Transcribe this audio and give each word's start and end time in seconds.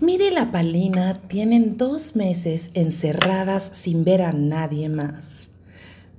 Miri 0.00 0.26
y 0.26 0.30
la 0.30 0.50
Palina 0.50 1.20
tienen 1.28 1.76
dos 1.76 2.16
meses 2.16 2.70
encerradas 2.74 3.70
sin 3.72 4.04
ver 4.04 4.22
a 4.22 4.32
nadie 4.32 4.88
más. 4.88 5.48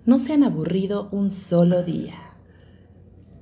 No 0.05 0.17
se 0.17 0.31
han 0.31 0.43
aburrido 0.43 1.09
un 1.11 1.29
solo 1.29 1.83
día. 1.83 2.15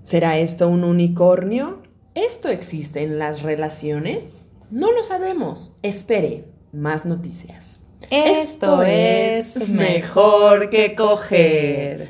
¿Será 0.02 0.40
esto 0.40 0.70
un 0.70 0.84
unicornio? 0.84 1.84
¿Esto 2.16 2.50
existe 2.50 3.04
en 3.04 3.20
las 3.20 3.44
relaciones? 3.44 4.50
No 4.72 4.92
lo 4.92 5.04
sabemos. 5.04 5.74
Espere, 5.84 6.46
más 6.72 7.06
noticias. 7.06 7.82
Esto 8.10 8.82
es 8.82 9.70
mejor 9.70 10.72
que 10.72 10.96
coger. 10.96 12.10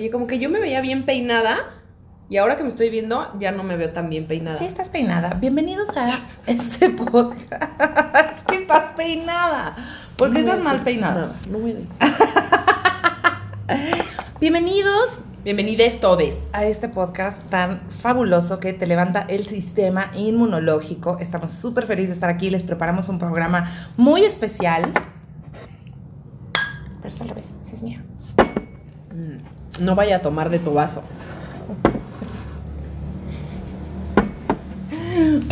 Oye, 0.00 0.10
como 0.10 0.26
que 0.26 0.38
yo 0.38 0.48
me 0.48 0.60
veía 0.60 0.80
bien 0.80 1.04
peinada 1.04 1.58
y 2.30 2.38
ahora 2.38 2.56
que 2.56 2.62
me 2.62 2.70
estoy 2.70 2.88
viendo 2.88 3.30
ya 3.38 3.52
no 3.52 3.64
me 3.64 3.76
veo 3.76 3.92
tan 3.92 4.08
bien 4.08 4.26
peinada. 4.26 4.56
Sí, 4.56 4.64
estás 4.64 4.88
peinada. 4.88 5.34
Bienvenidos 5.34 5.94
a 5.94 6.06
este 6.46 6.88
podcast. 6.88 7.52
es 8.32 8.42
que 8.44 8.56
estás 8.56 8.92
peinada. 8.92 9.76
¿Por 10.16 10.32
qué 10.32 10.40
No 10.40 10.48
estás 10.48 10.64
mal 10.64 10.82
peinada? 10.84 11.26
nada, 11.26 11.36
no 11.50 11.58
voy 11.58 11.72
a 11.72 11.74
decir. 11.74 11.98
Bienvenidos 14.40 15.18
Bienvenides 15.44 16.00
todes. 16.00 16.48
a 16.54 16.64
este 16.64 16.88
podcast 16.88 17.42
tan 17.50 17.82
fabuloso 17.90 18.58
que 18.58 18.72
te 18.72 18.86
levanta 18.86 19.26
el 19.28 19.46
sistema 19.46 20.12
inmunológico. 20.14 21.18
Estamos 21.18 21.50
súper 21.50 21.84
felices 21.84 22.08
de 22.08 22.14
estar 22.14 22.30
aquí. 22.30 22.48
Les 22.48 22.62
preparamos 22.62 23.10
un 23.10 23.18
programa 23.18 23.66
muy 23.98 24.24
especial. 24.24 24.94
Pero 27.02 27.08
es 27.14 27.20
al 27.20 27.28
revés, 27.28 27.58
sí 27.60 27.74
es 27.74 27.82
mía. 27.82 28.02
Mm, 29.14 29.49
No 29.80 29.94
vaya 29.94 30.16
a 30.16 30.18
tomar 30.20 30.50
de 30.50 30.58
tu 30.58 30.74
vaso. 30.74 31.02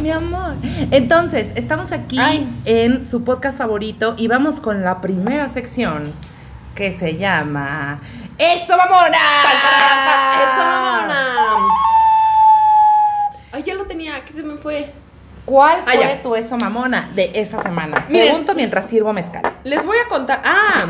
Mi 0.03 0.11
amor. 0.11 0.55
Entonces, 0.91 1.53
estamos 1.57 1.93
aquí 1.93 2.19
Ay. 2.19 2.49
en 2.65 3.05
su 3.05 3.25
podcast 3.25 3.59
favorito 3.59 4.15
y 4.17 4.29
vamos 4.29 4.61
con 4.61 4.83
la 4.85 5.01
primera 5.01 5.49
sección 5.49 6.13
que 6.75 6.93
se 6.93 7.17
llama 7.17 8.01
¡Eso, 8.39 8.77
mamona! 8.77 9.19
¡Eso, 10.43 10.65
mamona! 10.65 11.35
Ay, 13.53 13.63
ya 13.65 13.75
lo 13.75 13.85
tenía, 13.87 14.25
que 14.25 14.33
se 14.33 14.43
me 14.43 14.57
fue. 14.57 14.93
¿Cuál 15.45 15.81
Ah, 15.87 15.93
fue 15.95 16.21
tu 16.23 16.35
eso 16.37 16.57
mamona 16.59 17.09
de 17.15 17.33
esta 17.35 17.61
semana? 17.63 18.07
Miren. 18.09 18.29
Pregunto 18.29 18.55
mientras 18.55 18.87
sirvo 18.89 19.13
mezcal. 19.13 19.43
Les 19.65 19.85
voy 19.85 19.97
a 20.05 20.09
contar. 20.09 20.43
Ah, 20.45 20.85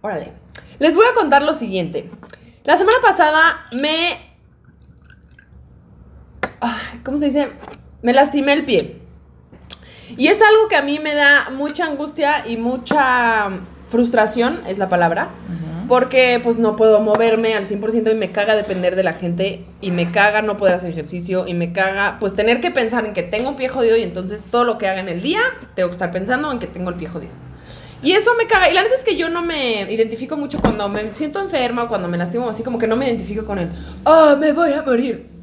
órale. 0.00 0.32
Les 0.78 0.94
voy 0.94 1.04
a 1.10 1.14
contar 1.14 1.42
lo 1.42 1.54
siguiente. 1.54 2.10
La 2.66 2.76
semana 2.76 2.98
pasada 3.00 3.68
me. 3.70 4.18
Ay, 6.60 7.00
¿Cómo 7.04 7.18
se 7.20 7.26
dice? 7.26 7.48
Me 8.02 8.12
lastimé 8.12 8.54
el 8.54 8.64
pie. 8.64 9.00
Y 10.16 10.26
es 10.26 10.40
algo 10.42 10.66
que 10.68 10.74
a 10.74 10.82
mí 10.82 10.98
me 10.98 11.14
da 11.14 11.50
mucha 11.50 11.86
angustia 11.86 12.44
y 12.44 12.56
mucha 12.56 13.50
frustración, 13.88 14.62
es 14.66 14.78
la 14.78 14.88
palabra. 14.88 15.30
Porque 15.86 16.40
pues 16.42 16.58
no 16.58 16.74
puedo 16.74 17.00
moverme 17.00 17.54
al 17.54 17.68
100% 17.68 18.10
y 18.10 18.14
me 18.16 18.32
caga 18.32 18.56
depender 18.56 18.96
de 18.96 19.04
la 19.04 19.12
gente 19.12 19.64
y 19.80 19.92
me 19.92 20.10
caga 20.10 20.42
no 20.42 20.56
poder 20.56 20.74
hacer 20.74 20.90
ejercicio 20.90 21.46
y 21.46 21.54
me 21.54 21.72
caga 21.72 22.16
pues 22.18 22.34
tener 22.34 22.60
que 22.60 22.72
pensar 22.72 23.06
en 23.06 23.12
que 23.12 23.22
tengo 23.22 23.50
un 23.50 23.56
pie 23.56 23.68
jodido 23.68 23.96
y 23.96 24.02
entonces 24.02 24.42
todo 24.42 24.64
lo 24.64 24.78
que 24.78 24.88
haga 24.88 24.98
en 24.98 25.08
el 25.08 25.22
día 25.22 25.40
tengo 25.76 25.88
que 25.88 25.92
estar 25.92 26.10
pensando 26.10 26.50
en 26.50 26.58
que 26.58 26.66
tengo 26.66 26.90
el 26.90 26.96
pie 26.96 27.06
jodido. 27.06 27.45
Y 28.02 28.12
eso 28.12 28.34
me 28.36 28.46
caga. 28.46 28.70
Y 28.70 28.74
la 28.74 28.82
verdad 28.82 28.98
es 28.98 29.04
que 29.04 29.16
yo 29.16 29.28
no 29.28 29.42
me 29.42 29.90
identifico 29.92 30.36
mucho 30.36 30.60
cuando 30.60 30.88
me 30.88 31.12
siento 31.12 31.40
enferma 31.40 31.84
o 31.84 31.88
cuando 31.88 32.08
me 32.08 32.18
lastimo, 32.18 32.48
así 32.48 32.62
como 32.62 32.78
que 32.78 32.86
no 32.86 32.96
me 32.96 33.06
identifico 33.06 33.44
con 33.44 33.58
el, 33.58 33.70
ah, 34.04 34.36
me 34.38 34.52
voy 34.52 34.72
a 34.72 34.82
morir. 34.82 35.36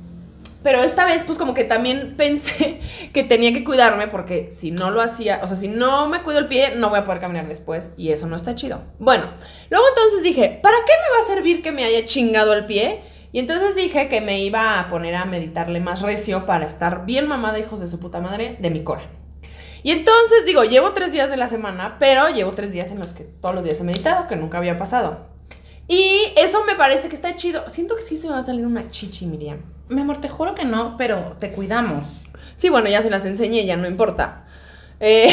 Pero 0.64 0.82
esta 0.82 1.06
vez, 1.06 1.24
pues 1.26 1.38
como 1.38 1.54
que 1.54 1.66
también 1.66 2.14
pensé 2.18 2.80
que 3.12 3.24
tenía 3.24 3.54
que 3.54 3.64
cuidarme 3.64 4.08
porque 4.08 4.50
si 4.50 4.72
no 4.72 4.92
lo 4.92 5.02
hacía, 5.02 5.42
o 5.44 5.48
sea, 5.48 5.58
si 5.58 5.68
no 5.68 6.08
me 6.08 6.22
cuido 6.22 6.40
el 6.40 6.48
pie, 6.48 6.76
no 6.76 6.90
voy 6.90 7.00
a 7.00 7.06
poder 7.06 7.20
caminar 7.20 7.48
después 7.48 7.92
y 7.98 8.12
eso 8.12 8.28
no 8.28 8.36
está 8.36 8.56
chido. 8.56 8.82
Bueno, 9.00 9.26
luego 9.70 9.86
entonces 9.90 10.24
dije, 10.24 10.60
¿para 10.64 10.78
qué 10.86 10.94
me 10.94 11.18
va 11.18 11.24
a 11.24 11.36
servir 11.36 11.62
que 11.62 11.72
me 11.72 11.84
haya 11.84 12.06
chingado 12.06 12.54
el 12.54 12.66
pie? 12.66 13.02
Y 13.34 13.40
entonces 13.40 13.76
dije 13.76 14.08
que 14.10 14.22
me 14.22 14.40
iba 14.40 14.80
a 14.80 14.90
poner 14.90 15.16
a 15.16 15.26
meditarle 15.26 15.80
más 15.80 16.02
recio 16.02 16.46
para 16.46 16.66
estar 16.66 17.06
bien 17.06 17.28
mamada, 17.28 17.60
hijos 17.60 17.80
de 17.80 17.88
su 17.88 18.00
puta 18.00 18.22
madre, 18.22 18.58
de 18.60 18.70
mi 18.70 18.84
cora. 18.84 19.23
Y 19.84 19.92
entonces 19.92 20.46
digo, 20.46 20.64
llevo 20.64 20.94
tres 20.94 21.12
días 21.12 21.30
de 21.30 21.38
la 21.38 21.50
semana, 21.50 21.98
pero 22.00 22.30
llevo 22.30 22.52
tres 22.52 22.72
días 22.72 22.90
en 22.92 23.00
los 23.00 23.14
que 23.14 23.26
todos 23.26 23.54
los 23.54 23.64
días 23.66 23.80
he 23.80 23.84
meditado, 23.84 24.28
que 24.28 24.38
nunca 24.38 24.58
había 24.58 24.80
pasado. 24.80 25.28
Y 25.88 26.34
eso 26.38 26.64
me 26.66 26.76
parece 26.76 27.10
que 27.10 27.16
está 27.16 27.36
chido. 27.36 27.70
Siento 27.70 27.96
que 27.96 28.02
sí 28.02 28.16
se 28.16 28.28
me 28.28 28.34
va 28.34 28.40
a 28.40 28.44
salir 28.44 28.66
una 28.66 28.90
chichi, 28.90 29.26
Miriam. 29.26 29.62
Mi 29.90 30.02
amor, 30.02 30.22
te 30.22 30.30
juro 30.30 30.56
que 30.56 30.64
no, 30.64 30.96
pero 30.98 31.36
te 31.40 31.52
cuidamos. 31.52 32.22
Sí, 32.56 32.70
bueno, 32.70 32.88
ya 32.88 33.02
se 33.02 33.10
las 33.10 33.26
enseñé, 33.26 33.66
ya 33.66 33.76
no 33.76 33.88
importa. 33.88 34.46
Eh, 35.02 35.30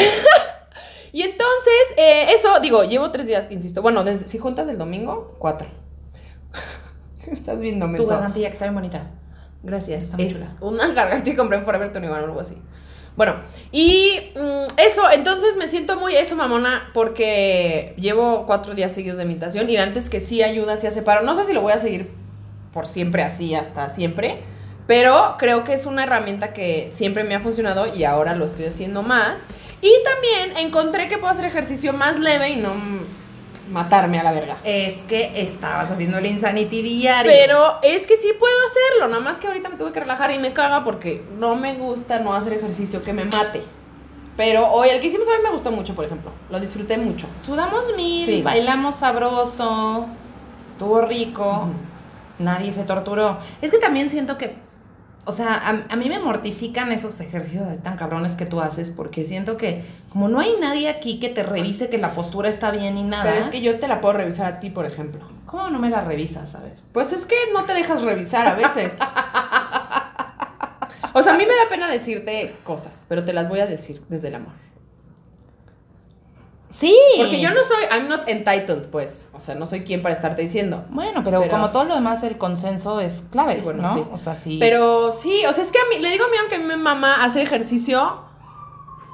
y 1.13 1.21
entonces, 1.21 1.83
eh, 1.95 2.33
eso, 2.33 2.59
digo, 2.59 2.83
llevo 2.83 3.09
tres 3.11 3.27
días, 3.27 3.47
insisto. 3.49 3.81
Bueno, 3.81 4.03
desde, 4.03 4.25
si 4.25 4.37
juntas 4.37 4.67
el 4.67 4.77
domingo, 4.77 5.37
cuatro. 5.39 5.69
Estás 7.31 7.59
viendo, 7.59 7.85
Tu 7.85 7.91
menso. 7.93 8.07
gargantilla 8.07 8.49
que 8.49 8.53
está 8.53 8.65
bien 8.65 8.75
bonita. 8.75 9.11
Gracias. 9.63 10.03
Está 10.03 10.17
muy 10.17 10.25
es 10.25 10.55
una 10.59 10.87
garganta 10.93 11.23
que 11.23 11.37
compré 11.37 11.57
en 11.57 11.63
Forever 11.63 11.89
21 11.91 12.13
o 12.13 12.15
algo 12.15 12.39
así. 12.41 12.57
Bueno, 13.15 13.35
y 13.71 14.31
mm, 14.35 14.79
eso, 14.79 15.01
entonces 15.11 15.57
me 15.57 15.67
siento 15.67 15.97
muy 15.97 16.15
eso, 16.15 16.35
mamona, 16.35 16.89
porque 16.93 17.93
llevo 17.97 18.45
cuatro 18.45 18.73
días 18.73 18.93
seguidos 18.93 19.17
de 19.17 19.25
meditación 19.25 19.69
y 19.69 19.77
antes 19.77 20.09
que 20.09 20.21
sí 20.21 20.41
ayuda, 20.41 20.77
sí 20.77 20.87
hace 20.87 21.01
paro. 21.01 21.21
No 21.21 21.35
sé 21.35 21.45
si 21.45 21.53
lo 21.53 21.61
voy 21.61 21.73
a 21.73 21.79
seguir 21.79 22.09
por 22.73 22.87
siempre 22.87 23.23
así, 23.23 23.53
hasta 23.53 23.89
siempre, 23.89 24.39
pero 24.87 25.35
creo 25.37 25.63
que 25.63 25.73
es 25.73 25.85
una 25.85 26.03
herramienta 26.03 26.53
que 26.53 26.89
siempre 26.93 27.23
me 27.23 27.35
ha 27.35 27.41
funcionado 27.41 27.93
y 27.93 28.05
ahora 28.05 28.35
lo 28.35 28.45
estoy 28.45 28.65
haciendo 28.65 29.03
más. 29.03 29.41
Y 29.81 29.91
también 30.03 30.57
encontré 30.57 31.07
que 31.07 31.17
puedo 31.17 31.33
hacer 31.33 31.45
ejercicio 31.45 31.91
más 31.91 32.19
leve 32.19 32.51
y 32.51 32.55
no 32.57 32.75
matarme 33.71 34.19
a 34.19 34.23
la 34.23 34.31
verga. 34.31 34.57
Es 34.63 35.01
que 35.03 35.31
estabas 35.41 35.89
haciendo 35.89 36.17
el 36.17 36.25
Insanity 36.25 36.81
diario. 36.81 37.31
Pero 37.31 37.77
es 37.81 38.05
que 38.07 38.17
sí 38.17 38.29
puedo 38.39 38.53
hacerlo, 38.67 39.07
nada 39.07 39.21
más 39.21 39.39
que 39.39 39.47
ahorita 39.47 39.69
me 39.69 39.77
tuve 39.77 39.91
que 39.91 39.99
relajar 39.99 40.31
y 40.31 40.39
me 40.39 40.53
caga 40.53 40.83
porque 40.83 41.23
no 41.37 41.55
me 41.55 41.73
gusta 41.75 42.19
no 42.19 42.33
hacer 42.33 42.53
ejercicio 42.53 43.03
que 43.03 43.13
me 43.13 43.25
mate. 43.25 43.63
Pero 44.37 44.71
hoy, 44.71 44.89
el 44.89 45.01
que 45.01 45.07
hicimos 45.07 45.27
hoy 45.27 45.43
me 45.43 45.49
gustó 45.51 45.71
mucho, 45.71 45.93
por 45.93 46.05
ejemplo. 46.05 46.31
Lo 46.49 46.59
disfruté 46.59 46.97
mucho. 46.97 47.27
Sudamos 47.41 47.85
mil, 47.95 48.25
Sí. 48.25 48.41
bailamos 48.41 48.95
sabroso, 48.95 50.05
estuvo 50.67 51.01
rico, 51.01 51.67
nadie 52.39 52.73
se 52.73 52.83
torturó. 52.83 53.37
Es 53.61 53.71
que 53.71 53.77
también 53.77 54.09
siento 54.09 54.37
que, 54.37 54.55
o 55.25 55.31
sea, 55.31 55.53
a, 55.53 55.93
a 55.93 55.95
mí 55.95 56.09
me 56.09 56.19
mortifican 56.19 56.91
esos 56.91 57.19
ejercicios 57.19 57.69
de 57.69 57.77
tan 57.77 57.95
cabrones 57.95 58.33
que 58.33 58.45
tú 58.45 58.61
haces 58.61 58.89
porque 58.89 59.25
siento 59.25 59.57
que 59.57 59.83
como 60.09 60.27
no 60.29 60.39
hay 60.39 60.53
nadie 60.59 60.89
aquí 60.89 61.19
que 61.19 61.29
te 61.29 61.43
revise 61.43 61.89
que 61.89 61.97
la 61.97 62.13
postura 62.13 62.49
está 62.49 62.71
bien 62.71 62.97
y 62.97 63.03
nada, 63.03 63.23
Pero 63.23 63.43
es 63.43 63.49
que 63.49 63.61
yo 63.61 63.79
te 63.79 63.87
la 63.87 64.01
puedo 64.01 64.15
revisar 64.15 64.45
a 64.45 64.59
ti, 64.59 64.69
por 64.69 64.85
ejemplo. 64.85 65.25
¿cómo 65.45 65.69
no 65.69 65.79
me 65.79 65.89
la 65.89 66.01
revisas? 66.01 66.55
A 66.55 66.61
ver. 66.61 66.75
Pues 66.93 67.11
es 67.11 67.25
que 67.25 67.35
no 67.53 67.65
te 67.65 67.73
dejas 67.73 68.01
revisar 68.01 68.47
a 68.47 68.55
veces. 68.55 68.97
O 71.13 71.21
sea, 71.21 71.33
a 71.33 71.37
mí 71.37 71.43
me 71.45 71.53
da 71.53 71.69
pena 71.69 71.89
decirte 71.89 72.55
cosas, 72.63 73.05
pero 73.09 73.25
te 73.25 73.33
las 73.33 73.49
voy 73.49 73.59
a 73.59 73.65
decir 73.65 74.01
desde 74.07 74.29
el 74.29 74.35
amor. 74.35 74.53
Sí. 76.71 76.95
Porque 77.17 77.39
yo 77.41 77.51
no 77.51 77.61
soy, 77.63 77.83
I'm 77.91 78.07
not 78.07 78.27
entitled, 78.27 78.87
pues. 78.89 79.27
O 79.33 79.39
sea, 79.39 79.55
no 79.55 79.65
soy 79.65 79.81
quien 79.83 80.01
para 80.01 80.15
estarte 80.15 80.41
diciendo. 80.41 80.85
Bueno, 80.89 81.21
pero, 81.23 81.39
Pero- 81.41 81.51
como 81.51 81.69
todo 81.71 81.83
lo 81.83 81.95
demás, 81.95 82.23
el 82.23 82.37
consenso 82.37 82.99
es 83.01 83.23
clave, 83.29 83.55
Sí, 83.55 83.61
bueno, 83.61 83.83
¿no? 83.83 83.93
sí. 83.93 84.03
O 84.11 84.17
sea, 84.17 84.35
sí. 84.35 84.57
Pero 84.59 85.11
sí, 85.11 85.43
o 85.45 85.53
sea, 85.53 85.63
es 85.63 85.71
que 85.71 85.77
a 85.79 85.83
mí, 85.89 85.99
le 86.01 86.09
digo 86.09 86.25
a 86.25 86.27
Miriam 86.29 86.47
que 86.47 86.55
a 86.55 86.59
mí 86.59 86.65
me 86.65 86.77
mama 86.77 87.23
hacer 87.23 87.43
ejercicio 87.43 88.23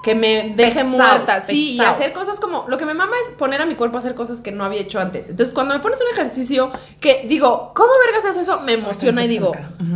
que 0.04 0.14
me 0.16 0.54
deje 0.56 0.84
Pesado, 0.86 0.90
muerta. 1.16 1.42
Sí, 1.42 1.74
y 1.76 1.80
hacer 1.82 2.14
cosas 2.14 2.40
como, 2.40 2.66
lo 2.70 2.78
que 2.78 2.86
me 2.86 2.94
mama 2.94 3.14
es 3.26 3.36
poner 3.36 3.62
a 3.62 3.66
mi 3.66 3.76
cuerpo 3.76 3.98
a 3.98 4.00
hacer 4.00 4.14
cosas 4.16 4.40
que 4.40 4.52
no 4.54 4.64
había 4.64 4.80
hecho 4.80 5.00
antes. 5.00 5.30
Entonces, 5.30 5.54
cuando 5.54 5.74
me 5.74 5.82
pones 5.82 6.00
un 6.00 6.08
ejercicio 6.14 6.72
que 7.02 7.26
digo, 7.28 7.74
¿cómo 7.76 7.90
vergas 8.06 8.24
haces 8.24 8.44
eso? 8.48 8.62
Me 8.62 8.74
emociona 8.74 9.26
y 9.26 9.28
digo, 9.28 9.52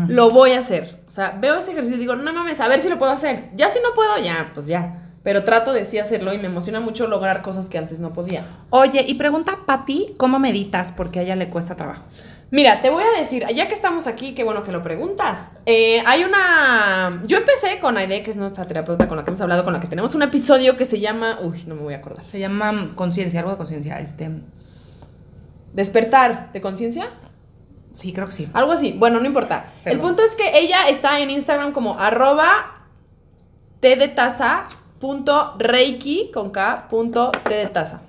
lo 0.08 0.30
voy 0.31 0.52
a 0.54 0.60
hacer. 0.60 1.00
O 1.08 1.12
sea, 1.12 1.38
veo 1.40 1.56
ese 1.60 1.72
ejercicio 1.72 1.96
y 1.98 2.00
digo, 2.02 2.16
no 2.16 2.34
mames, 2.34 2.60
a 2.60 2.68
ver 2.68 2.81
si 2.81 2.90
lo 2.90 2.98
puedo 3.00 3.12
hacer. 3.12 3.52
Ya 3.56 3.69
si 3.69 3.80
no 3.81 3.94
puedo, 3.94 4.18
ya, 4.18 4.52
pues 4.54 4.66
ya. 4.68 5.11
Pero 5.24 5.44
trato 5.44 5.72
de 5.72 5.86
sí 5.86 6.00
hacerlo 6.00 6.34
y 6.34 6.40
me 6.40 6.48
emociona 6.48 6.80
mucho 6.80 7.08
lograr 7.08 7.42
cosas 7.44 7.70
que 7.70 7.78
antes 7.78 8.00
no 8.00 8.12
podía. 8.12 8.44
Oye, 8.72 9.06
y 9.08 9.14
pregunta 9.14 9.52
a 9.54 9.66
Pati 9.66 10.16
cómo 10.18 10.40
meditas, 10.40 10.92
porque 10.92 11.20
a 11.20 11.22
ella 11.22 11.36
le 11.36 11.50
cuesta 11.50 11.76
trabajo. 11.76 12.06
Mira, 12.50 12.82
te 12.82 12.90
voy 12.90 13.04
a 13.04 13.20
decir, 13.20 13.46
ya 13.56 13.68
que 13.68 13.74
estamos 13.74 14.08
aquí, 14.08 14.34
qué 14.36 14.44
bueno 14.44 14.64
que 14.64 14.72
lo 14.74 14.84
preguntas. 14.84 15.52
Eh, 15.66 16.04
hay 16.06 16.24
una. 16.24 17.22
Yo 17.26 17.38
empecé 17.38 17.80
con 17.80 17.98
Aide, 17.98 18.24
que 18.24 18.32
es 18.32 18.36
nuestra 18.36 18.68
terapeuta 18.68 19.08
con 19.08 19.16
la 19.16 19.24
que 19.24 19.30
hemos 19.30 19.40
hablado, 19.42 19.64
con 19.64 19.72
la 19.72 19.80
que 19.80 19.88
tenemos 19.88 20.16
un 20.16 20.24
episodio 20.24 20.76
que 20.76 20.86
se 20.86 21.00
llama. 21.00 21.40
Uy, 21.42 21.64
no 21.66 21.76
me 21.76 21.84
voy 21.84 21.94
a 21.94 21.98
acordar. 21.98 22.26
Se 22.26 22.40
llama 22.40 22.90
conciencia, 22.96 23.40
algo 23.40 23.52
de 23.52 23.58
conciencia. 23.58 24.00
Este, 24.00 24.30
Despertar 25.74 26.52
de 26.52 26.60
conciencia. 26.60 27.12
sí, 27.94 28.12
creo 28.12 28.28
que 28.28 28.34
sí. 28.34 28.50
Algo 28.54 28.74
así. 28.74 28.94
Bueno, 28.98 29.20
no 29.20 29.26
importa. 29.26 29.72
El 29.86 30.00
punto 30.00 30.22
es 30.24 30.36
que 30.36 30.60
ella 30.60 30.90
está 30.90 31.20
en 31.20 31.30
Instagram 31.30 31.72
como 31.72 31.98
arroba 31.98 32.88
t 33.80 33.96
de 33.96 34.10
taza 34.10 34.66
punto 35.01 35.56
reiki 35.57 36.31
con 36.31 36.51
k 36.51 36.88
punto 36.89 37.31
t 37.44 37.53
de 37.53 37.68
taza. 37.68 38.03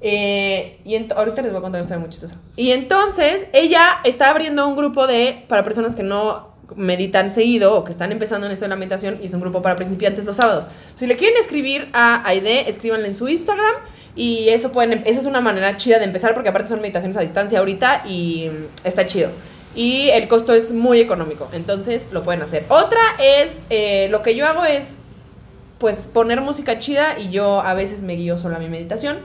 Eh, 0.00 0.80
y 0.84 0.96
ahorita 0.96 1.42
les 1.42 1.50
voy 1.50 1.58
a 1.58 1.62
contar 1.62 1.78
una 1.78 1.80
historia 1.80 2.00
muy 2.00 2.10
chistosa. 2.10 2.36
Y 2.56 2.72
entonces 2.72 3.46
ella 3.52 4.00
está 4.04 4.30
abriendo 4.30 4.68
un 4.68 4.76
grupo 4.76 5.06
de, 5.06 5.44
para 5.48 5.62
personas 5.64 5.96
que 5.96 6.02
no 6.02 6.48
meditan 6.76 7.30
seguido 7.30 7.74
o 7.74 7.84
que 7.84 7.92
están 7.92 8.12
empezando 8.12 8.46
en 8.46 8.52
esto 8.52 8.66
de 8.66 8.68
la 8.68 8.76
meditación 8.76 9.18
y 9.22 9.26
es 9.26 9.32
un 9.32 9.40
grupo 9.40 9.62
para 9.62 9.76
principiantes 9.76 10.24
los 10.24 10.36
sábados. 10.36 10.66
Si 10.96 11.06
le 11.06 11.16
quieren 11.16 11.36
escribir 11.38 11.88
a 11.94 12.26
Aide, 12.28 12.68
escríbanle 12.68 13.08
en 13.08 13.16
su 13.16 13.26
Instagram 13.28 13.74
y 14.14 14.48
eso 14.50 14.70
pueden, 14.70 15.02
esa 15.06 15.20
es 15.20 15.26
una 15.26 15.40
manera 15.40 15.76
chida 15.76 15.98
de 15.98 16.04
empezar 16.04 16.34
porque 16.34 16.50
aparte 16.50 16.68
son 16.68 16.80
meditaciones 16.80 17.16
a 17.16 17.20
distancia 17.20 17.60
ahorita 17.60 18.02
y 18.06 18.50
mm, 18.50 18.86
está 18.86 19.06
chido. 19.06 19.30
Y 19.74 20.10
el 20.10 20.28
costo 20.28 20.52
es 20.52 20.72
muy 20.72 21.00
económico, 21.00 21.48
entonces 21.52 22.08
lo 22.12 22.22
pueden 22.22 22.42
hacer. 22.42 22.64
Otra 22.68 23.00
es, 23.18 23.60
eh, 23.70 24.08
lo 24.10 24.22
que 24.22 24.34
yo 24.34 24.46
hago 24.46 24.64
es 24.64 24.98
pues 25.78 26.06
poner 26.12 26.40
música 26.40 26.78
chida 26.78 27.18
y 27.18 27.30
yo 27.30 27.60
a 27.60 27.74
veces 27.74 28.02
me 28.02 28.14
guío 28.14 28.36
solo 28.38 28.56
a 28.56 28.58
mi 28.58 28.68
meditación 28.68 29.18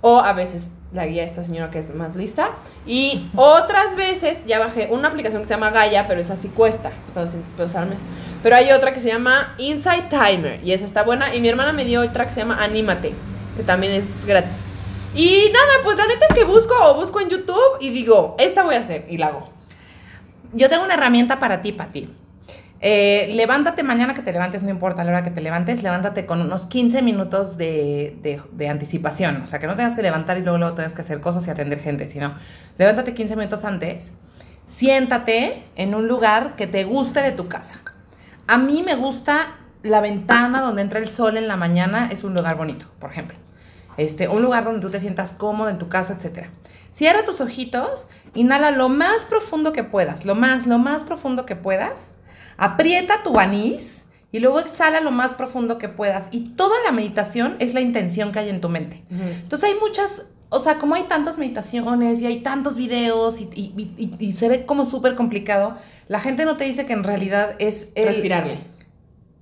o 0.00 0.20
a 0.20 0.32
veces 0.32 0.70
la 0.92 1.06
guía 1.06 1.22
esta 1.22 1.42
señora 1.42 1.70
que 1.70 1.78
es 1.78 1.94
más 1.94 2.16
lista 2.16 2.50
y 2.86 3.28
otras 3.36 3.94
veces 3.94 4.44
ya 4.46 4.58
bajé 4.58 4.88
una 4.90 5.08
aplicación 5.08 5.42
que 5.42 5.46
se 5.46 5.54
llama 5.54 5.70
Gaia 5.70 6.06
pero 6.06 6.20
esa 6.20 6.36
sí 6.36 6.48
cuesta, 6.48 6.92
cuesta 7.04 7.20
200 7.20 7.52
pesos 7.52 7.76
al 7.76 7.88
mes 7.88 8.06
pero 8.42 8.56
hay 8.56 8.72
otra 8.72 8.94
que 8.94 9.00
se 9.00 9.08
llama 9.08 9.54
Inside 9.58 10.08
Timer 10.08 10.60
y 10.64 10.72
esa 10.72 10.86
está 10.86 11.02
buena 11.02 11.34
y 11.34 11.40
mi 11.40 11.48
hermana 11.48 11.72
me 11.72 11.84
dio 11.84 12.00
otra 12.00 12.26
que 12.26 12.32
se 12.32 12.40
llama 12.40 12.62
Anímate 12.62 13.14
que 13.56 13.62
también 13.62 13.92
es 13.92 14.24
gratis 14.24 14.68
y 15.14 15.50
nada, 15.52 15.82
pues 15.82 15.96
la 15.96 16.06
neta 16.06 16.26
es 16.28 16.34
que 16.34 16.44
busco 16.44 16.74
o 16.80 16.94
busco 16.94 17.20
en 17.20 17.28
YouTube 17.28 17.78
y 17.80 17.90
digo, 17.90 18.36
esta 18.38 18.62
voy 18.62 18.74
a 18.74 18.80
hacer 18.80 19.06
y 19.08 19.18
la 19.18 19.28
hago. 19.28 19.50
Yo 20.52 20.68
tengo 20.68 20.84
una 20.84 20.94
herramienta 20.94 21.40
para 21.40 21.62
ti, 21.62 21.72
Pati. 21.72 22.08
Eh, 22.80 23.32
levántate 23.34 23.82
mañana 23.82 24.14
que 24.14 24.22
te 24.22 24.32
levantes, 24.32 24.62
no 24.62 24.70
importa 24.70 25.02
la 25.02 25.10
hora 25.10 25.24
que 25.24 25.30
te 25.32 25.40
levantes, 25.40 25.82
levántate 25.82 26.26
con 26.26 26.40
unos 26.40 26.66
15 26.66 27.02
minutos 27.02 27.56
de, 27.56 28.16
de- 28.52 28.68
anticipación. 28.68 29.42
O 29.42 29.46
sea, 29.48 29.58
que 29.58 29.66
no 29.66 29.74
tengas 29.74 29.96
que 29.96 30.02
levantar 30.02 30.38
y 30.38 30.42
luego, 30.42 30.58
luego 30.58 30.74
tengas 30.74 30.92
que 30.92 31.02
hacer 31.02 31.20
cosas 31.20 31.46
y 31.46 31.50
atender 31.50 31.80
gente, 31.80 32.06
sino 32.06 32.34
levántate 32.78 33.14
15 33.14 33.34
minutos 33.34 33.64
antes, 33.64 34.12
siéntate 34.64 35.64
en 35.76 35.94
un 35.94 36.06
lugar 36.06 36.54
que 36.54 36.66
te 36.68 36.84
guste 36.84 37.20
de 37.20 37.32
tu 37.32 37.48
casa. 37.48 37.80
A 38.46 38.58
mí 38.58 38.82
me 38.84 38.94
gusta 38.94 39.56
la 39.82 40.00
ventana 40.00 40.60
donde 40.60 40.82
entra 40.82 40.98
el 41.00 41.08
sol 41.08 41.36
en 41.36 41.48
la 41.48 41.56
mañana, 41.56 42.08
es 42.12 42.22
un 42.22 42.34
lugar 42.34 42.56
bonito, 42.56 42.86
por 43.00 43.10
ejemplo. 43.10 43.36
Este, 43.96 44.28
un 44.28 44.42
lugar 44.42 44.62
donde 44.64 44.80
tú 44.80 44.90
te 44.90 45.00
sientas 45.00 45.32
cómodo 45.32 45.68
en 45.68 45.78
tu 45.78 45.88
casa, 45.88 46.16
etc. 46.20 46.46
Cierra 46.92 47.24
tus 47.24 47.40
ojitos, 47.40 48.06
inhala 48.34 48.70
lo 48.70 48.88
más 48.88 49.24
profundo 49.28 49.72
que 49.72 49.82
puedas, 49.82 50.24
lo 50.24 50.36
más, 50.36 50.66
lo 50.66 50.78
más 50.78 51.02
profundo 51.02 51.44
que 51.44 51.56
puedas. 51.56 52.12
Aprieta 52.58 53.22
tu 53.22 53.38
anís 53.38 54.04
y 54.32 54.40
luego 54.40 54.60
exhala 54.60 55.00
lo 55.00 55.10
más 55.10 55.32
profundo 55.32 55.78
que 55.78 55.88
puedas. 55.88 56.28
Y 56.32 56.50
toda 56.50 56.74
la 56.84 56.92
meditación 56.92 57.56
es 57.60 57.72
la 57.72 57.80
intención 57.80 58.30
que 58.32 58.40
hay 58.40 58.50
en 58.50 58.60
tu 58.60 58.68
mente. 58.68 59.04
Entonces 59.10 59.70
hay 59.70 59.76
muchas, 59.80 60.26
o 60.50 60.60
sea, 60.60 60.74
como 60.78 60.94
hay 60.96 61.04
tantas 61.04 61.38
meditaciones 61.38 62.20
y 62.20 62.26
hay 62.26 62.40
tantos 62.40 62.76
videos 62.76 63.40
y, 63.40 63.44
y- 63.54 63.92
y- 63.96 64.14
y 64.18 64.32
se 64.32 64.48
ve 64.48 64.66
como 64.66 64.84
súper 64.84 65.14
complicado, 65.14 65.76
la 66.08 66.20
gente 66.20 66.44
no 66.44 66.56
te 66.58 66.64
dice 66.64 66.84
que 66.84 66.92
en 66.92 67.04
realidad 67.04 67.54
es 67.58 67.88
el 67.94 68.08
Respirarle. 68.08 68.66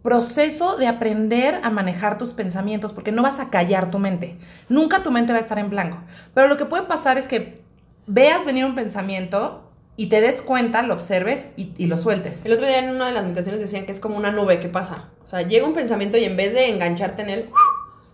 proceso 0.03 0.77
de 0.77 0.87
aprender 0.87 1.61
a 1.65 1.71
manejar 1.71 2.19
tus 2.19 2.33
pensamientos, 2.33 2.93
porque 2.93 3.11
no 3.13 3.23
vas 3.23 3.41
a 3.41 3.51
callar 3.51 3.91
tu 3.91 3.99
mente. 3.99 4.37
Nunca 4.69 5.03
tu 5.03 5.11
mente 5.11 5.33
va 5.33 5.39
a 5.39 5.43
estar 5.43 5.59
en 5.59 5.71
blanco. 5.71 5.99
Pero 6.35 6.47
lo 6.47 6.57
que 6.57 6.65
puede 6.65 6.85
pasar 6.85 7.19
es 7.19 7.27
que 7.27 7.61
veas 8.07 8.45
venir 8.45 8.65
un 8.67 8.75
pensamiento 8.77 9.66
y 9.97 10.07
te 10.07 10.21
des 10.21 10.43
cuenta, 10.43 10.83
lo 10.83 10.95
observes 10.95 11.49
y, 11.57 11.73
y 11.79 11.87
lo 11.87 11.97
sueltes. 11.97 12.45
El 12.45 12.53
otro 12.53 12.67
día 12.67 12.79
en 12.79 12.91
una 12.91 13.07
de 13.07 13.13
las 13.13 13.25
meditaciones 13.25 13.61
decían 13.61 13.87
que 13.87 13.93
es 13.93 14.01
como 14.01 14.17
una 14.17 14.31
nube 14.31 14.61
que 14.61 14.69
pasa. 14.69 15.09
O 15.25 15.27
sea, 15.27 15.43
llega 15.43 15.67
un 15.67 15.73
pensamiento 15.73 16.19
y 16.19 16.25
en 16.25 16.37
vez 16.37 16.53
de 16.53 16.69
engancharte 16.69 17.23
en 17.23 17.31
él, 17.31 17.51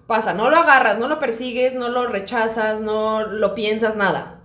pasa. 0.07 0.35
No 0.35 0.51
lo 0.51 0.57
agarras, 0.57 0.99
no 0.99 1.09
lo 1.09 1.19
persigues, 1.19 1.75
no 1.75 1.89
lo 1.89 2.07
rechazas, 2.07 2.81
no 2.81 3.27
lo 3.27 3.55
piensas, 3.55 3.97
nada. 3.97 4.41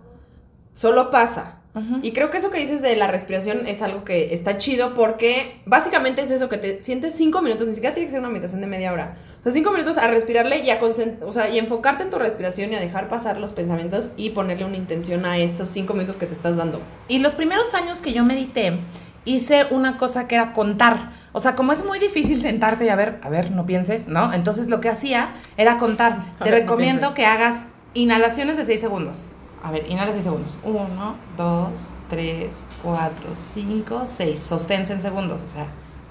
Solo 0.73 1.09
pasa. 1.09 1.56
Y 2.01 2.11
creo 2.11 2.29
que 2.29 2.37
eso 2.37 2.49
que 2.49 2.59
dices 2.59 2.81
de 2.81 2.95
la 2.95 3.07
respiración 3.07 3.67
es 3.67 3.81
algo 3.81 4.03
que 4.03 4.33
está 4.33 4.57
chido 4.57 4.93
porque 4.93 5.59
básicamente 5.65 6.21
es 6.21 6.31
eso, 6.31 6.49
que 6.49 6.57
te 6.57 6.81
sientes 6.81 7.13
cinco 7.15 7.41
minutos, 7.41 7.67
ni 7.67 7.73
siquiera 7.73 7.93
tiene 7.93 8.07
que 8.07 8.11
ser 8.11 8.19
una 8.19 8.29
meditación 8.29 8.61
de 8.61 8.67
media 8.67 8.93
hora. 8.93 9.15
O 9.39 9.43
sea, 9.43 9.51
cinco 9.51 9.71
minutos 9.71 9.97
a 9.97 10.07
respirarle 10.07 10.59
y 10.59 10.69
a 10.69 10.79
o 10.81 11.31
sea, 11.31 11.49
y 11.49 11.57
enfocarte 11.57 12.03
en 12.03 12.09
tu 12.09 12.17
respiración 12.19 12.71
y 12.71 12.75
a 12.75 12.79
dejar 12.79 13.09
pasar 13.09 13.37
los 13.37 13.51
pensamientos 13.51 14.11
y 14.17 14.31
ponerle 14.31 14.65
una 14.65 14.77
intención 14.77 15.25
a 15.25 15.37
esos 15.37 15.69
cinco 15.69 15.93
minutos 15.93 16.17
que 16.17 16.25
te 16.25 16.33
estás 16.33 16.57
dando. 16.57 16.81
Y 17.07 17.19
los 17.19 17.35
primeros 17.35 17.73
años 17.73 18.01
que 18.01 18.13
yo 18.13 18.23
medité, 18.23 18.79
hice 19.27 19.67
una 19.71 19.97
cosa 19.97 20.27
que 20.27 20.35
era 20.35 20.53
contar. 20.53 21.11
O 21.33 21.41
sea, 21.41 21.55
como 21.55 21.73
es 21.73 21.83
muy 21.83 21.99
difícil 21.99 22.41
sentarte 22.41 22.85
y 22.85 22.89
a 22.89 22.95
ver, 22.95 23.19
a 23.21 23.29
ver, 23.29 23.51
no 23.51 23.65
pienses, 23.65 24.07
¿no? 24.07 24.33
Entonces 24.33 24.67
lo 24.67 24.79
que 24.79 24.89
hacía 24.89 25.33
era 25.57 25.77
contar. 25.77 26.23
Te 26.43 26.49
ver, 26.49 26.61
recomiendo 26.61 27.13
que 27.13 27.25
hagas 27.25 27.65
inhalaciones 27.93 28.57
de 28.57 28.65
6 28.65 28.79
segundos. 28.79 29.33
A 29.63 29.71
ver, 29.71 29.89
inhala 29.89 30.11
6 30.11 30.23
segundos. 30.23 30.57
1, 30.63 31.15
2, 31.37 31.69
3, 32.09 32.65
4, 32.83 33.13
5, 33.35 34.03
6. 34.05 34.39
Sosténse 34.39 34.93
en 34.93 35.01
segundos. 35.01 35.41
O 35.41 35.47
sea, 35.47 35.67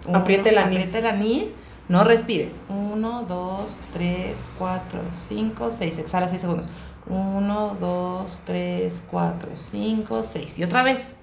uno, 0.06 0.19
Apriete 0.19 0.50
el 0.50 0.58
anís. 0.58 0.88
Apriete 0.88 0.98
el 0.98 1.06
anís. 1.06 1.54
No 1.88 2.04
respires. 2.04 2.60
1, 2.69 3.25
2, 3.28 3.60
3, 3.93 4.50
4, 4.58 5.00
5, 5.12 5.70
6. 5.70 5.98
Exhala 5.98 6.28
6 6.28 6.40
segundos. 6.40 6.66
1, 7.08 7.76
2, 7.81 8.40
3, 8.44 9.02
4, 9.10 9.48
5, 9.54 10.22
6. 10.25 10.58
Y 10.58 10.64
otra 10.64 10.82
vez. 10.82 11.16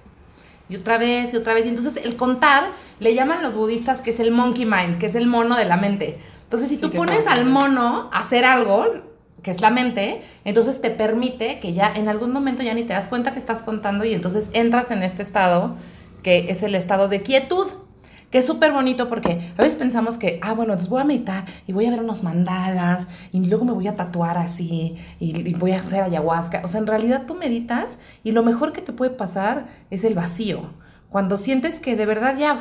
Y 0.70 0.76
otra 0.76 0.96
vez, 0.96 1.34
y 1.34 1.36
otra 1.36 1.52
vez. 1.52 1.66
Y 1.66 1.68
entonces 1.68 2.02
el 2.04 2.16
contar 2.16 2.64
le 2.98 3.14
llaman 3.14 3.42
los 3.42 3.54
budistas 3.54 4.00
que 4.00 4.10
es 4.10 4.20
el 4.20 4.30
monkey 4.30 4.64
mind, 4.64 4.96
que 4.98 5.06
es 5.06 5.14
el 5.14 5.26
mono 5.26 5.56
de 5.56 5.66
la 5.66 5.76
mente. 5.76 6.18
Entonces, 6.44 6.70
si 6.70 6.76
Sí, 6.76 6.82
tú 6.82 6.90
pones 6.92 7.26
al 7.26 7.44
mono 7.44 8.08
a 8.12 8.20
hacer 8.20 8.44
algo, 8.46 8.86
que 9.44 9.50
es 9.50 9.60
la 9.60 9.70
mente, 9.70 10.22
entonces 10.44 10.80
te 10.80 10.90
permite 10.90 11.60
que 11.60 11.74
ya 11.74 11.92
en 11.94 12.08
algún 12.08 12.32
momento 12.32 12.62
ya 12.62 12.74
ni 12.74 12.82
te 12.82 12.94
das 12.94 13.08
cuenta 13.08 13.32
que 13.32 13.38
estás 13.38 13.62
contando 13.62 14.04
y 14.04 14.14
entonces 14.14 14.48
entras 14.54 14.90
en 14.90 15.04
este 15.04 15.22
estado 15.22 15.76
que 16.22 16.50
es 16.50 16.64
el 16.64 16.74
estado 16.74 17.06
de 17.06 17.22
quietud. 17.22 17.68
Que 18.30 18.38
es 18.38 18.46
súper 18.46 18.72
bonito 18.72 19.08
porque 19.08 19.38
a 19.56 19.62
veces 19.62 19.76
pensamos 19.76 20.16
que, 20.16 20.40
ah, 20.42 20.54
bueno, 20.54 20.72
entonces 20.72 20.88
voy 20.88 21.02
a 21.02 21.04
meditar 21.04 21.44
y 21.68 21.72
voy 21.72 21.86
a 21.86 21.90
ver 21.90 22.00
unos 22.00 22.24
mandalas 22.24 23.06
y 23.30 23.38
luego 23.46 23.64
me 23.64 23.70
voy 23.70 23.86
a 23.86 23.94
tatuar 23.94 24.38
así 24.38 24.96
y, 25.20 25.48
y 25.48 25.54
voy 25.54 25.70
a 25.70 25.76
hacer 25.76 26.02
ayahuasca. 26.02 26.62
O 26.64 26.68
sea, 26.68 26.80
en 26.80 26.88
realidad 26.88 27.26
tú 27.28 27.34
meditas 27.36 27.96
y 28.24 28.32
lo 28.32 28.42
mejor 28.42 28.72
que 28.72 28.80
te 28.80 28.92
puede 28.92 29.12
pasar 29.12 29.66
es 29.90 30.02
el 30.02 30.14
vacío. 30.14 30.62
Cuando 31.14 31.38
sientes 31.38 31.78
que 31.78 31.94
de 31.94 32.06
verdad 32.06 32.36
ya, 32.36 32.58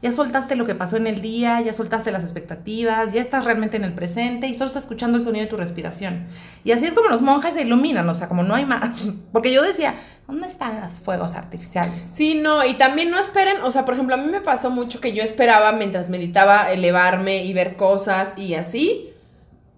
ya 0.00 0.10
soltaste 0.10 0.56
lo 0.56 0.64
que 0.64 0.74
pasó 0.74 0.96
en 0.96 1.06
el 1.06 1.20
día, 1.20 1.60
ya 1.60 1.74
soltaste 1.74 2.10
las 2.10 2.22
expectativas, 2.22 3.12
ya 3.12 3.20
estás 3.20 3.44
realmente 3.44 3.76
en 3.76 3.84
el 3.84 3.92
presente 3.92 4.46
y 4.46 4.54
solo 4.54 4.68
estás 4.68 4.84
escuchando 4.84 5.18
el 5.18 5.22
sonido 5.22 5.44
de 5.44 5.50
tu 5.50 5.58
respiración. 5.58 6.26
Y 6.64 6.72
así 6.72 6.86
es 6.86 6.94
como 6.94 7.10
los 7.10 7.20
monjes 7.20 7.52
se 7.52 7.60
iluminan, 7.60 8.08
o 8.08 8.14
sea, 8.14 8.26
como 8.26 8.42
no 8.42 8.54
hay 8.54 8.64
más. 8.64 9.02
Porque 9.32 9.52
yo 9.52 9.62
decía, 9.62 9.92
¿dónde 10.26 10.48
están 10.48 10.80
los 10.80 10.92
fuegos 10.92 11.34
artificiales? 11.34 12.02
Sí, 12.10 12.36
no, 12.36 12.64
y 12.64 12.78
también 12.78 13.10
no 13.10 13.18
esperen, 13.18 13.60
o 13.60 13.70
sea, 13.70 13.84
por 13.84 13.92
ejemplo, 13.92 14.14
a 14.14 14.18
mí 14.18 14.32
me 14.32 14.40
pasó 14.40 14.70
mucho 14.70 14.98
que 15.02 15.12
yo 15.12 15.22
esperaba 15.22 15.72
mientras 15.72 16.08
meditaba 16.08 16.72
elevarme 16.72 17.44
y 17.44 17.52
ver 17.52 17.76
cosas 17.76 18.32
y 18.38 18.54
así. 18.54 19.10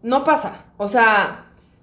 No 0.04 0.22
pasa. 0.22 0.66
O 0.76 0.86
sea, 0.86 1.41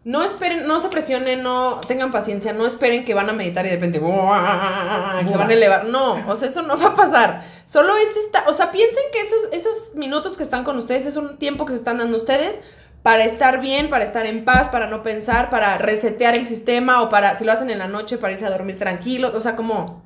no 0.09 0.23
esperen, 0.23 0.65
no 0.65 0.79
se 0.79 0.89
presionen, 0.89 1.43
no 1.43 1.79
tengan 1.87 2.11
paciencia, 2.11 2.51
no 2.51 2.65
esperen 2.65 3.05
que 3.05 3.13
van 3.13 3.29
a 3.29 3.31
meditar 3.31 3.63
y 3.67 3.69
de 3.69 3.75
repente 3.75 3.99
¡buah! 3.99 5.23
se 5.23 5.37
van 5.37 5.51
a 5.51 5.53
elevar. 5.53 5.85
No, 5.85 6.13
o 6.27 6.35
sea, 6.35 6.47
eso 6.47 6.63
no 6.63 6.75
va 6.79 6.87
a 6.87 6.95
pasar. 6.95 7.43
Solo 7.67 7.95
es 7.95 8.17
esta, 8.17 8.43
o 8.47 8.53
sea, 8.53 8.71
piensen 8.71 9.03
que 9.13 9.21
esos, 9.21 9.39
esos 9.51 9.93
minutos 9.93 10.35
que 10.35 10.41
están 10.41 10.63
con 10.63 10.77
ustedes 10.77 11.05
es 11.05 11.15
un 11.15 11.37
tiempo 11.37 11.67
que 11.67 11.73
se 11.73 11.77
están 11.77 11.99
dando 11.99 12.17
ustedes 12.17 12.59
para 13.03 13.23
estar 13.23 13.61
bien, 13.61 13.91
para 13.91 14.03
estar 14.03 14.25
en 14.25 14.45
paz, 14.45 14.69
para 14.69 14.87
no 14.87 15.03
pensar, 15.03 15.51
para 15.51 15.77
resetear 15.77 16.33
el 16.33 16.47
sistema 16.47 17.03
o 17.03 17.09
para, 17.09 17.35
si 17.35 17.45
lo 17.45 17.51
hacen 17.51 17.69
en 17.69 17.77
la 17.77 17.87
noche, 17.87 18.17
para 18.17 18.33
irse 18.33 18.47
a 18.47 18.49
dormir 18.49 18.79
tranquilos. 18.79 19.35
O 19.35 19.39
sea, 19.39 19.55
como, 19.55 20.01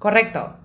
Correcto. 0.00 0.56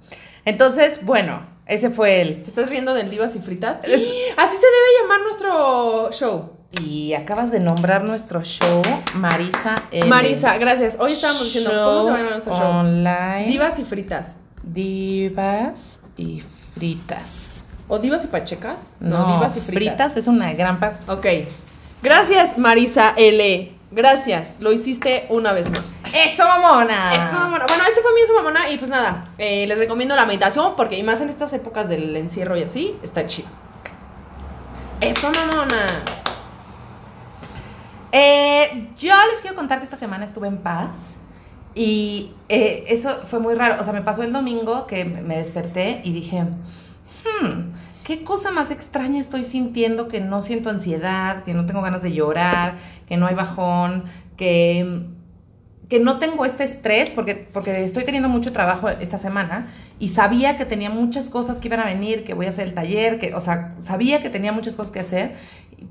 Entonces, 0.45 1.05
bueno, 1.05 1.45
ese 1.67 1.91
fue 1.91 2.21
el... 2.21 2.41
¿te 2.41 2.49
estás 2.49 2.69
riendo 2.69 2.95
del 2.95 3.11
Divas 3.11 3.35
y 3.35 3.39
Fritas? 3.39 3.81
Así 3.81 4.57
se 4.57 4.65
debe 4.65 5.01
llamar 5.03 5.21
nuestro 5.21 6.11
show. 6.11 6.56
Y 6.71 7.13
acabas 7.13 7.51
de 7.51 7.59
nombrar 7.59 8.03
nuestro 8.03 8.41
show, 8.43 8.81
Marisa 9.15 9.75
L. 9.91 10.05
Marisa, 10.09 10.57
gracias. 10.57 10.97
Hoy 10.99 11.13
estábamos 11.13 11.45
diciendo, 11.45 11.71
¿cómo 11.71 12.03
se 12.03 12.09
va 12.09 12.15
a 12.15 12.17
llamar 12.19 12.31
nuestro 12.33 12.53
show? 12.57 12.67
Online. 12.79 13.45
Divas 13.47 13.79
y 13.79 13.83
Fritas. 13.85 14.41
Divas 14.63 16.01
y 16.17 16.41
fritas. 16.41 17.65
¿O 17.87 17.99
divas 17.99 18.25
y 18.25 18.27
pachecas? 18.27 18.93
No, 18.99 19.25
divas 19.35 19.55
y 19.55 19.61
fritas. 19.61 19.73
fritas 19.95 20.17
es 20.17 20.27
una 20.27 20.51
gran... 20.53 20.79
pa- 20.79 20.95
Ok. 21.07 21.25
Gracias, 22.03 22.57
Marisa 22.57 23.13
L. 23.15 23.73
Gracias. 23.91 24.57
Lo 24.59 24.73
hiciste 24.73 25.25
una 25.29 25.53
vez 25.53 25.69
más. 25.69 25.79
¡Eso, 26.13 26.45
mamona! 26.45 27.13
Eso, 27.13 27.39
mamona. 27.39 27.65
Bueno, 27.65 27.83
ese 27.89 28.01
fue 28.01 28.13
mi 28.13 28.21
eso, 28.21 28.33
mamona. 28.35 28.69
Y 28.69 28.77
pues 28.77 28.91
nada, 28.91 29.29
eh, 29.37 29.65
les 29.67 29.77
recomiendo 29.79 30.17
la 30.17 30.25
meditación 30.25 30.73
porque 30.75 30.97
y 30.97 31.03
más 31.03 31.21
en 31.21 31.29
estas 31.29 31.53
épocas 31.53 31.87
del 31.87 32.13
encierro 32.17 32.57
y 32.57 32.63
así, 32.63 32.97
está 33.01 33.25
chido. 33.25 33.47
Eso, 34.99 35.31
mamona. 35.31 35.85
Eh, 38.11 38.89
yo 38.97 39.13
les 39.31 39.41
quiero 39.41 39.55
contar 39.55 39.79
que 39.79 39.85
esta 39.85 39.97
semana 39.97 40.25
estuve 40.25 40.47
en 40.47 40.57
paz 40.57 40.91
y 41.75 42.33
eh, 42.49 42.85
eso 42.87 43.09
fue 43.25 43.39
muy 43.39 43.55
raro. 43.55 43.75
O 43.79 43.83
sea, 43.83 43.93
me 43.93 44.01
pasó 44.01 44.23
el 44.23 44.33
domingo 44.33 44.87
que 44.87 45.05
me 45.05 45.37
desperté 45.37 46.01
y 46.03 46.13
dije, 46.13 46.43
hmm, 46.43 47.73
qué 48.03 48.23
cosa 48.23 48.51
más 48.51 48.71
extraña 48.71 49.19
estoy 49.19 49.43
sintiendo 49.43 50.07
que 50.07 50.19
no 50.21 50.41
siento 50.41 50.69
ansiedad, 50.69 51.43
que 51.43 51.53
no 51.53 51.65
tengo 51.65 51.81
ganas 51.81 52.01
de 52.01 52.13
llorar, 52.13 52.77
que 53.07 53.17
no 53.17 53.27
hay 53.27 53.35
bajón, 53.35 54.05
que, 54.37 55.05
que 55.89 55.99
no 55.99 56.19
tengo 56.19 56.45
este 56.45 56.63
estrés 56.65 57.11
porque, 57.11 57.35
porque 57.35 57.85
estoy 57.85 58.03
teniendo 58.03 58.29
mucho 58.29 58.51
trabajo 58.51 58.89
esta 58.89 59.17
semana 59.17 59.67
y 59.99 60.09
sabía 60.09 60.57
que 60.57 60.65
tenía 60.65 60.89
muchas 60.89 61.29
cosas 61.29 61.59
que 61.59 61.67
iban 61.67 61.79
a 61.79 61.85
venir, 61.85 62.23
que 62.23 62.33
voy 62.33 62.45
a 62.45 62.49
hacer 62.49 62.67
el 62.67 62.73
taller, 62.73 63.19
que, 63.19 63.33
o 63.33 63.39
sea, 63.39 63.75
sabía 63.79 64.21
que 64.21 64.29
tenía 64.29 64.51
muchas 64.51 64.75
cosas 64.75 64.91
que 64.91 64.99
hacer, 64.99 65.35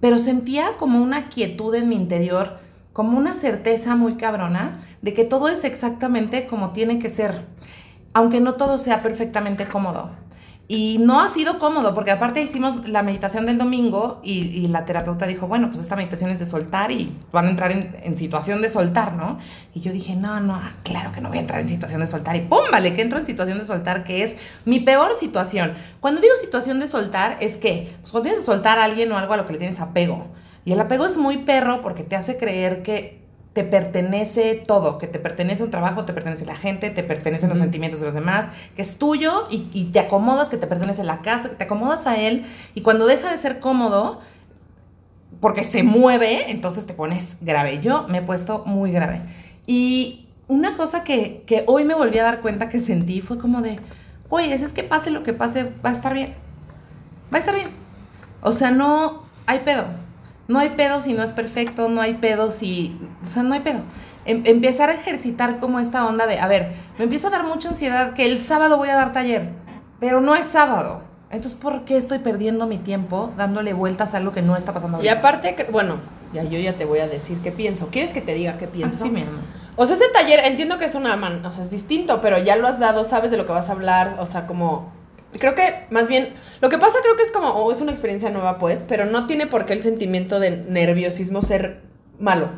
pero 0.01 0.19
sentía 0.19 0.73
como 0.79 1.03
una 1.03 1.29
quietud 1.29 1.75
en 1.75 1.89
mi 1.89 1.97
interior, 1.97 2.59
como 2.93 3.17
una 3.17 3.35
certeza 3.35 3.97
muy 3.97 4.17
cabrona 4.17 4.79
de 5.03 5.15
que 5.15 5.25
todo 5.25 5.49
es 5.49 5.65
exactamente 5.65 6.47
como 6.47 6.73
tiene 6.73 6.99
que 6.99 7.11
ser, 7.11 7.47
aunque 8.13 8.41
no 8.41 8.55
todo 8.55 8.79
sea 8.79 9.03
perfectamente 9.03 9.67
cómodo. 9.67 10.11
Y 10.69 10.99
no 10.99 11.21
ha 11.21 11.29
sido 11.29 11.61
cómodo, 11.61 11.95
porque 11.95 12.11
aparte 12.11 12.43
hicimos 12.43 12.89
la 12.89 13.03
meditación 13.03 13.47
del 13.47 13.57
domingo 13.57 14.21
y, 14.25 14.67
la 14.67 14.85
terapeuta 14.85 15.27
dijo, 15.27 15.47
bueno, 15.47 15.69
pues 15.69 15.81
esta 15.81 15.95
meditación 15.95 16.31
es 16.31 16.41
de 16.41 16.47
soltar 16.47 16.91
y 16.91 17.17
van 17.31 17.47
a 17.47 17.51
entrar 17.51 17.71
en, 17.71 18.17
situación 18.17 18.63
de 18.63 18.69
soltar, 18.69 19.13
¿no? 19.13 19.39
Y 19.75 19.81
yo 19.81 19.93
dije, 19.93 20.17
no, 20.17 20.41
no, 20.41 20.61
claro 20.83 21.13
que 21.13 21.21
no 21.21 21.29
voy 21.29 21.39
a 21.39 21.43
entrar 21.43 21.61
en 21.61 21.69
situación 21.69 22.01
de 22.01 22.09
soltar. 22.09 22.35
Y 22.35 22.41
pum, 22.41 22.65
vale, 22.73 22.95
que 22.95 23.03
entro 23.03 23.19
en 23.19 23.27
situación 23.27 23.59
de 23.59 23.65
soltar, 23.65 24.03
que 24.03 24.25
es 24.25 24.37
mi 24.65 24.81
peor 24.81 25.15
situación. 25.17 25.75
Cuando 26.01 26.21
digo 26.21 26.35
situación 26.41 26.81
de 26.81 26.89
soltar, 26.89 27.37
es 27.41 27.57
que, 27.57 27.95
pues 28.01 28.11
cuando 28.11 28.29
tienes 28.29 28.41
que 28.41 28.47
soltar 28.47 28.81
a 28.81 28.85
alguien 28.85 29.13
o 29.13 29.19
algo 29.19 29.35
a 29.35 29.37
lo 29.37 29.47
que 29.47 29.53
le 29.53 29.59
tienes 29.61 29.79
apego. 29.79 30.27
Y 30.65 30.73
el 30.73 30.81
apego 30.81 31.07
es 31.07 31.17
muy 31.17 31.39
perro 31.39 31.81
porque 31.81 32.03
te 32.03 32.17
hace 32.17 32.39
creer 32.39 32.83
que 32.83 33.26
te 33.57 33.65
pertenece 33.65 34.55
todo, 34.67 34.99
que 34.99 35.07
te 35.07 35.19
pertenece 35.19 35.63
un 35.63 35.71
trabajo, 35.71 36.05
te 36.05 36.13
pertenece 36.13 36.45
la 36.45 36.57
gente, 36.57 36.91
te 36.91 37.03
pertenecen 37.03 37.49
los 37.49 37.59
sentimientos 37.59 38.01
de 38.01 38.05
los 38.05 38.15
demás, 38.15 38.49
que 38.77 38.83
es 38.83 38.99
tuyo 38.99 39.47
y, 39.49 39.85
te 39.95 39.99
acomodas, 39.99 40.51
que 40.51 40.59
te 40.59 40.67
pertenece 40.67 41.03
la 41.05 41.23
casa, 41.23 41.49
que 41.49 41.55
te 41.55 41.65
acomodas 41.65 42.07
a 42.07 42.21
él 42.21 42.45
y 42.75 42.83
cuando 42.83 43.07
deja 43.07 43.33
de 43.33 43.39
ser 43.39 43.59
cómodo, 43.59 44.21
porque 45.41 45.65
se 45.65 45.85
mueve, 45.85 46.51
entonces 46.51 46.85
te 46.85 46.93
pones 46.93 47.39
grave. 47.41 47.81
Yo 47.81 48.07
me 48.09 48.19
he 48.19 48.23
puesto 48.23 48.63
muy 48.67 48.93
grave. 48.93 49.23
Y 49.67 50.29
una 50.49 50.77
cosa 50.77 51.03
que, 51.03 51.43
que 51.47 51.65
hoy 51.67 51.87
me 51.87 51.95
volví 51.95 52.19
a 52.19 52.25
dar 52.25 52.43
cuenta 52.43 52.69
que 52.69 52.79
sentí 52.79 53.23
fue 53.23 53.39
como 53.39 53.63
de, 53.63 53.81
oye, 54.29 54.53
es 54.53 54.71
que 54.75 54.83
pase 54.83 55.11
lo 55.11 55.23
que 55.23 55.33
pase, 55.33 55.73
va 55.83 55.89
a 55.89 55.93
estar 55.95 56.13
bien. 56.13 56.35
Va 57.33 57.39
a 57.39 57.41
estar 57.41 57.55
bien. 57.55 57.71
O 58.43 58.53
sea, 58.53 58.71
no 58.71 59.23
hay 59.47 59.61
pedo 59.61 59.87
no 60.49 60.59
hay 60.59 60.71
pedo 60.71 61.03
si 61.03 61.13
no 61.13 61.23
es 61.23 61.33
perfecto, 61.33 61.89
no 61.89 62.01
hay 62.01 62.15
pedo 62.15 62.53
si... 62.53 62.97
O 63.23 63.27
sea, 63.27 63.43
no 63.43 63.55
hay 63.55 63.61
pedo. 63.61 63.81
Em, 64.25 64.43
empezar 64.45 64.91
a 64.91 64.95
ejercitar 64.95 65.61
como 65.61 65.79
esta 65.79 66.07
onda 66.07 66.27
de, 66.27 66.39
a 66.39 66.47
ver, 66.49 66.73
me 66.99 67.05
empieza 67.05 67.29
a 67.29 67.31
dar 67.31 67.45
mucha 67.45 67.69
ansiedad 67.69 68.15
que 68.15 68.27
el 68.27 68.39
sábado 68.39 68.77
voy 68.77 68.89
a 68.89 68.97
dar 68.97 69.13
taller, 69.13 69.51
pero 70.01 70.21
no 70.21 70.35
es 70.35 70.47
sábado. 70.47 71.03
Entonces, 71.31 71.59
¿por 71.59 71.85
qué 71.85 71.97
estoy 71.97 72.19
perdiendo 72.19 72.67
mi 72.67 72.79
tiempo 72.79 73.33
dándole 73.37 73.73
vueltas 73.73 74.15
a 74.15 74.19
algo 74.19 74.33
que 74.33 74.43
no 74.43 74.57
está 74.57 74.73
pasando? 74.73 75.03
Y 75.03 75.09
aparte, 75.09 75.55
bueno, 75.73 75.99
ya 76.33 76.45
yo 76.45 76.59
ya 76.59 76.75
te 76.77 76.85
voy 76.85 77.01
a 77.01 77.09
decir 77.09 77.39
qué 77.43 77.53
pienso. 77.53 77.89
¿Quieres 77.91 78.13
que 78.13 78.21
te 78.21 78.35
diga 78.35 78.57
qué 78.57 78.69
pienso? 78.69 79.05
Sí, 79.05 79.11
mi 79.11 79.23
amor. 79.23 79.35
O 79.77 79.85
sea, 79.87 79.97
ese 79.97 80.09
taller, 80.09 80.41
entiendo 80.45 80.79
que 80.79 80.87
es 80.87 80.95
una 80.95 81.17
man, 81.17 81.45
o 81.45 81.53
sea, 81.53 81.63
es 81.63 81.71
distinto, 81.71 82.21
pero 82.23 82.39
ya 82.39 82.57
lo 82.57 82.67
has 82.67 82.79
dado, 82.79 83.05
sabes 83.05 83.31
de 83.31 83.37
lo 83.37 83.45
que 83.45 83.53
vas 83.53 83.69
a 83.69 83.73
hablar, 83.73 84.17
o 84.19 84.27
sea, 84.27 84.47
como 84.47 84.91
creo 85.39 85.55
que 85.55 85.87
más 85.91 86.09
bien, 86.09 86.33
lo 86.61 86.69
que 86.69 86.79
pasa 86.79 86.99
creo 87.03 87.17
que 87.17 87.23
es 87.23 87.31
como, 87.31 87.49
o 87.49 87.71
es 87.71 87.81
una 87.81 87.91
experiencia 87.91 88.31
nueva 88.31 88.59
pues, 88.59 88.85
pero 88.89 89.05
no 89.05 89.27
tiene 89.27 89.47
por 89.47 89.67
qué 89.67 89.75
el 89.75 89.83
sentimiento 89.83 90.41
de 90.41 90.51
nerviosismo 90.57 91.43
ser 91.43 91.83
malo. 92.19 92.49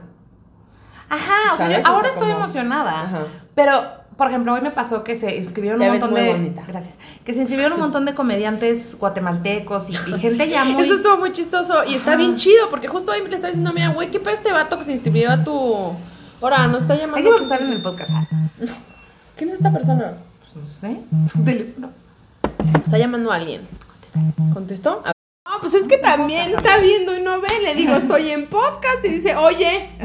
Ajá, 1.09 1.55
o 1.55 1.57
sea, 1.57 1.71
yo 1.71 1.87
ahora 1.87 2.09
estoy 2.09 2.31
emocionada. 2.31 3.03
Ajá. 3.03 3.25
Pero, 3.55 3.73
por 4.17 4.29
ejemplo, 4.29 4.53
hoy 4.55 4.61
me 4.61 4.71
pasó 4.71 5.05
que 5.05 5.17
se 5.17 5.37
inscribieron 5.37 5.81
un 5.81 5.89
montón 5.89 6.15
de. 6.15 6.53
Gracias. 6.67 6.97
Que 7.25 7.35
se 7.35 7.41
inscribieron 7.41 7.75
un 7.75 7.81
montón 7.81 8.05
de 8.05 8.15
comediantes 8.15 8.97
guatemaltecos 8.99 9.91
y, 9.91 9.95
gente 10.19 10.49
ya 10.49 10.65
muy. 10.65 10.83
Eso 10.83 10.95
estuvo 10.95 11.17
muy 11.17 11.33
chistoso 11.33 11.85
y 11.85 11.95
está 11.95 12.17
bien 12.17 12.37
chido, 12.37 12.69
porque 12.69 12.89
justo 12.89 13.13
ahí 13.13 13.21
le 13.21 13.35
estaba 13.35 13.49
diciendo, 13.49 13.73
mira, 13.73 13.93
güey, 13.93 14.11
¿qué 14.11 14.21
para 14.21 14.33
este 14.33 14.53
vato 14.53 14.79
que 14.79 14.85
se 14.85 14.93
inscribió 14.93 15.31
a 15.31 15.45
tu. 15.45 15.93
Ahora, 16.41 16.67
no 16.67 16.79
está 16.79 16.97
llamando. 16.97 17.31
Hay 17.31 17.37
que 17.37 17.43
estar 17.43 17.63
en 17.63 17.73
el 17.73 17.83
podcast. 17.83 18.11
¿Quién 19.37 19.51
es 19.51 19.57
esta 19.57 19.73
persona? 19.73 20.15
Pues 20.41 20.57
no 20.57 20.67
sé. 20.67 21.01
Su 21.33 21.45
teléfono. 21.45 21.91
Está 22.85 22.99
llamando 22.99 23.33
a 23.33 23.37
alguien. 23.37 23.63
¿Contestó? 24.53 25.03
No, 25.49 25.61
pues 25.61 25.73
es 25.73 25.89
que 25.89 25.97
también 25.97 26.53
está 26.53 26.77
viendo 26.77 27.17
y 27.17 27.23
no 27.23 27.41
ve. 27.41 27.49
Le 27.63 27.75
digo, 27.75 27.95
estoy 27.95 28.31
en 28.31 28.49
podcast 28.49 29.03
y 29.05 29.09
dice, 29.09 29.35
oye. 29.35 29.91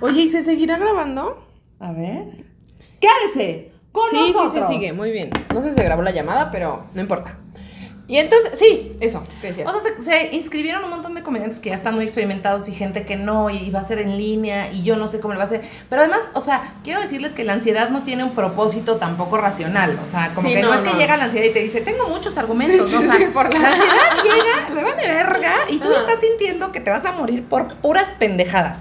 Oye, 0.00 0.22
¿y 0.22 0.30
se 0.30 0.42
seguirá 0.42 0.76
grabando? 0.76 1.46
A 1.80 1.92
ver. 1.92 2.44
Quédese 3.00 3.72
con 3.90 4.10
sí, 4.10 4.16
nosotros. 4.16 4.52
Sí, 4.52 4.58
sí, 4.58 4.66
se 4.66 4.68
sigue. 4.68 4.92
Muy 4.92 5.10
bien. 5.12 5.30
No 5.54 5.62
sé 5.62 5.70
si 5.70 5.76
se 5.76 5.84
grabó 5.84 6.02
la 6.02 6.10
llamada, 6.10 6.50
pero 6.50 6.84
no 6.92 7.00
importa. 7.00 7.38
Y 8.06 8.18
entonces, 8.18 8.58
sí, 8.58 8.96
eso, 9.00 9.22
te 9.40 9.46
decías. 9.46 9.70
O 9.72 9.80
sea, 9.80 9.92
se, 9.98 10.34
inscribieron 10.36 10.84
un 10.84 10.90
montón 10.90 11.14
de 11.14 11.22
comediantes 11.22 11.58
que 11.58 11.70
ya 11.70 11.76
están 11.76 11.94
muy 11.94 12.04
experimentados 12.04 12.68
y 12.68 12.72
gente 12.72 13.06
que 13.06 13.16
no, 13.16 13.48
y 13.48 13.70
va 13.70 13.80
a 13.80 13.84
ser 13.84 13.98
en 13.98 14.18
línea, 14.18 14.70
y 14.70 14.82
yo 14.82 14.96
no 14.96 15.08
sé 15.08 15.20
cómo 15.20 15.32
le 15.32 15.38
va 15.38 15.44
a 15.44 15.46
hacer. 15.46 15.62
Pero 15.88 16.02
además, 16.02 16.20
o 16.34 16.42
sea, 16.42 16.74
quiero 16.84 17.00
decirles 17.00 17.32
que 17.32 17.44
la 17.44 17.54
ansiedad 17.54 17.88
no 17.88 18.02
tiene 18.02 18.22
un 18.22 18.34
propósito 18.34 18.96
tampoco 18.96 19.38
racional. 19.38 19.98
O 20.04 20.06
sea, 20.06 20.32
como 20.34 20.48
que 20.48 20.60
no, 20.60 20.74
es 20.74 20.80
que 20.80 20.98
llega 20.98 21.16
la 21.16 21.24
ansiedad 21.24 21.46
y 21.46 21.52
te 21.52 21.60
dice, 21.60 21.80
tengo 21.80 22.06
muchos 22.08 22.36
argumentos. 22.36 22.92
o 22.92 23.00
sea, 23.00 23.30
por 23.32 23.50
la... 23.52 23.68
ansiedad 23.68 24.22
llega, 24.22 24.74
le 24.74 24.82
van 24.82 24.96
de 24.98 25.06
verga, 25.06 25.52
y 25.70 25.78
tú 25.78 25.90
estás 25.90 26.20
sintiendo 26.20 26.72
que 26.72 26.80
te 26.80 26.90
vas 26.90 27.06
a 27.06 27.12
morir 27.12 27.44
por 27.44 27.68
puras 27.76 28.12
pendejadas. 28.18 28.80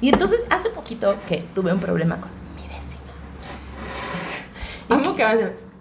Y 0.00 0.10
entonces, 0.10 0.46
hace 0.50 0.70
poquito 0.70 1.16
que 1.26 1.44
tuve 1.52 1.72
un 1.72 1.80
problema 1.80 2.20
con 2.20 2.30
mi 2.54 2.68
vecino. 2.68 3.00
¿Cómo 4.88 5.16
que 5.16 5.24
ahora 5.24 5.36
se 5.36 5.71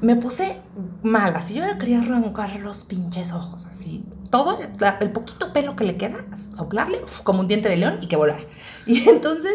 me 0.00 0.16
puse 0.16 0.60
mal, 1.02 1.34
así 1.34 1.54
yo 1.54 1.66
le 1.66 1.76
quería 1.78 2.00
arrancar 2.00 2.58
los 2.60 2.84
pinches 2.84 3.32
ojos, 3.32 3.66
así. 3.66 4.04
Todo 4.30 4.58
el, 5.00 5.10
poquito 5.10 5.52
pelo 5.52 5.74
que 5.74 5.84
le 5.84 5.96
queda, 5.96 6.24
soplarle 6.54 7.00
como 7.22 7.40
un 7.40 7.48
diente 7.48 7.68
de 7.68 7.78
león 7.78 7.98
y 8.02 8.08
que 8.08 8.16
volar. 8.16 8.40
Y 8.86 9.08
entonces, 9.08 9.54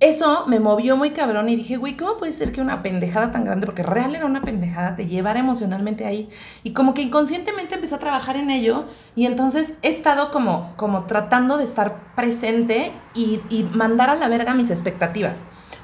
eso 0.00 0.46
me 0.48 0.58
movió 0.58 0.96
muy 0.96 1.10
cabrón 1.10 1.48
y 1.48 1.54
dije, 1.54 1.76
güey, 1.76 1.96
¿cómo 1.96 2.16
puede 2.16 2.32
ser 2.32 2.50
que 2.50 2.60
una 2.60 2.82
pendejada 2.82 3.30
tan 3.30 3.44
grande, 3.44 3.66
porque 3.66 3.84
real 3.84 4.16
era 4.16 4.26
una 4.26 4.42
pendejada, 4.42 4.96
te 4.96 5.06
llevara 5.06 5.38
emocionalmente 5.38 6.04
ahí? 6.04 6.28
Y 6.64 6.72
como 6.72 6.92
que 6.92 7.02
inconscientemente 7.02 7.76
empecé 7.76 7.94
a 7.94 8.00
trabajar 8.00 8.36
en 8.36 8.50
ello 8.50 8.86
y 9.14 9.26
entonces 9.26 9.74
he 9.82 9.88
estado 9.88 10.32
como, 10.32 10.74
como 10.76 11.04
tratando 11.04 11.56
de 11.56 11.64
estar 11.64 12.14
presente 12.16 12.92
y, 13.14 13.40
y 13.48 13.62
mandar 13.62 14.10
a 14.10 14.16
la 14.16 14.26
verga 14.28 14.54
mis 14.54 14.70
expectativas. 14.70 15.38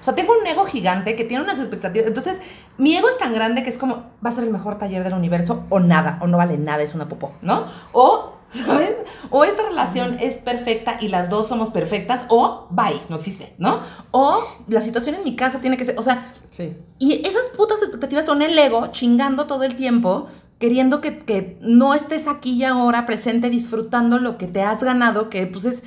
O 0.09 0.11
sea, 0.11 0.15
tengo 0.15 0.33
un 0.41 0.47
ego 0.47 0.65
gigante 0.65 1.15
que 1.17 1.25
tiene 1.25 1.45
unas 1.45 1.59
expectativas. 1.59 2.09
Entonces, 2.09 2.41
mi 2.79 2.97
ego 2.97 3.11
es 3.11 3.19
tan 3.19 3.31
grande 3.35 3.63
que 3.63 3.69
es 3.69 3.77
como, 3.77 4.07
va 4.25 4.31
a 4.31 4.35
ser 4.35 4.45
el 4.45 4.51
mejor 4.51 4.79
taller 4.79 5.05
del 5.05 5.13
universo 5.13 5.67
o 5.69 5.81
nada, 5.81 6.19
o 6.23 6.27
no 6.27 6.39
vale 6.39 6.57
nada, 6.57 6.83
es 6.83 6.95
una 6.95 7.11
popó, 7.11 7.35
¿no? 7.43 7.67
O, 7.93 8.33
¿sabes? 8.51 8.95
O 9.29 9.45
esta 9.45 9.65
relación 9.65 10.17
es 10.19 10.39
perfecta 10.39 10.97
y 10.99 11.09
las 11.09 11.29
dos 11.29 11.47
somos 11.47 11.69
perfectas, 11.69 12.25
o 12.31 12.69
bye, 12.71 12.99
no 13.11 13.17
existe, 13.17 13.53
¿no? 13.59 13.81
O 14.11 14.43
la 14.67 14.81
situación 14.81 15.17
en 15.17 15.25
mi 15.25 15.37
casa 15.37 15.61
tiene 15.61 15.77
que 15.77 15.85
ser, 15.85 15.99
o 15.99 16.03
sea, 16.03 16.33
sí. 16.51 16.75
Y 16.99 17.21
esas 17.29 17.51
putas 17.55 17.83
expectativas 17.83 18.25
son 18.25 18.41
el 18.41 18.59
ego 18.59 18.87
chingando 18.93 19.45
todo 19.45 19.65
el 19.65 19.77
tiempo 19.77 20.29
queriendo 20.59 21.03
que, 21.03 21.19
que, 21.19 21.59
no 21.61 21.93
estés 21.93 22.29
aquí 22.29 22.55
y 22.55 22.65
ahora 22.65 23.05
presente 23.05 23.51
disfrutando 23.51 24.19
lo 24.19 24.39
que 24.39 24.47
te 24.47 24.63
has 24.63 24.83
ganado, 24.83 25.29
que 25.29 25.47
pues 25.47 25.67
es 25.67 25.83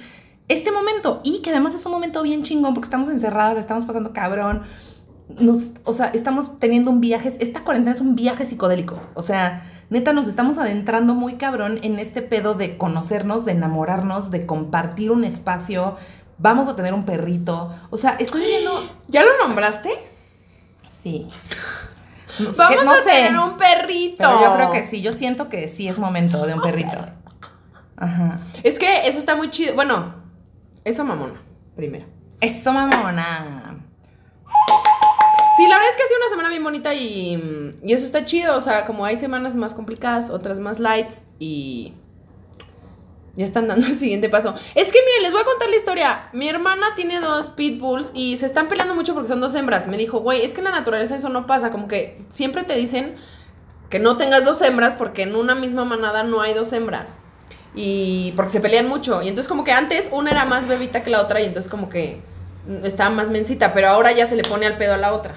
este 0.51 0.71
momento 0.71 1.21
y 1.23 1.41
que 1.41 1.51
además 1.51 1.73
es 1.73 1.85
un 1.85 1.91
momento 1.91 2.21
bien 2.23 2.43
chingón 2.43 2.73
porque 2.73 2.85
estamos 2.85 3.09
encerrados, 3.09 3.55
le 3.55 3.61
estamos 3.61 3.85
pasando 3.85 4.13
cabrón. 4.13 4.63
Nos, 5.39 5.69
o 5.85 5.93
sea, 5.93 6.07
estamos 6.07 6.57
teniendo 6.57 6.91
un 6.91 6.99
viaje, 6.99 7.33
esta 7.39 7.63
cuarentena 7.63 7.95
es 7.95 8.01
un 8.01 8.15
viaje 8.15 8.45
psicodélico. 8.45 8.99
O 9.13 9.21
sea, 9.21 9.63
neta, 9.89 10.11
nos 10.11 10.27
estamos 10.27 10.57
adentrando 10.57 11.13
muy 11.13 11.35
cabrón 11.35 11.79
en 11.83 11.99
este 11.99 12.21
pedo 12.21 12.53
de 12.53 12.77
conocernos, 12.77 13.45
de 13.45 13.53
enamorarnos, 13.53 14.29
de 14.29 14.45
compartir 14.45 15.11
un 15.11 15.23
espacio. 15.23 15.95
Vamos 16.37 16.67
a 16.67 16.75
tener 16.75 16.93
un 16.93 17.05
perrito. 17.05 17.73
O 17.89 17.97
sea, 17.97 18.17
estoy 18.19 18.41
viendo. 18.41 18.83
¿Ya 19.07 19.23
lo 19.23 19.37
nombraste? 19.37 19.91
Sí. 20.91 21.29
Vamos 22.57 22.85
a 22.85 23.03
tener 23.03 23.37
un 23.37 23.57
perrito. 23.57 24.23
yo 24.23 24.55
creo 24.55 24.71
que 24.71 24.85
sí, 24.85 25.01
yo 25.01 25.13
siento 25.13 25.49
que 25.49 25.67
sí 25.67 25.87
es 25.87 25.99
momento 25.99 26.45
de 26.45 26.53
un 26.53 26.61
perrito. 26.61 26.97
Ajá. 27.97 28.39
Es 28.63 28.79
que 28.79 29.07
eso 29.07 29.19
está 29.19 29.35
muy 29.35 29.49
chido. 29.51 29.75
Bueno, 29.75 30.20
eso 30.83 31.05
mamona, 31.05 31.41
primero. 31.75 32.05
Eso 32.39 32.73
mamona. 32.73 33.85
Sí, 35.57 35.67
la 35.67 35.75
verdad 35.75 35.91
es 35.91 35.97
que 35.97 36.03
ha 36.03 36.07
sido 36.07 36.19
una 36.19 36.29
semana 36.29 36.49
bien 36.49 36.63
bonita 36.63 36.93
y, 36.93 37.73
y 37.83 37.93
eso 37.93 38.05
está 38.05 38.25
chido. 38.25 38.57
O 38.57 38.61
sea, 38.61 38.85
como 38.85 39.05
hay 39.05 39.17
semanas 39.17 39.55
más 39.55 39.73
complicadas, 39.73 40.29
otras 40.29 40.59
más 40.59 40.79
lights 40.79 41.25
y 41.39 41.93
ya 43.35 43.45
están 43.45 43.67
dando 43.67 43.85
el 43.87 43.93
siguiente 43.93 44.29
paso. 44.29 44.53
Es 44.75 44.91
que 44.91 44.99
miren, 45.05 45.23
les 45.23 45.31
voy 45.31 45.41
a 45.41 45.45
contar 45.45 45.69
la 45.69 45.75
historia. 45.75 46.29
Mi 46.33 46.47
hermana 46.49 46.87
tiene 46.95 47.19
dos 47.19 47.49
pitbulls 47.49 48.11
y 48.13 48.37
se 48.37 48.45
están 48.45 48.67
peleando 48.67 48.95
mucho 48.95 49.13
porque 49.13 49.27
son 49.27 49.41
dos 49.41 49.55
hembras. 49.55 49.87
Me 49.87 49.97
dijo, 49.97 50.19
güey, 50.19 50.43
es 50.43 50.53
que 50.53 50.61
en 50.61 50.65
la 50.65 50.71
naturaleza 50.71 51.15
eso 51.15 51.29
no 51.29 51.45
pasa. 51.45 51.69
Como 51.69 51.87
que 51.87 52.21
siempre 52.31 52.63
te 52.63 52.75
dicen 52.75 53.15
que 53.89 53.99
no 53.99 54.17
tengas 54.17 54.45
dos 54.45 54.61
hembras 54.61 54.93
porque 54.93 55.23
en 55.23 55.35
una 55.35 55.53
misma 55.53 55.85
manada 55.85 56.23
no 56.23 56.41
hay 56.41 56.53
dos 56.53 56.71
hembras. 56.73 57.19
Y 57.73 58.33
porque 58.35 58.51
se 58.51 58.59
pelean 58.59 58.87
mucho. 58.87 59.21
Y 59.21 59.29
entonces 59.29 59.47
como 59.47 59.63
que 59.63 59.71
antes 59.71 60.09
una 60.11 60.31
era 60.31 60.45
más 60.45 60.67
bebita 60.67 61.03
que 61.03 61.09
la 61.09 61.21
otra 61.21 61.39
y 61.41 61.45
entonces 61.45 61.69
como 61.69 61.89
que 61.89 62.21
estaba 62.83 63.09
más 63.09 63.29
mensita, 63.29 63.73
pero 63.73 63.89
ahora 63.89 64.11
ya 64.11 64.27
se 64.27 64.35
le 64.35 64.43
pone 64.43 64.65
al 64.65 64.77
pedo 64.77 64.93
a 64.93 64.97
la 64.97 65.13
otra. 65.13 65.35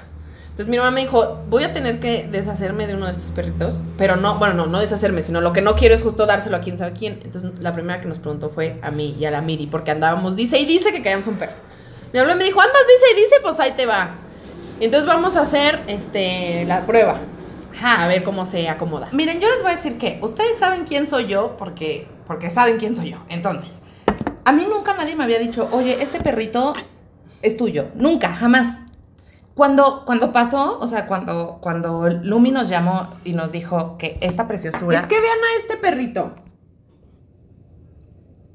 Entonces 0.54 0.68
mi 0.68 0.78
mamá 0.78 0.92
me 0.92 1.00
dijo, 1.00 1.42
voy 1.48 1.64
a 1.64 1.72
tener 1.72 1.98
que 1.98 2.28
deshacerme 2.30 2.86
de 2.86 2.94
uno 2.94 3.06
de 3.06 3.12
estos 3.12 3.32
perritos, 3.32 3.82
pero 3.98 4.14
no, 4.14 4.38
bueno, 4.38 4.54
no, 4.54 4.66
no 4.66 4.78
deshacerme, 4.78 5.20
sino 5.20 5.40
lo 5.40 5.52
que 5.52 5.62
no 5.62 5.74
quiero 5.74 5.96
es 5.96 6.02
justo 6.02 6.26
dárselo 6.26 6.56
a 6.56 6.60
quién 6.60 6.78
sabe 6.78 6.92
quién. 6.92 7.20
Entonces 7.24 7.50
la 7.60 7.74
primera 7.74 8.00
que 8.00 8.06
nos 8.06 8.20
preguntó 8.20 8.50
fue 8.50 8.78
a 8.82 8.92
mí 8.92 9.16
y 9.18 9.24
a 9.24 9.32
la 9.32 9.40
Miri, 9.40 9.66
porque 9.66 9.90
andábamos, 9.90 10.36
dice 10.36 10.58
y 10.58 10.64
dice 10.64 10.92
que 10.92 11.02
queríamos 11.02 11.26
un 11.26 11.36
perro. 11.36 11.54
Me 12.12 12.20
habló 12.20 12.34
y 12.34 12.36
me 12.36 12.44
dijo, 12.44 12.60
andas, 12.60 12.82
dice 12.86 13.18
y 13.18 13.20
dice, 13.20 13.34
pues 13.42 13.58
ahí 13.58 13.72
te 13.72 13.86
va. 13.86 14.14
Entonces 14.78 15.06
vamos 15.06 15.36
a 15.36 15.40
hacer 15.40 15.82
este, 15.88 16.64
la 16.66 16.86
prueba. 16.86 17.20
A 17.82 18.06
ver 18.06 18.22
cómo 18.22 18.46
se 18.46 18.68
acomoda. 18.68 19.08
Miren, 19.10 19.40
yo 19.40 19.48
les 19.48 19.60
voy 19.60 19.72
a 19.72 19.74
decir 19.74 19.98
que 19.98 20.20
ustedes 20.22 20.56
saben 20.56 20.84
quién 20.84 21.08
soy 21.08 21.26
yo 21.26 21.56
porque, 21.58 22.06
porque 22.26 22.50
saben 22.50 22.78
quién 22.78 22.96
soy 22.96 23.10
yo. 23.10 23.18
Entonces, 23.28 23.80
a 24.44 24.52
mí 24.52 24.66
nunca 24.68 24.94
nadie 24.96 25.16
me 25.16 25.24
había 25.24 25.38
dicho, 25.38 25.68
oye, 25.72 26.02
este 26.02 26.20
perrito 26.20 26.74
es 27.42 27.56
tuyo. 27.56 27.88
Nunca, 27.94 28.34
jamás. 28.34 28.80
Cuando, 29.54 30.04
cuando 30.04 30.32
pasó, 30.32 30.78
o 30.80 30.86
sea, 30.86 31.06
cuando, 31.06 31.58
cuando 31.60 32.08
Lumi 32.08 32.50
nos 32.50 32.68
llamó 32.68 33.08
y 33.24 33.34
nos 33.34 33.52
dijo 33.52 33.96
que 33.98 34.18
esta 34.20 34.48
preciosura. 34.48 35.00
Es 35.00 35.06
que 35.06 35.20
vean 35.20 35.38
a 35.38 35.58
este 35.60 35.76
perrito. 35.76 36.34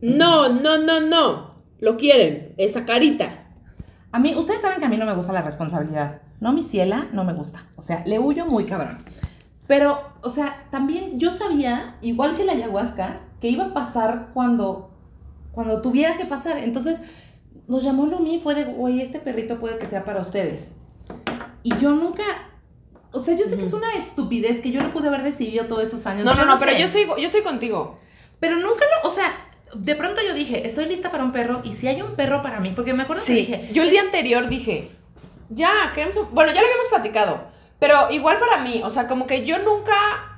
No, 0.01 0.49
no, 0.49 0.77
no, 0.77 0.99
no. 0.99 1.63
Lo 1.79 1.95
quieren. 1.95 2.53
Esa 2.57 2.85
carita. 2.85 3.47
A 4.11 4.19
mí, 4.19 4.35
ustedes 4.35 4.61
saben 4.61 4.79
que 4.79 4.85
a 4.85 4.89
mí 4.89 4.97
no 4.97 5.05
me 5.05 5.13
gusta 5.13 5.31
la 5.31 5.41
responsabilidad. 5.41 6.21
No, 6.41 6.51
mi 6.51 6.63
ciela, 6.63 7.07
no 7.13 7.23
me 7.23 7.33
gusta. 7.33 7.63
O 7.75 7.81
sea, 7.81 8.03
le 8.05 8.19
huyo 8.19 8.45
muy 8.45 8.65
cabrón. 8.65 9.03
Pero, 9.67 10.01
o 10.21 10.29
sea, 10.29 10.67
también 10.71 11.19
yo 11.19 11.31
sabía, 11.31 11.97
igual 12.01 12.35
que 12.35 12.43
la 12.43 12.53
ayahuasca, 12.53 13.19
que 13.41 13.49
iba 13.49 13.65
a 13.65 13.73
pasar 13.73 14.29
cuando, 14.33 14.91
cuando 15.51 15.81
tuviera 15.81 16.17
que 16.17 16.25
pasar. 16.25 16.57
Entonces, 16.57 16.99
nos 17.67 17.83
llamó 17.83 18.05
Lumi 18.05 18.35
y 18.35 18.39
fue 18.39 18.55
de, 18.55 18.65
güey, 18.65 19.01
este 19.01 19.19
perrito 19.19 19.59
puede 19.59 19.77
que 19.77 19.87
sea 19.87 20.05
para 20.05 20.21
ustedes. 20.21 20.71
Y 21.63 21.75
yo 21.77 21.91
nunca, 21.91 22.23
o 23.11 23.19
sea, 23.19 23.35
yo 23.35 23.45
sé 23.45 23.57
que 23.57 23.63
es 23.63 23.73
una 23.73 23.93
estupidez 23.95 24.61
que 24.61 24.71
yo 24.71 24.81
no 24.81 24.93
pude 24.93 25.07
haber 25.07 25.23
decidido 25.23 25.65
todos 25.65 25.83
esos 25.83 26.05
años. 26.05 26.25
No, 26.25 26.33
no, 26.33 26.45
no, 26.45 26.59
pero 26.59 26.71
yo 26.71 26.85
estoy, 26.85 27.05
yo 27.05 27.25
estoy 27.25 27.41
contigo. 27.41 27.99
Pero 28.39 28.55
nunca 28.55 28.85
lo, 29.03 29.09
o 29.09 29.13
sea, 29.13 29.33
de 29.73 29.95
pronto 29.95 30.21
yo 30.25 30.33
dije, 30.33 30.65
estoy 30.65 30.85
lista 30.85 31.11
para 31.11 31.23
un 31.23 31.31
perro 31.31 31.61
y 31.63 31.73
si 31.73 31.87
hay 31.87 32.01
un 32.01 32.15
perro 32.15 32.41
para 32.41 32.59
mí, 32.59 32.71
porque 32.75 32.93
me 32.93 33.03
acuerdo 33.03 33.23
que 33.23 33.33
dije, 33.33 33.69
Yo 33.73 33.83
el 33.83 33.89
día 33.89 34.01
anterior 34.01 34.47
dije, 34.47 34.91
ya, 35.49 35.91
queremos 35.93 36.31
Bueno, 36.31 36.51
ya 36.53 36.61
lo 36.61 36.67
habíamos 36.67 36.87
platicado. 36.87 37.49
Pero 37.79 38.11
igual 38.11 38.39
para 38.39 38.61
mí, 38.61 38.81
o 38.83 38.89
sea, 38.89 39.07
como 39.07 39.25
que 39.25 39.45
yo 39.45 39.59
nunca. 39.59 39.93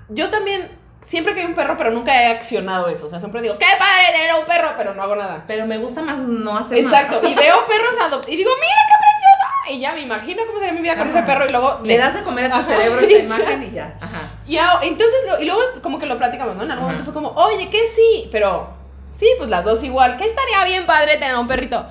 Yo 0.09 0.29
también. 0.29 0.69
Siempre 1.03 1.33
quería 1.33 1.49
un 1.49 1.55
perro, 1.55 1.75
pero 1.77 1.91
nunca 1.91 2.13
he 2.21 2.27
accionado 2.27 2.87
eso. 2.87 3.05
O 3.07 3.09
sea, 3.09 3.19
siempre 3.19 3.41
digo, 3.41 3.57
qué 3.57 3.65
padre 3.79 4.11
tener 4.13 4.31
un 4.39 4.45
perro, 4.45 4.73
pero 4.77 4.93
no 4.93 5.01
hago 5.03 5.15
nada. 5.15 5.43
pero 5.47 5.65
me 5.65 5.77
gusta 5.77 6.01
más 6.01 6.19
no 6.19 6.55
hacer 6.57 6.77
Exacto. 6.77 7.15
nada. 7.17 7.29
Y 7.29 7.35
veo 7.35 7.65
perros 7.65 7.93
adoptados. 7.99 8.29
Y 8.29 8.35
digo, 8.37 8.51
mira 8.55 8.75
qué 8.87 8.93
precioso. 8.99 9.75
Y 9.75 9.79
ya 9.79 9.93
me 9.93 10.01
imagino 10.01 10.43
cómo 10.45 10.59
sería 10.59 10.73
mi 10.73 10.81
vida 10.81 10.95
con 10.95 11.07
Ajá. 11.07 11.19
ese 11.19 11.25
perro. 11.27 11.45
Y 11.45 11.49
luego 11.51 11.79
Le 11.83 11.97
das 11.97 12.13
de 12.13 12.21
comer 12.23 12.45
a 12.45 12.49
tu 12.49 12.55
Ajá. 12.59 12.63
cerebro 12.63 12.99
esa 13.07 13.17
imagen 13.17 13.63
y 13.63 13.71
ya. 13.75 13.95
Ajá. 13.99 14.29
Y 14.47 14.57
entonces, 14.57 15.19
y 15.39 15.45
luego 15.45 15.61
como 15.81 15.97
que 15.97 16.05
lo 16.05 16.17
platicamos, 16.17 16.55
¿no? 16.55 16.63
En 16.63 16.71
algún 16.71 16.85
momento 16.87 17.05
fue 17.05 17.13
como, 17.13 17.29
oye, 17.31 17.69
que 17.69 17.87
sí, 17.87 18.29
pero 18.31 18.69
sí, 19.13 19.27
pues 19.37 19.49
las 19.49 19.65
dos 19.65 19.83
igual, 19.83 20.17
que 20.17 20.25
estaría 20.27 20.63
bien 20.65 20.85
padre 20.85 21.17
tener 21.17 21.35
un 21.35 21.47
perrito. 21.47 21.85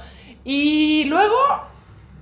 Y 0.44 1.04
luego, 1.04 1.36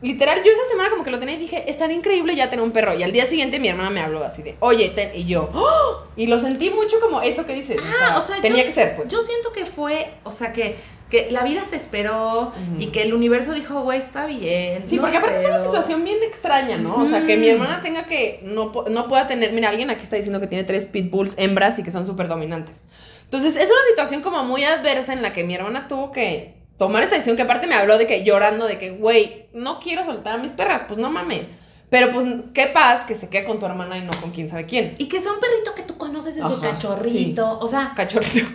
literal, 0.02 0.42
yo 0.44 0.52
esa 0.52 0.64
semana 0.70 0.90
como 0.90 1.04
que 1.04 1.10
lo 1.10 1.18
tenía 1.18 1.34
y 1.34 1.38
dije, 1.38 1.64
estaría 1.68 1.96
increíble 1.96 2.34
ya 2.36 2.48
tener 2.50 2.64
un 2.64 2.72
perro. 2.72 2.94
Y 2.94 3.02
al 3.02 3.12
día 3.12 3.26
siguiente 3.26 3.58
mi 3.60 3.68
hermana 3.68 3.90
me 3.90 4.00
habló 4.00 4.22
así 4.24 4.42
de, 4.42 4.56
oye, 4.60 4.90
ten, 4.90 5.10
y 5.14 5.24
yo, 5.24 5.50
¡oh! 5.54 6.04
y 6.16 6.26
lo 6.26 6.38
sentí 6.38 6.70
mucho 6.70 7.00
como 7.00 7.20
eso 7.20 7.44
que 7.46 7.54
dices. 7.54 7.80
Ah, 8.02 8.18
o 8.22 8.26
sea, 8.26 8.40
tenía 8.40 8.62
yo- 8.62 8.66
que 8.68 8.72
ser, 8.72 8.96
pues. 8.96 9.08
Yo 9.10 9.22
siento 9.22 9.52
que 9.52 9.66
fue, 9.66 10.10
o 10.24 10.32
sea, 10.32 10.52
que, 10.52 10.76
que 11.10 11.30
la 11.30 11.42
vida 11.42 11.64
se 11.66 11.76
esperó 11.76 12.52
y 12.78 12.88
que 12.88 13.02
el 13.02 13.14
universo 13.14 13.54
dijo, 13.54 13.80
güey, 13.80 13.98
está 13.98 14.26
bien. 14.26 14.86
Sí, 14.86 14.96
no 14.96 15.02
porque 15.02 15.16
aparte 15.16 15.38
es 15.38 15.46
una 15.46 15.54
pedo". 15.54 15.64
situación 15.64 16.04
bien 16.04 16.18
extraña, 16.22 16.76
¿no? 16.76 16.96
O 16.96 17.06
sea, 17.06 17.24
que 17.24 17.36
mi 17.38 17.48
hermana 17.48 17.80
tenga 17.80 18.04
que, 18.04 18.40
no, 18.42 18.72
no 18.90 19.08
pueda 19.08 19.26
tener, 19.26 19.52
mira, 19.52 19.70
alguien 19.70 19.88
aquí 19.88 20.02
está 20.02 20.16
diciendo 20.16 20.38
que 20.38 20.46
tiene 20.46 20.64
tres 20.64 20.86
pitbulls 20.86 21.34
hembras 21.38 21.78
y 21.78 21.82
que 21.82 21.90
son 21.90 22.04
súper 22.04 22.28
dominantes. 22.28 22.82
Entonces, 23.24 23.56
es 23.56 23.70
una 23.70 23.80
situación 23.88 24.20
como 24.20 24.42
muy 24.44 24.64
adversa 24.64 25.12
en 25.14 25.22
la 25.22 25.32
que 25.32 25.44
mi 25.44 25.54
hermana 25.54 25.88
tuvo 25.88 26.12
que 26.12 26.57
tomar 26.78 27.02
esta 27.02 27.16
decisión, 27.16 27.36
que 27.36 27.42
aparte 27.42 27.66
me 27.66 27.74
habló 27.74 27.98
de 27.98 28.06
que 28.06 28.24
llorando, 28.24 28.66
de 28.66 28.78
que, 28.78 28.90
güey, 28.90 29.48
no 29.52 29.80
quiero 29.80 30.04
soltar 30.04 30.38
a 30.38 30.42
mis 30.42 30.52
perras, 30.52 30.84
pues 30.86 30.98
no 30.98 31.10
mames. 31.10 31.46
Pero 31.90 32.10
pues, 32.12 32.24
qué 32.54 32.66
paz 32.66 33.04
que 33.04 33.14
se 33.14 33.28
quede 33.28 33.44
con 33.44 33.58
tu 33.58 33.66
hermana 33.66 33.98
y 33.98 34.02
no 34.02 34.12
con 34.20 34.30
quién 34.30 34.48
sabe 34.48 34.66
quién. 34.66 34.94
Y 34.98 35.08
que 35.08 35.20
sea 35.20 35.32
un 35.32 35.40
perrito 35.40 35.74
que 35.74 35.82
tú 35.82 35.96
conoces 35.96 36.36
desde 36.36 36.46
Ajá, 36.46 36.60
cachorrito. 36.60 37.58
O 37.60 37.68
sea, 37.68 37.92
Cachorrito. 37.96 38.46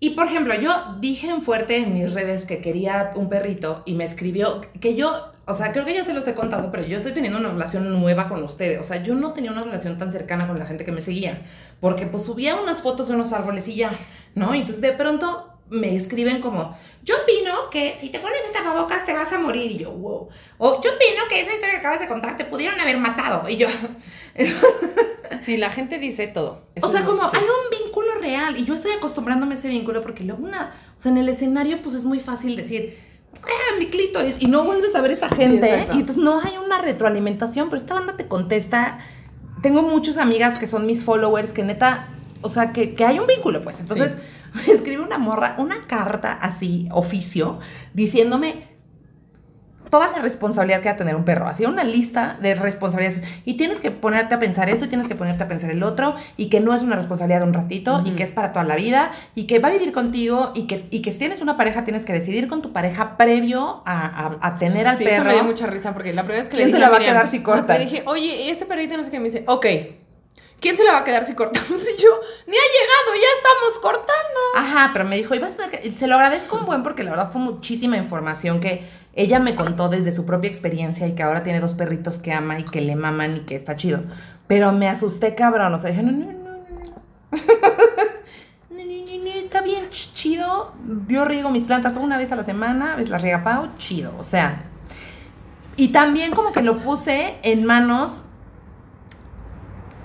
y 0.00 0.10
por 0.10 0.26
ejemplo, 0.26 0.54
yo 0.54 0.96
dije 1.00 1.28
en 1.28 1.42
fuerte 1.42 1.76
en 1.76 1.94
mis 1.94 2.12
redes 2.12 2.44
que 2.44 2.60
quería 2.60 3.12
un 3.14 3.28
perrito 3.28 3.82
y 3.86 3.94
me 3.94 4.04
escribió 4.04 4.62
que 4.80 4.96
yo, 4.96 5.30
o 5.46 5.54
sea, 5.54 5.72
creo 5.72 5.84
que 5.84 5.94
ya 5.94 6.04
se 6.04 6.12
los 6.12 6.26
he 6.26 6.34
contado, 6.34 6.72
pero 6.72 6.84
yo 6.84 6.96
estoy 6.96 7.12
teniendo 7.12 7.38
una 7.38 7.50
relación 7.50 7.88
nueva 8.00 8.28
con 8.28 8.42
ustedes. 8.42 8.80
O 8.80 8.84
sea, 8.84 9.00
yo 9.02 9.14
no 9.14 9.32
tenía 9.32 9.52
una 9.52 9.62
relación 9.62 9.96
tan 9.96 10.10
cercana 10.10 10.48
con 10.48 10.58
la 10.58 10.66
gente 10.66 10.84
que 10.84 10.92
me 10.92 11.00
seguía, 11.00 11.40
porque 11.80 12.06
pues 12.06 12.24
subía 12.24 12.56
unas 12.56 12.82
fotos 12.82 13.06
de 13.08 13.14
unos 13.14 13.32
árboles 13.32 13.68
y 13.68 13.76
ya, 13.76 13.92
¿no? 14.34 14.52
Y 14.56 14.60
entonces 14.60 14.82
de 14.82 14.92
pronto 14.92 15.51
me 15.72 15.96
escriben 15.96 16.40
como, 16.40 16.76
yo 17.02 17.14
opino 17.22 17.70
que 17.70 17.96
si 17.96 18.10
te 18.10 18.20
pones 18.20 18.38
el 18.46 18.52
tapabocas 18.52 19.04
te 19.04 19.12
vas 19.12 19.32
a 19.32 19.38
morir. 19.38 19.70
Y 19.72 19.78
yo, 19.78 19.90
wow. 19.92 20.28
O 20.58 20.82
yo 20.82 20.90
opino 20.90 21.22
que 21.28 21.40
esa 21.40 21.52
historia 21.52 21.72
que 21.72 21.78
acabas 21.78 22.00
de 22.00 22.08
contar 22.08 22.36
te 22.36 22.44
pudieron 22.44 22.78
haber 22.78 22.98
matado. 22.98 23.48
Y 23.48 23.56
yo, 23.56 23.68
Sí, 25.40 25.56
la 25.56 25.70
gente 25.70 25.98
dice 25.98 26.26
todo. 26.26 26.66
o 26.80 26.90
sea, 26.90 27.04
como 27.04 27.28
sí. 27.28 27.36
hay 27.36 27.42
un 27.42 27.84
vínculo 27.84 28.14
real 28.20 28.56
y 28.58 28.64
yo 28.64 28.74
estoy 28.74 28.92
acostumbrándome 28.92 29.54
a 29.54 29.58
ese 29.58 29.68
vínculo 29.68 30.02
porque 30.02 30.24
luego 30.24 30.44
una, 30.44 30.72
o 30.98 31.02
sea, 31.02 31.10
en 31.10 31.18
el 31.18 31.28
escenario 31.28 31.82
pues 31.82 31.94
es 31.94 32.04
muy 32.04 32.20
fácil 32.20 32.56
decir, 32.56 32.96
ah, 33.42 33.76
mi 33.78 33.86
clítoris 33.86 34.36
y 34.38 34.46
no 34.46 34.64
vuelves 34.64 34.94
a 34.94 35.00
ver 35.00 35.12
esa 35.12 35.28
gente 35.28 35.68
exacto. 35.68 35.96
y 35.96 36.00
entonces 36.00 36.22
no 36.22 36.40
hay 36.40 36.58
una 36.58 36.78
retroalimentación, 36.78 37.70
pero 37.70 37.80
esta 37.80 37.94
banda 37.94 38.16
te 38.16 38.28
contesta. 38.28 38.98
Tengo 39.62 39.82
muchas 39.82 40.16
amigas 40.16 40.58
que 40.58 40.66
son 40.66 40.86
mis 40.86 41.04
followers 41.04 41.52
que 41.52 41.62
neta, 41.62 42.08
o 42.40 42.48
sea, 42.48 42.72
que, 42.72 42.94
que 42.94 43.04
hay 43.04 43.18
un 43.18 43.26
vínculo, 43.26 43.62
pues. 43.62 43.78
Entonces, 43.78 44.16
me 44.16 44.20
escribe 44.68 45.02
una 45.02 45.18
morra, 45.18 45.54
una 45.58 45.76
carta 45.86 46.32
así, 46.32 46.88
oficio, 46.92 47.58
diciéndome 47.94 48.70
toda 49.90 50.10
la 50.10 50.20
responsabilidad 50.22 50.78
que 50.80 50.86
va 50.88 50.94
a 50.94 50.96
tener 50.96 51.14
un 51.16 51.24
perro. 51.26 51.46
Hacía 51.46 51.68
una 51.68 51.84
lista 51.84 52.38
de 52.40 52.54
responsabilidades. 52.54 53.22
Y 53.44 53.58
tienes 53.58 53.78
que 53.82 53.90
ponerte 53.90 54.34
a 54.34 54.38
pensar 54.38 54.70
esto 54.70 54.86
y 54.86 54.88
tienes 54.88 55.06
que 55.06 55.14
ponerte 55.14 55.44
a 55.44 55.48
pensar 55.48 55.70
el 55.70 55.82
otro. 55.82 56.14
Y 56.38 56.46
que 56.46 56.60
no 56.60 56.74
es 56.74 56.80
una 56.80 56.96
responsabilidad 56.96 57.40
de 57.40 57.46
un 57.48 57.52
ratito 57.52 58.02
y 58.06 58.12
que 58.12 58.22
es 58.22 58.32
para 58.32 58.52
toda 58.54 58.64
la 58.64 58.76
vida. 58.76 59.10
Y 59.34 59.44
que 59.46 59.58
va 59.58 59.68
a 59.68 59.70
vivir 59.70 59.92
contigo 59.92 60.52
y 60.54 60.62
que, 60.62 60.86
y 60.90 61.02
que 61.02 61.12
si 61.12 61.18
tienes 61.18 61.42
una 61.42 61.58
pareja 61.58 61.84
tienes 61.84 62.06
que 62.06 62.14
decidir 62.14 62.48
con 62.48 62.62
tu 62.62 62.72
pareja 62.72 63.18
previo 63.18 63.82
a, 63.84 64.06
a- 64.06 64.38
a 64.40 64.58
tener 64.58 64.88
al 64.88 64.96
Sí, 64.96 65.04
eso 65.04 65.12
perro. 65.16 65.26
me 65.28 65.34
dio 65.34 65.44
mucha 65.44 65.66
risa 65.66 65.92
porque 65.92 66.14
la 66.14 66.22
primera 66.22 66.40
vez 66.40 66.48
que 66.48 66.56
le 66.56 66.62
¿Quién 66.62 66.68
dije 66.74 66.78
se 66.78 66.80
la 66.80 66.88
va 66.90 66.96
a 66.96 67.00
quedar 67.00 67.30
si 67.30 67.42
cortan? 67.42 67.78
Le 67.78 67.84
dije, 67.84 68.02
oye, 68.06 68.50
este 68.50 68.64
perrito 68.64 68.96
no 68.96 69.04
sé 69.04 69.10
qué 69.10 69.18
me 69.18 69.26
dice, 69.26 69.44
ok. 69.46 69.66
¿Quién 70.62 70.76
se 70.76 70.84
la 70.84 70.92
va 70.92 70.98
a 70.98 71.04
quedar 71.04 71.24
si 71.24 71.34
cortamos? 71.34 71.68
Y 71.70 72.00
yo, 72.00 72.08
ni 72.46 72.54
ha 72.56 72.68
llegado, 72.76 73.14
ya 73.20 73.28
estamos 73.36 73.78
cortando. 73.82 74.40
Ajá, 74.56 74.90
pero 74.94 75.04
me 75.04 75.16
dijo, 75.16 75.34
se 75.98 76.06
lo 76.06 76.14
agradezco 76.14 76.56
un 76.58 76.64
buen 76.64 76.82
porque 76.82 77.02
la 77.02 77.10
verdad 77.10 77.30
fue 77.30 77.40
muchísima 77.42 77.96
información 77.98 78.60
que 78.60 78.86
ella 79.14 79.40
me 79.40 79.54
contó 79.54 79.88
desde 79.90 80.12
su 80.12 80.24
propia 80.24 80.48
experiencia 80.48 81.06
y 81.06 81.14
que 81.14 81.22
ahora 81.22 81.42
tiene 81.42 81.60
dos 81.60 81.74
perritos 81.74 82.18
que 82.18 82.32
ama 82.32 82.58
y 82.58 82.64
que 82.64 82.80
le 82.80 82.96
maman 82.96 83.36
y 83.36 83.40
que 83.40 83.56
está 83.56 83.76
chido. 83.76 84.00
Pero 84.46 84.72
me 84.72 84.88
asusté 84.88 85.34
cabrón, 85.34 85.74
o 85.74 85.78
sea, 85.78 85.90
dije, 85.90 86.02
no, 86.02 86.12
no, 86.12 86.26
no, 86.32 86.32
no. 86.32 86.62
No, 86.70 86.84
no, 88.70 88.84
no, 89.24 89.32
Está 89.34 89.60
bien 89.62 89.90
ch- 89.90 90.14
chido. 90.14 90.72
Yo 91.08 91.24
riego 91.26 91.50
mis 91.50 91.64
plantas 91.64 91.96
una 91.96 92.16
vez 92.16 92.32
a 92.32 92.36
la 92.36 92.44
semana, 92.44 92.96
ves 92.96 93.10
la 93.10 93.18
riega 93.18 93.44
Pau, 93.44 93.68
chido. 93.78 94.14
O 94.18 94.24
sea. 94.24 94.64
Y 95.76 95.88
también 95.88 96.32
como 96.32 96.52
que 96.52 96.62
lo 96.62 96.78
puse 96.78 97.36
en 97.42 97.64
manos 97.64 98.22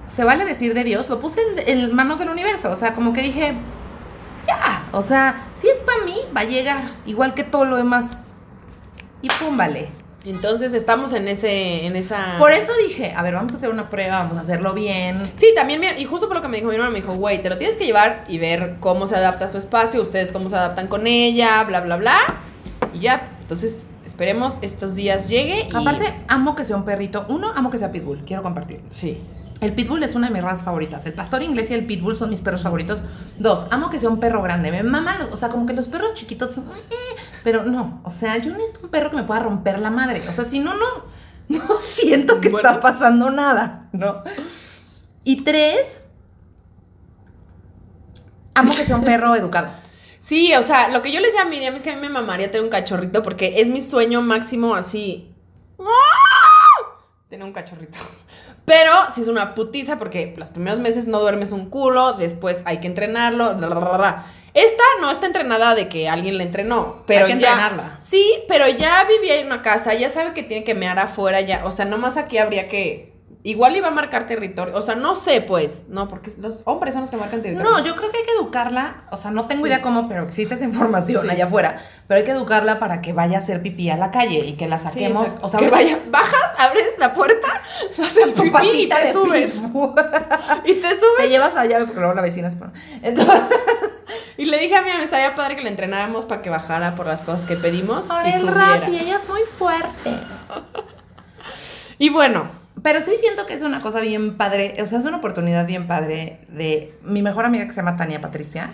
se 0.08 0.24
vale 0.24 0.46
decir 0.46 0.74
de 0.74 0.84
Dios, 0.84 1.10
lo 1.10 1.20
puse 1.20 1.41
en, 1.65 1.80
en 1.82 1.96
manos 1.96 2.20
del 2.20 2.30
universo. 2.30 2.72
O 2.72 2.78
sea, 2.78 2.96
como 2.96 3.13
que 3.13 3.22
dije, 3.22 3.54
ya, 4.48 4.84
o 4.91 5.04
sea, 5.04 5.46
si 5.56 5.67
es 5.67 5.78
para 5.78 6.04
mí, 6.06 6.15
va 6.36 6.41
a 6.41 6.46
llegar, 6.46 6.82
igual 7.06 7.34
que 7.34 7.43
todo 7.43 7.65
lo 7.65 7.78
demás. 7.78 8.22
Y 9.22 9.30
pum, 9.30 9.58
vale. 9.58 9.89
Entonces 10.26 10.74
estamos 10.74 11.13
en 11.13 11.28
ese, 11.30 11.86
en 11.86 11.96
esa... 11.96 12.36
Por 12.38 12.52
eso 12.52 12.72
dije, 12.86 13.13
a 13.15 13.22
ver, 13.22 13.34
vamos 13.36 13.54
a 13.54 13.58
hacer 13.58 13.70
una 13.70 13.89
prueba, 13.89 14.20
vamos 14.20 14.38
a 14.38 14.41
hacerlo 14.41 14.74
bien. 14.74 15.24
Sí, 15.36 15.54
también, 15.56 15.82
y 15.98 16.04
justo 16.04 16.28
por 16.28 16.36
lo 16.36 16.41
que 16.41 16.50
me 16.50 16.58
dijo 16.58 16.67
mi 16.67 16.76
hermano, 16.76 16.91
me 16.91 17.00
dijo, 17.00 17.15
güey, 17.15 17.41
te 17.41 17.50
lo 17.50 17.58
tienes 17.58 17.78
que 17.78 17.86
llevar 17.86 18.26
y 18.28 18.38
ver 18.38 18.76
cómo 18.82 19.08
se 19.08 19.15
adapta 19.15 19.46
a 19.46 19.48
su 19.48 19.58
espacio, 19.58 20.02
ustedes 20.02 20.34
cómo 20.34 20.50
se 20.50 20.58
adaptan 20.58 20.88
con 20.88 21.08
ella, 21.08 21.63
bla, 21.63 21.80
bla, 21.80 21.96
bla. 21.96 22.20
Y 22.93 23.00
ya, 23.00 23.30
entonces 23.39 23.89
esperemos 24.06 24.58
estos 24.62 24.96
días 24.96 25.30
llegue 25.30 25.67
y... 25.72 25.76
Aparte, 25.76 26.13
amo 26.28 26.56
que 26.56 26.65
sea 26.65 26.76
un 26.76 26.84
perrito. 26.84 27.26
Uno, 27.30 27.54
amo 27.56 27.72
que 27.72 27.80
sea 27.80 27.93
pitbull, 27.93 28.26
quiero 28.26 28.43
compartir. 28.43 28.82
Sí. 28.89 29.22
El 29.60 29.74
pitbull 29.74 30.04
es 30.04 30.13
una 30.13 30.28
de 30.28 30.34
mis 30.34 30.43
razas 30.43 30.63
favoritas. 30.63 31.04
El 31.08 31.13
pastor 31.13 31.41
inglés 31.41 31.72
y 31.72 31.74
el 31.74 31.86
pitbull 31.88 32.15
son 32.15 32.30
mis 32.30 32.41
perros 32.41 32.62
favoritos. 32.62 33.02
Dos, 33.39 33.65
amo 33.72 33.89
que 33.89 34.00
sea 34.00 34.10
un 34.10 34.20
perro 34.20 34.41
grande. 34.43 34.70
Me 34.72 34.84
maman, 34.84 35.17
los- 35.20 35.30
o 35.34 35.38
sea, 35.38 35.50
como 35.50 35.65
que 35.65 35.74
los 35.74 35.88
perros 35.88 36.13
chiquitos, 36.13 36.56
eh, 36.58 36.62
pero 37.43 37.63
no, 37.63 38.02
o 38.04 38.12
sea, 38.12 38.38
yo 38.38 38.52
necesito 38.52 38.82
un 38.84 38.89
perro 38.89 39.10
que 39.10 39.15
me 39.17 39.24
pueda 39.24 39.39
romper 39.39 39.80
la 39.80 39.89
madre. 39.89 40.22
O 40.30 40.34
sea, 40.34 40.46
si 40.46 40.60
no, 40.60 40.74
no, 40.76 40.86
no 41.50 41.76
siento 41.80 42.39
que 42.39 42.50
Bueno. 42.50 42.70
está 42.70 42.80
pasando 42.82 43.32
nada, 43.32 43.89
¿no? 43.93 44.22
Y 45.24 45.43
tres, 45.43 46.02
amo 48.54 48.72
que 48.76 48.86
sea 48.86 48.96
un 48.98 49.06
perro 49.06 49.36
educado. 49.36 49.70
Sí, 50.20 50.54
o 50.56 50.63
sea, 50.63 50.89
lo 50.89 51.02
que 51.02 51.12
yo 51.12 51.20
le 51.20 51.28
decía 51.28 51.43
a 51.43 51.46
Miriam 51.46 51.76
es 51.76 51.84
que 51.84 51.91
a 51.91 51.96
mí 51.96 52.02
me 52.02 52.10
mamaría 52.10 52.48
tener 52.52 52.63
un 52.63 52.70
cachorrito 52.70 53.24
porque 53.24 53.62
es 53.62 53.70
mi 53.70 53.82
sueño 53.82 54.22
máximo 54.22 54.76
así. 54.76 55.34
Tener 57.30 57.46
un 57.46 57.54
cachorrito. 57.54 57.98
Pero 58.67 58.91
si 59.15 59.21
es 59.21 59.30
una 59.30 59.56
putiza 59.56 59.97
porque 59.97 60.34
los 60.36 60.49
primeros 60.49 60.80
meses 60.80 61.08
no 61.08 61.21
duermes 61.21 61.53
un 61.53 61.69
culo, 61.69 62.12
después 62.12 62.63
hay 62.65 62.82
que 62.82 62.88
entrenarlo, 62.88 63.56
bla, 63.56 63.67
bla, 63.67 63.80
bla, 63.80 63.97
bla. 63.97 64.25
Esta 64.53 64.84
no 64.99 65.10
está 65.10 65.25
entrenada 65.25 65.73
de 65.73 65.88
que 65.88 66.10
alguien 66.10 66.38
la 66.38 66.43
entrenó, 66.43 67.01
pero 67.08 67.27
Hay 67.27 67.34
que 67.34 67.39
ya 67.39 67.51
entrenarla. 67.51 67.95
Sí, 67.99 68.43
pero 68.49 68.67
ya 68.67 69.06
vivía 69.06 69.36
en 69.36 69.45
una 69.45 69.62
casa, 69.62 69.93
ya 69.93 70.10
sabe 70.10 70.34
que 70.34 70.43
tiene 70.43 70.65
que 70.65 70.75
mear 70.75 70.99
afuera 70.99 71.39
ya, 71.39 71.63
o 71.63 71.71
sea, 71.71 71.86
nomás 71.86 72.17
aquí 72.17 72.39
habría 72.39 72.67
que 72.67 73.13
igual 73.43 73.76
iba 73.76 73.88
a 73.88 73.91
marcar 73.91 74.28
territorio, 74.28 74.76
o 74.76 74.82
sea, 74.82 74.95
no 74.95 75.15
sé 75.15 75.41
pues, 75.41 75.86
no, 75.88 76.08
porque 76.10 76.32
los 76.39 76.63
hombres 76.65 76.93
son 76.93 77.02
los 77.02 77.10
que 77.10 77.17
marcan 77.17 77.41
territorio. 77.41 77.69
No, 77.71 77.80
yo 77.86 77.95
creo 77.95 78.12
que 78.12 78.17
hay 78.17 78.26
que 78.26 78.34
educarla, 78.34 79.04
o 79.12 79.17
sea, 79.17 79.32
no 79.32 79.47
tengo 79.47 79.63
Sí. 79.63 79.69
idea 79.69 79.82
cómo, 79.82 80.08
pero 80.10 80.23
existe 80.23 80.56
esa 80.56 80.65
información 80.65 81.23
Sí. 81.23 81.30
allá 81.30 81.45
afuera, 81.45 81.82
pero 82.08 82.17
hay 82.19 82.26
que 82.26 82.32
educarla 82.32 82.80
para 82.80 83.02
que 83.02 83.13
vaya 83.13 83.38
a 83.38 83.41
hacer 83.41 83.62
pipí 83.62 83.89
a 83.89 83.95
la 83.97 84.12
calle 84.12 84.39
y 84.45 84.54
que 84.54 84.67
la 84.67 84.80
saquemos, 84.80 85.30
o 85.41 85.50
sea, 85.50 85.60
que 85.60 85.69
vaya, 85.69 86.00
bajas, 86.10 86.52
abres 86.58 86.97
la 87.00 87.13
puerta, 87.13 87.47
haces 88.04 88.34
tu 88.36 88.43
pipí 88.43 88.69
y 88.84 88.89
te 88.89 89.13
subes. 89.13 89.62
Y 90.65 90.73
te 90.73 90.82
Te 90.82 90.95
subes. 91.00 91.30
llevas 91.30 91.54
a 91.56 91.63
la 91.63 91.65
llave 91.67 91.86
porque 91.86 92.00
luego 92.00 92.15
la 92.15 92.21
vecina 92.21 92.50
se. 92.50 92.58
Entonces, 93.02 93.41
Y 94.39 94.45
le 94.45 94.60
dije 94.60 94.76
a 94.76 94.84
mi 94.84 94.89
me 94.91 95.04
estaría 95.04 95.34
padre 95.34 95.56
que 95.56 95.63
la 95.63 95.69
entrenáramos 95.69 96.26
para 96.26 96.43
que 96.43 96.50
bajara 96.52 96.93
por 96.93 97.08
las 97.08 97.26
cosas 97.26 97.43
que 97.45 97.56
pedimos 97.56 98.10
ahora 98.12 98.28
y 98.30 98.34
es 98.34 98.39
subiera. 98.41 98.78
rápida, 98.78 99.02
ella 99.02 99.15
es 99.17 99.28
muy 99.28 99.41
fuerte. 99.41 100.12
Y 101.97 102.10
bueno, 102.10 102.47
Pero 102.88 103.02
sí 103.02 103.12
siento 103.19 103.45
que 103.45 103.54
es 103.54 103.63
una 103.63 103.82
cosa 103.82 104.00
bien 104.00 104.38
padre, 104.38 104.76
o 104.82 104.86
sea, 104.86 105.00
es 105.00 105.04
una 105.06 105.17
oportunidad 105.17 105.67
bien 105.67 105.88
padre 105.88 106.39
de 106.47 106.97
mi 107.04 107.21
mejor 107.21 107.43
amiga 107.43 107.65
que 107.65 107.71
se 107.71 107.82
llama 107.82 107.97
Tania 107.97 108.21
Patricia, 108.21 108.69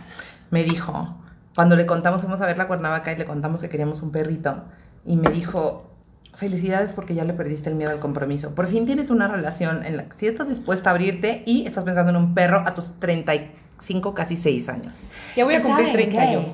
me 0.52 0.64
dijo, 0.64 1.18
cuando 1.56 1.76
le 1.76 1.88
contamos, 1.88 2.22
fuimos 2.22 2.40
a 2.40 2.46
ver 2.46 2.56
la 2.60 2.68
Cuernavaca 2.68 3.12
y 3.12 3.16
le 3.18 3.26
contamos 3.26 3.62
que 3.62 3.70
queríamos 3.70 4.04
un 4.04 4.12
perrito, 4.12 4.66
y 5.04 5.16
me 5.16 5.32
dijo, 5.32 5.90
felicidades 6.36 6.94
porque 6.94 7.16
ya 7.16 7.24
le 7.26 7.34
perdiste 7.34 7.70
el 7.70 7.76
miedo 7.76 7.90
al 7.90 8.00
compromiso. 8.00 8.54
Por 8.54 8.68
fin 8.68 8.86
tienes 8.86 9.10
una 9.10 9.28
relación 9.28 9.84
en 9.84 9.98
la 9.98 10.04
que 10.04 10.16
sí 10.16 10.28
estás 10.28 10.48
dispuesta 10.48 10.92
a 10.92 10.94
abrirte 10.94 11.42
y 11.48 11.66
estás 11.66 11.84
pensando 11.84 12.12
en 12.12 12.18
un 12.18 12.36
perro 12.36 12.62
a 12.68 12.76
tus 12.76 13.00
35, 13.00 14.14
casi 14.14 14.38
6 14.38 14.70
años. 14.70 15.00
ya 15.36 15.44
voy 15.44 15.56
a 15.56 15.58
¿Y 15.58 15.62
cumplir 15.64 15.88
saben 15.88 16.10
30 16.12 16.22
qué? 16.22 16.34
yo. 16.34 16.54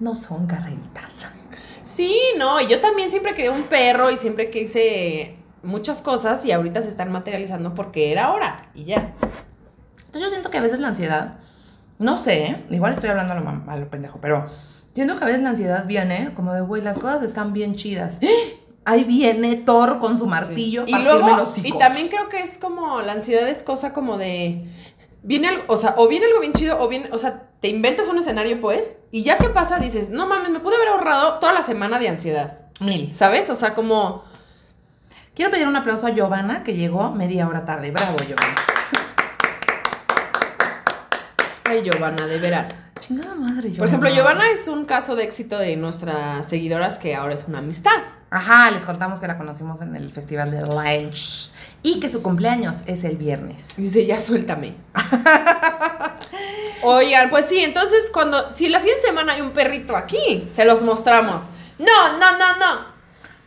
No 0.00 0.14
son 0.14 0.46
carreritas. 0.46 1.28
Sí, 1.82 2.14
no, 2.36 2.60
y 2.60 2.66
yo 2.68 2.78
también 2.82 3.10
siempre 3.10 3.32
quería 3.32 3.52
un 3.52 3.62
perro 3.62 4.10
y 4.10 4.18
siempre 4.18 4.50
quise 4.50 5.39
muchas 5.62 6.02
cosas 6.02 6.44
y 6.44 6.52
ahorita 6.52 6.82
se 6.82 6.88
están 6.88 7.12
materializando 7.12 7.74
porque 7.74 8.12
era 8.12 8.32
hora 8.32 8.70
y 8.74 8.84
ya. 8.84 9.14
Entonces 10.06 10.22
yo 10.22 10.30
siento 10.30 10.50
que 10.50 10.58
a 10.58 10.62
veces 10.62 10.80
la 10.80 10.88
ansiedad, 10.88 11.38
no 11.98 12.18
sé, 12.18 12.44
¿eh? 12.44 12.64
igual 12.70 12.94
estoy 12.94 13.10
hablando 13.10 13.34
a 13.34 13.40
lo, 13.40 13.70
a 13.70 13.76
lo 13.76 13.88
pendejo, 13.88 14.18
pero 14.20 14.46
siento 14.94 15.16
que 15.16 15.24
a 15.24 15.26
veces 15.26 15.42
la 15.42 15.50
ansiedad 15.50 15.86
viene 15.86 16.32
como 16.34 16.52
de, 16.52 16.62
güey, 16.62 16.82
las 16.82 16.98
cosas 16.98 17.22
están 17.22 17.52
bien 17.52 17.76
chidas. 17.76 18.18
Ahí 18.84 19.04
viene 19.04 19.56
Thor 19.56 20.00
con 20.00 20.18
su 20.18 20.26
martillo. 20.26 20.84
Y 20.86 20.92
partirme 20.92 21.30
el 21.30 21.36
luego, 21.36 21.52
y 21.62 21.78
también 21.78 22.08
creo 22.08 22.28
que 22.28 22.40
es 22.40 22.58
como, 22.58 23.02
la 23.02 23.12
ansiedad 23.12 23.48
es 23.48 23.62
cosa 23.62 23.92
como 23.92 24.16
de, 24.16 24.66
viene 25.22 25.48
algo, 25.48 25.64
o 25.68 25.76
sea, 25.76 25.94
o 25.98 26.08
viene 26.08 26.26
algo 26.26 26.40
bien 26.40 26.54
chido, 26.54 26.80
o 26.80 26.88
viene, 26.88 27.10
o 27.12 27.18
sea, 27.18 27.42
te 27.60 27.68
inventas 27.68 28.08
un 28.08 28.18
escenario 28.18 28.60
pues, 28.60 28.96
y 29.10 29.22
ya 29.22 29.38
que 29.38 29.50
pasa 29.50 29.78
dices, 29.78 30.08
no 30.08 30.26
mames, 30.26 30.50
me 30.50 30.60
pude 30.60 30.76
haber 30.76 30.88
ahorrado 30.88 31.38
toda 31.38 31.52
la 31.52 31.62
semana 31.62 31.98
de 31.98 32.08
ansiedad, 32.08 32.58
Mil. 32.80 33.14
¿sabes? 33.14 33.50
O 33.50 33.54
sea, 33.54 33.74
como, 33.74 34.24
Quiero 35.40 35.52
pedir 35.52 35.68
un 35.68 35.76
aplauso 35.76 36.06
a 36.06 36.10
Giovanna, 36.10 36.62
que 36.64 36.74
llegó 36.74 37.12
media 37.12 37.48
hora 37.48 37.64
tarde. 37.64 37.90
Bravo, 37.90 38.18
Giovanna. 38.18 38.54
ay, 41.64 41.80
Giovanna, 41.82 42.26
de 42.26 42.38
veras. 42.38 42.88
Chingada 43.00 43.34
madre, 43.36 43.70
Giovanna. 43.70 43.78
Por 43.78 43.88
ejemplo, 43.88 44.10
Giovanna 44.10 44.50
es 44.50 44.68
un 44.68 44.84
caso 44.84 45.16
de 45.16 45.24
éxito 45.24 45.56
de 45.56 45.78
nuestras 45.78 46.46
seguidoras 46.46 46.98
que 46.98 47.14
ahora 47.14 47.32
es 47.32 47.46
una 47.48 47.60
amistad. 47.60 48.02
Ajá, 48.28 48.70
les 48.70 48.84
contamos 48.84 49.18
que 49.18 49.28
la 49.28 49.38
conocimos 49.38 49.80
en 49.80 49.96
el 49.96 50.12
festival 50.12 50.50
de 50.50 50.60
Lunch 50.60 51.50
y 51.82 52.00
que 52.00 52.10
su 52.10 52.20
cumpleaños 52.20 52.82
es 52.84 53.02
el 53.04 53.16
viernes. 53.16 53.76
Dice, 53.78 54.04
ya 54.04 54.20
suéltame. 54.20 54.74
Oigan, 56.82 57.30
pues 57.30 57.46
sí, 57.46 57.64
entonces 57.64 58.10
cuando, 58.12 58.52
si 58.52 58.68
la 58.68 58.78
siguiente 58.78 59.06
semana 59.06 59.32
hay 59.32 59.40
un 59.40 59.52
perrito 59.52 59.96
aquí, 59.96 60.46
se 60.50 60.66
los 60.66 60.82
mostramos. 60.82 61.44
No, 61.78 62.18
no, 62.18 62.32
no, 62.36 62.56
no. 62.58 62.90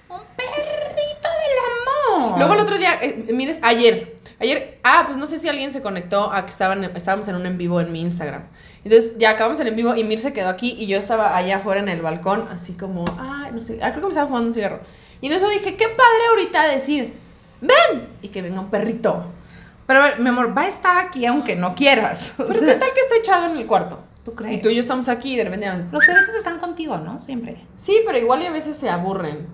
Un 0.10 0.22
perrito. 0.36 1.13
Luego 2.38 2.54
el 2.54 2.60
otro 2.60 2.78
día, 2.78 3.00
eh, 3.02 3.26
mires, 3.34 3.60
ayer, 3.62 4.18
ayer, 4.40 4.80
ah, 4.84 5.04
pues 5.06 5.18
no 5.18 5.28
sé 5.28 5.38
si 5.38 5.48
alguien 5.48 5.72
se 5.72 5.82
conectó 5.82 6.32
a 6.32 6.46
que 6.46 6.52
estaban, 6.52 6.84
estábamos 6.84 7.28
en 7.28 7.36
un 7.36 7.46
en 7.46 7.58
vivo 7.58 7.82
en 7.82 7.92
mi 7.92 8.02
Instagram. 8.02 8.44
Entonces 8.84 9.18
ya 9.18 9.32
acabamos 9.32 9.60
el 9.60 9.68
en 9.68 9.76
vivo 9.76 9.96
y 9.96 10.04
Mir 10.04 10.20
se 10.20 10.34
quedó 10.34 10.50
aquí 10.50 10.76
y 10.78 10.88
yo 10.88 10.98
estaba 10.98 11.36
allá 11.36 11.58
afuera 11.58 11.80
en 11.80 11.90
el 11.90 12.02
balcón, 12.02 12.48
así 12.52 12.74
como, 12.74 13.06
ah, 13.08 13.50
no 13.54 13.62
sé, 13.62 13.80
ah, 13.82 13.92
creo 13.92 14.02
que 14.02 14.08
me 14.08 14.10
estaba 14.10 14.28
fumando 14.28 14.48
un 14.50 14.54
cigarro. 14.54 14.82
Y 15.22 15.28
en 15.28 15.34
eso 15.34 15.48
dije, 15.48 15.76
qué 15.78 15.88
padre 15.88 16.28
ahorita 16.32 16.68
decir, 16.68 17.14
ven, 17.62 18.10
y 18.22 18.28
que 18.28 18.42
venga 18.42 18.60
un 18.60 18.70
perrito. 18.70 19.32
Pero 19.88 20.02
a 20.02 20.10
ver, 20.10 20.20
mi 20.20 20.30
amor, 20.30 20.58
va 20.58 20.64
a 20.64 20.68
estar 20.68 20.98
aquí 20.98 21.26
aunque 21.26 21.56
no 21.56 21.76
quieras. 21.76 22.34
Pero 22.38 22.60
qué 22.60 22.76
tal 22.76 22.94
que 22.94 23.00
está 23.00 23.16
echado 23.18 23.46
en 23.46 23.58
el 23.58 23.66
cuarto. 23.66 24.04
¿Tú 24.24 24.34
crees? 24.36 24.58
Y 24.58 24.62
tú 24.62 24.70
y 24.70 24.76
yo 24.76 24.80
estamos 24.80 25.10
aquí 25.10 25.34
y 25.34 25.38
de 25.38 25.44
repente... 25.44 25.68
Los 25.92 26.06
perritos 26.06 26.34
están 26.36 26.60
contigo, 26.60 26.98
¿no? 26.98 27.20
Siempre. 27.20 27.58
Sí, 27.76 28.00
pero 28.06 28.18
igual 28.18 28.42
y 28.42 28.46
a 28.46 28.52
veces 28.52 28.78
se 28.78 28.90
aburren. 28.90 29.48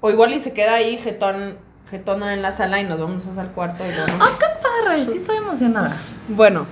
O 0.00 0.10
igual 0.10 0.32
y 0.32 0.40
se 0.40 0.54
queda 0.54 0.74
ahí 0.74 0.96
jetón, 0.96 1.58
jetona 1.90 2.34
en 2.34 2.42
la 2.42 2.52
sala 2.52 2.80
y 2.80 2.84
nos 2.84 2.98
vamos 2.98 3.26
al 3.38 3.52
cuarto 3.52 3.84
y 3.86 3.92
luego... 3.94 4.12
¡Ah, 4.20 4.30
qué 4.38 4.46
padre! 4.62 5.06
Sí 5.06 5.18
estoy 5.18 5.36
emocionada. 5.36 5.92
Bueno, 6.28 6.66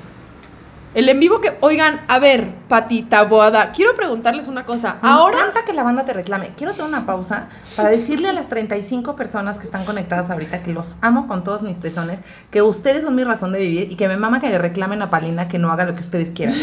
el 0.95 1.09
en 1.09 1.21
vivo 1.21 1.41
que... 1.41 1.57
Oigan, 1.61 2.03
a 2.07 2.19
ver, 2.19 2.53
Patita 2.69 3.23
Boada, 3.25 3.73
quiero 3.73 3.95
preguntarles 3.95 4.47
una 4.47 4.67
cosa. 4.67 4.99
Ahora... 5.01 5.39
Ahora... 5.39 5.53
Me 5.55 5.65
que 5.65 5.73
la 5.73 5.83
banda 5.83 6.05
te 6.05 6.13
reclame. 6.13 6.53
Quiero 6.57 6.73
hacer 6.73 6.85
una 6.85 7.07
pausa 7.07 7.49
para 7.77 7.89
decirle 7.89 8.29
a 8.29 8.33
las 8.33 8.49
35 8.49 9.17
personas 9.17 9.59
que 9.59 9.65
están 9.65 9.85
conectadas 9.85 10.31
ahorita 10.31 10.63
que 10.63 10.73
los 10.73 10.97
amo 11.01 11.27
con 11.27 11.45
todos 11.45 11.63
mis 11.63 11.79
pezones, 11.79 12.19
que 12.51 12.63
ustedes 12.63 13.03
son 13.05 13.15
mi 13.15 13.25
razón 13.25 13.53
de 13.53 13.61
vivir 13.61 13.91
y 13.91 13.97
que 13.97 14.09
me 14.09 14.17
mama 14.17 14.41
que 14.41 14.51
le 14.51 14.59
reclamen 14.59 15.01
a 15.03 15.09
Palina 15.09 15.49
que 15.49 15.59
no 15.59 15.71
haga 15.71 15.85
lo 15.85 15.95
que 15.95 16.01
ustedes 16.01 16.31
quieran. 16.31 16.57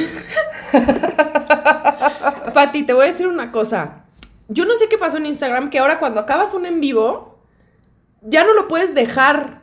Pati, 2.53 2.83
te 2.83 2.93
voy 2.93 3.03
a 3.03 3.07
decir 3.07 3.27
una 3.27 3.51
cosa. 3.51 4.03
Yo 4.47 4.65
no 4.65 4.75
sé 4.75 4.87
qué 4.89 4.97
pasó 4.97 5.17
en 5.17 5.25
Instagram, 5.25 5.69
que 5.69 5.79
ahora 5.79 5.97
cuando 5.97 6.19
acabas 6.19 6.53
un 6.53 6.65
en 6.65 6.81
vivo, 6.81 7.38
ya 8.21 8.43
no 8.43 8.53
lo 8.53 8.67
puedes 8.67 8.95
dejar. 8.95 9.59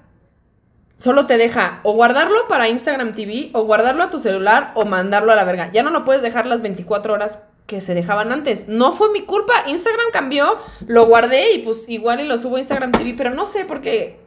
Solo 0.97 1.27
te 1.27 1.37
deja 1.37 1.81
o 1.83 1.93
guardarlo 1.93 2.49
para 2.49 2.69
Instagram 2.69 3.15
TV, 3.15 3.51
o 3.53 3.65
guardarlo 3.65 4.03
a 4.03 4.11
tu 4.11 4.19
celular, 4.19 4.73
o 4.75 4.87
mandarlo 4.87 5.31
a 5.33 5.37
la 5.37 5.45
verga. 5.45 5.71
Ya 5.73 5.83
no 5.83 5.91
lo 5.91 6.05
puedes 6.05 6.23
dejar 6.23 6.47
las 6.47 6.63
24 6.63 7.13
horas 7.13 7.39
que 7.67 7.81
se 7.81 7.95
dejaban 7.95 8.33
antes. 8.33 8.69
No 8.69 8.93
fue 8.93 9.11
mi 9.11 9.27
culpa. 9.27 9.65
Instagram 9.67 10.07
cambió, 10.13 10.57
lo 10.87 11.07
guardé 11.07 11.53
y 11.53 11.59
pues 11.59 11.89
igual 11.89 12.21
y 12.21 12.25
lo 12.27 12.39
subo 12.39 12.57
a 12.57 12.61
Instagram 12.61 12.93
TV, 12.93 13.15
pero 13.17 13.31
no 13.31 13.45
sé 13.45 13.65
porque 13.67 14.21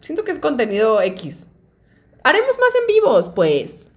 siento 0.00 0.24
que 0.24 0.32
es 0.32 0.40
contenido 0.40 1.00
X. 1.00 1.46
Haremos 2.22 2.58
más 2.58 2.74
en 2.80 2.86
vivos, 2.86 3.30
pues. 3.30 3.88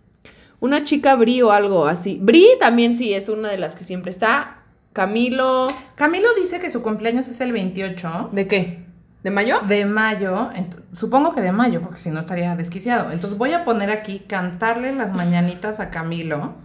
Una 0.59 0.85
chica 0.85 1.15
Bri 1.15 1.41
o 1.41 1.51
algo 1.51 1.87
así. 1.87 2.19
Bri 2.21 2.51
también 2.59 2.95
sí 2.95 3.13
es 3.13 3.27
una 3.27 3.49
de 3.49 3.57
las 3.57 3.75
que 3.75 3.83
siempre 3.83 4.11
está. 4.11 4.63
Camilo. 4.93 5.67
Camilo 5.95 6.33
dice 6.35 6.61
que 6.61 6.71
su 6.71 6.81
cumpleaños 6.81 7.27
es 7.27 7.41
el 7.41 7.51
28 7.51 8.29
¿De 8.31 8.47
qué? 8.47 8.85
¿De 9.23 9.31
mayo? 9.31 9.59
de 9.67 9.85
mayo. 9.85 10.49
Supongo 10.93 11.33
que 11.33 11.41
de 11.41 11.51
mayo, 11.51 11.81
porque 11.81 11.99
si 11.99 12.09
no 12.09 12.19
estaría 12.19 12.55
desquiciado. 12.55 13.11
Entonces 13.11 13.37
voy 13.37 13.53
a 13.53 13.63
poner 13.63 13.89
aquí 13.89 14.19
cantarle 14.19 14.91
las 14.93 15.13
mañanitas 15.13 15.79
a 15.79 15.89
Camilo. 15.89 16.55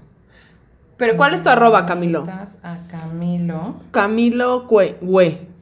Pero 0.97 1.17
¿cuál 1.17 1.35
es 1.35 1.45
tu 1.45 1.49
arroba, 1.49 1.87
Camilo? 1.87 2.27
A 2.65 2.79
Camilo. 2.91 3.77
Camilo 3.93 4.67
Cue. 4.67 4.99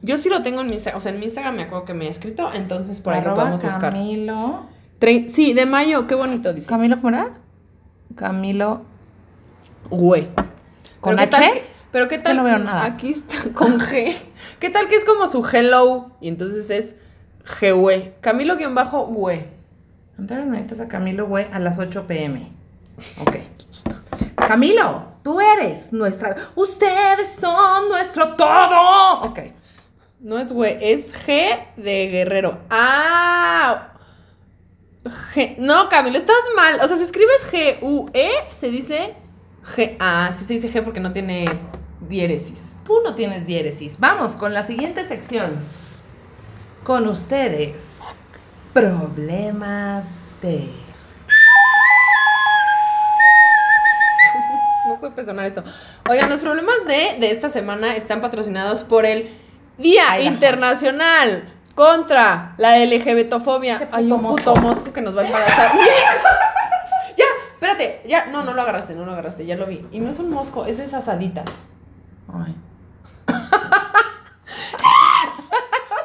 Yo 0.01 0.17
sí 0.17 0.29
lo 0.29 0.41
tengo 0.41 0.61
en 0.61 0.67
mi 0.67 0.73
Instagram. 0.73 0.97
O 0.97 1.01
sea, 1.01 1.11
en 1.11 1.19
mi 1.19 1.25
Instagram 1.25 1.55
me 1.55 1.63
acuerdo 1.63 1.85
que 1.85 1.93
me 1.93 2.07
ha 2.07 2.09
escrito. 2.09 2.51
Entonces 2.51 2.99
por 3.01 3.13
ahí 3.13 3.19
lo 3.21 3.27
Arroba 3.27 3.43
podemos 3.43 3.61
buscar. 3.61 3.91
Camilo. 3.93 4.65
Tre- 4.99 5.29
sí, 5.29 5.53
de 5.53 5.67
mayo. 5.67 6.07
Qué 6.07 6.15
bonito 6.15 6.53
dice. 6.53 6.67
¿Camilo 6.67 6.95
cómo 7.01 7.09
era? 7.09 7.29
Camilo 8.15 8.81
Güey. 9.91 10.27
¿Con 10.99 11.15
pero 11.15 11.17
¿qué 11.17 11.23
H? 11.23 11.29
tal 11.29 11.53
que- 11.53 11.63
pero 11.91 12.07
qué 12.07 12.15
Es 12.15 12.21
que 12.21 12.27
tal 12.27 12.37
no 12.37 12.43
veo 12.43 12.57
nada. 12.57 12.85
Aquí 12.85 13.09
está 13.11 13.35
con 13.53 13.79
G. 13.79 14.15
¿Qué 14.59 14.69
tal 14.69 14.87
que 14.87 14.95
es 14.95 15.05
como 15.05 15.27
su 15.27 15.47
hello? 15.51 16.11
Y 16.21 16.27
entonces 16.29 16.69
es 16.69 16.95
G, 17.45 17.75
güey. 17.75 18.13
Camilo 18.21 18.55
guion 18.57 18.75
bajo, 18.75 19.05
güey. 19.07 19.45
Cantar 20.15 20.39
las 20.39 20.47
mañanitas 20.47 20.79
a 20.79 20.87
Camilo, 20.87 21.27
güey, 21.27 21.45
a 21.53 21.59
las 21.59 21.77
8 21.77 22.07
pm. 22.07 22.51
Ok. 23.21 23.35
Camilo, 24.35 25.11
tú 25.23 25.39
eres 25.39 25.91
nuestra. 25.93 26.35
Ustedes 26.55 27.35
son 27.39 27.89
nuestro 27.89 28.35
todo. 28.35 29.19
Ok. 29.21 29.39
No 30.19 30.39
es 30.39 30.51
güey, 30.51 30.77
es 30.81 31.13
G 31.13 31.59
de 31.77 32.07
guerrero. 32.07 32.59
Ah. 32.71 33.89
G- 35.35 35.55
No, 35.59 35.87
Camilo, 35.89 36.17
estás 36.17 36.35
mal. 36.55 36.79
O 36.83 36.87
sea, 36.87 36.97
si 36.97 37.03
escribes 37.03 37.47
G-U-E, 37.51 38.29
se 38.47 38.69
dice 38.69 39.13
G. 39.75 39.95
Ah, 39.99 40.31
sí 40.35 40.43
se 40.45 40.53
dice 40.53 40.71
G 40.71 40.83
porque 40.83 40.99
no 40.99 41.13
tiene 41.13 41.45
diéresis. 42.09 42.73
Tú 42.87 43.01
no 43.03 43.15
tienes 43.15 43.45
diéresis. 43.45 43.99
Vamos 43.99 44.37
con 44.37 44.53
la 44.53 44.63
siguiente 44.63 45.03
sección. 45.03 45.59
Con 46.85 47.05
ustedes. 47.09 47.99
Problemas 48.73 50.05
de. 50.41 50.71
No 54.87 54.97
supe 55.01 55.25
sonar 55.25 55.45
esto. 55.45 55.65
Oigan, 56.09 56.29
los 56.29 56.39
problemas 56.39 56.77
de, 56.87 57.17
de 57.19 57.31
esta 57.31 57.49
semana 57.49 57.97
están 57.97 58.21
patrocinados 58.21 58.85
por 58.85 59.05
el 59.05 59.29
Día 59.77 60.03
Ay, 60.11 60.23
la 60.23 60.29
Internacional 60.31 61.53
contra 61.75 62.55
la 62.57 62.77
LGBTofobia. 62.77 63.79
Este 63.79 63.89
Hay 63.91 64.09
un 64.09 64.21
puto 64.21 64.55
mosco. 64.55 64.55
mosco 64.55 64.93
que 64.93 65.01
nos 65.01 65.13
va 65.13 65.23
a 65.23 65.25
embarazar. 65.25 65.71
ya, 67.17 67.25
espérate, 67.51 68.01
ya, 68.07 68.27
no, 68.27 68.43
no 68.43 68.53
lo 68.53 68.61
agarraste, 68.61 68.95
no 68.95 69.03
lo 69.03 69.11
agarraste, 69.11 69.45
ya 69.45 69.57
lo 69.57 69.65
vi. 69.65 69.85
Y 69.91 69.99
no 69.99 70.09
es 70.09 70.19
un 70.19 70.29
mosco, 70.29 70.65
es 70.65 70.77
de 70.77 70.85
esas 70.85 71.09
haditas. 71.09 71.49
Ay. 72.33 72.55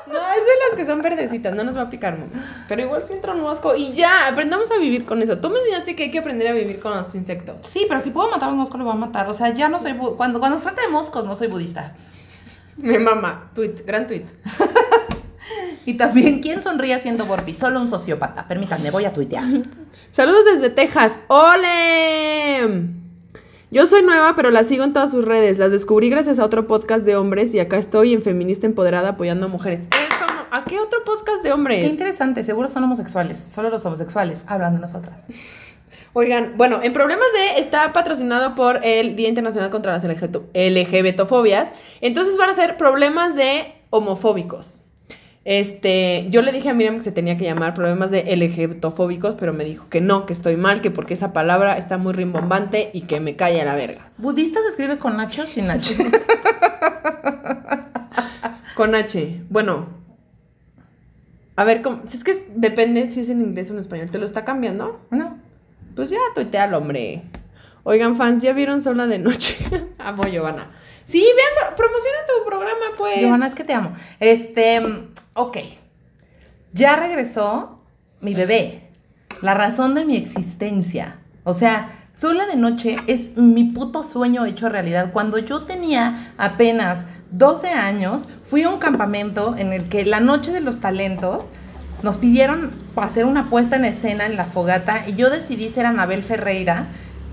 No, 0.06 0.18
es 0.18 0.44
de 0.44 0.52
las 0.72 0.78
que 0.78 0.90
son 0.90 1.02
verdecitas, 1.02 1.54
no 1.54 1.64
nos 1.64 1.76
va 1.76 1.82
a 1.82 1.90
picar 1.90 2.18
más. 2.18 2.28
Pero 2.68 2.82
igual 2.82 3.02
si 3.02 3.12
entra 3.12 3.34
un 3.34 3.42
mosco 3.42 3.74
y 3.76 3.92
ya, 3.92 4.28
aprendamos 4.28 4.70
a 4.70 4.78
vivir 4.78 5.04
con 5.04 5.22
eso. 5.22 5.38
Tú 5.38 5.50
me 5.50 5.58
enseñaste 5.58 5.94
que 5.94 6.04
hay 6.04 6.10
que 6.10 6.18
aprender 6.18 6.48
a 6.48 6.52
vivir 6.52 6.80
con 6.80 6.92
los 6.92 7.14
insectos. 7.14 7.60
Sí, 7.62 7.86
pero 7.88 8.00
si 8.00 8.10
puedo 8.10 8.30
matar 8.30 8.48
a 8.48 8.52
un 8.52 8.58
mosco, 8.58 8.78
lo 8.78 8.84
voy 8.84 8.94
a 8.94 8.96
matar. 8.96 9.28
O 9.28 9.34
sea, 9.34 9.52
ya 9.54 9.68
no 9.68 9.78
soy. 9.78 9.94
Cuando, 9.94 10.40
cuando 10.40 10.58
se 10.58 10.64
trata 10.64 10.82
de 10.82 10.88
moscos, 10.88 11.24
no 11.24 11.36
soy 11.36 11.48
budista. 11.48 11.94
Me 12.76 12.98
mama. 12.98 13.50
Tweet, 13.54 13.84
gran 13.86 14.06
tweet. 14.06 14.26
Y 15.84 15.94
también, 15.94 16.40
¿quién 16.40 16.62
sonríe 16.62 16.94
haciendo 16.94 17.26
burpee? 17.26 17.54
Solo 17.54 17.80
un 17.80 17.88
sociópata. 17.88 18.46
Permítanme, 18.46 18.92
voy 18.92 19.04
a 19.04 19.12
tuitear. 19.12 19.44
Saludos 20.12 20.44
desde 20.44 20.70
Texas. 20.70 21.18
¡Ole! 21.26 22.88
Yo 23.72 23.86
soy 23.86 24.02
nueva, 24.02 24.36
pero 24.36 24.50
la 24.50 24.64
sigo 24.64 24.84
en 24.84 24.92
todas 24.92 25.10
sus 25.10 25.24
redes. 25.24 25.58
Las 25.58 25.72
descubrí 25.72 26.10
gracias 26.10 26.38
a 26.38 26.44
otro 26.44 26.66
podcast 26.66 27.06
de 27.06 27.16
hombres 27.16 27.54
y 27.54 27.58
acá 27.58 27.78
estoy 27.78 28.12
en 28.12 28.22
Feminista 28.22 28.66
Empoderada 28.66 29.10
apoyando 29.10 29.46
a 29.46 29.48
mujeres. 29.48 29.88
¿A 30.54 30.64
qué 30.64 30.78
otro 30.78 31.02
podcast 31.02 31.38
de 31.42 31.48
Qué 31.48 31.52
hombres? 31.54 31.82
interesante, 31.90 32.44
seguro 32.44 32.68
son 32.68 32.84
homosexuales. 32.84 33.38
Solo 33.38 33.70
los 33.70 33.86
homosexuales 33.86 34.44
hablan 34.48 34.74
de 34.74 34.80
nosotras. 34.80 35.24
Oigan, 36.12 36.58
bueno, 36.58 36.80
en 36.82 36.92
Problemas 36.92 37.26
de 37.32 37.58
está 37.62 37.94
patrocinado 37.94 38.54
por 38.54 38.80
el 38.84 39.16
Día 39.16 39.30
Internacional 39.30 39.70
contra 39.70 39.92
las 39.92 40.04
LGBTofobias. 40.04 41.70
Entonces 42.02 42.36
van 42.36 42.50
a 42.50 42.52
ser 42.52 42.76
problemas 42.76 43.34
de 43.34 43.72
homofóbicos. 43.88 44.82
Este, 45.46 46.26
yo 46.28 46.42
le 46.42 46.52
dije 46.52 46.68
a 46.68 46.74
Miriam 46.74 46.96
que 46.96 47.00
se 47.00 47.12
tenía 47.12 47.38
que 47.38 47.44
llamar 47.44 47.72
problemas 47.72 48.10
de 48.10 48.36
LGBTofóbicos, 48.36 49.36
pero 49.36 49.54
me 49.54 49.64
dijo 49.64 49.88
que 49.88 50.02
no, 50.02 50.26
que 50.26 50.34
estoy 50.34 50.58
mal, 50.58 50.82
que 50.82 50.90
porque 50.90 51.14
esa 51.14 51.32
palabra 51.32 51.78
está 51.78 51.96
muy 51.96 52.12
rimbombante 52.12 52.90
y 52.92 53.00
que 53.02 53.20
me 53.20 53.36
calle 53.36 53.62
a 53.62 53.64
la 53.64 53.74
verga. 53.74 54.12
¿Budista 54.18 54.60
se 54.60 54.68
escribe 54.68 54.98
con 54.98 55.16
Nacho 55.16 55.44
o 55.44 55.46
sin 55.46 55.66
Nacho? 55.66 55.94
Con 58.74 58.94
H. 58.94 59.42
Bueno. 59.50 60.01
A 61.62 61.64
ver, 61.64 61.80
¿cómo? 61.80 62.00
Si 62.06 62.16
es 62.16 62.24
que 62.24 62.34
depende 62.56 63.06
si 63.06 63.20
es 63.20 63.28
en 63.28 63.40
inglés 63.40 63.70
o 63.70 63.74
en 63.74 63.78
español. 63.78 64.10
¿Te 64.10 64.18
lo 64.18 64.26
está 64.26 64.44
cambiando? 64.44 65.00
no. 65.10 65.38
Pues 65.94 66.10
ya 66.10 66.18
tuitea 66.34 66.76
hombre. 66.76 67.22
Oigan, 67.84 68.16
fans, 68.16 68.42
¿ya 68.42 68.52
vieron 68.52 68.82
Sola 68.82 69.06
de 69.06 69.20
Noche? 69.20 69.56
Amo, 69.98 70.24
Giovanna. 70.24 70.72
Sí, 71.04 71.20
vean, 71.20 71.76
promociona 71.76 72.18
tu 72.26 72.44
programa, 72.44 72.86
pues. 72.98 73.20
Giovanna, 73.20 73.46
es 73.46 73.54
que 73.54 73.62
te 73.62 73.74
amo. 73.74 73.92
Este, 74.18 74.80
mm, 74.80 75.10
ok. 75.34 75.58
Ya 76.72 76.96
regresó 76.96 77.78
mi 78.20 78.34
bebé. 78.34 78.88
La 79.40 79.54
razón 79.54 79.94
de 79.94 80.04
mi 80.04 80.16
existencia. 80.16 81.20
O 81.44 81.54
sea, 81.54 81.90
sola 82.14 82.46
de 82.46 82.56
noche 82.56 82.96
es 83.06 83.36
mi 83.36 83.64
puto 83.64 84.04
sueño 84.04 84.44
hecho 84.44 84.68
realidad. 84.68 85.12
Cuando 85.12 85.38
yo 85.38 85.62
tenía 85.62 86.32
apenas 86.36 87.06
12 87.30 87.68
años, 87.68 88.28
fui 88.42 88.62
a 88.62 88.68
un 88.68 88.78
campamento 88.78 89.54
en 89.56 89.72
el 89.72 89.88
que 89.88 90.04
la 90.04 90.20
noche 90.20 90.52
de 90.52 90.60
los 90.60 90.80
talentos 90.80 91.50
nos 92.02 92.16
pidieron 92.18 92.72
hacer 92.96 93.24
una 93.24 93.48
puesta 93.48 93.76
en 93.76 93.84
escena 93.84 94.26
en 94.26 94.36
la 94.36 94.44
fogata 94.44 95.04
y 95.06 95.14
yo 95.14 95.30
decidí 95.30 95.68
ser 95.70 95.86
Anabel 95.86 96.22
Ferreira 96.22 96.88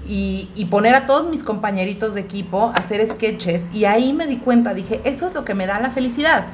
y, 0.07 0.67
poner 0.71 0.95
a 0.95 1.05
todos 1.05 1.29
mis 1.29 1.43
compañeritos 1.43 2.15
de 2.15 2.21
equipo 2.21 2.71
a 2.73 2.79
hacer 2.79 3.07
sketches 3.07 3.69
y 3.73 3.85
ahí 3.85 4.13
me 4.13 4.25
di 4.25 4.37
cuenta, 4.37 4.73
dije, 4.73 5.01
esto 5.03 5.27
es 5.27 5.33
lo 5.35 5.45
que 5.45 5.53
me 5.53 5.67
da 5.67 5.79
la 5.79 5.91
felicidad. 5.91 6.45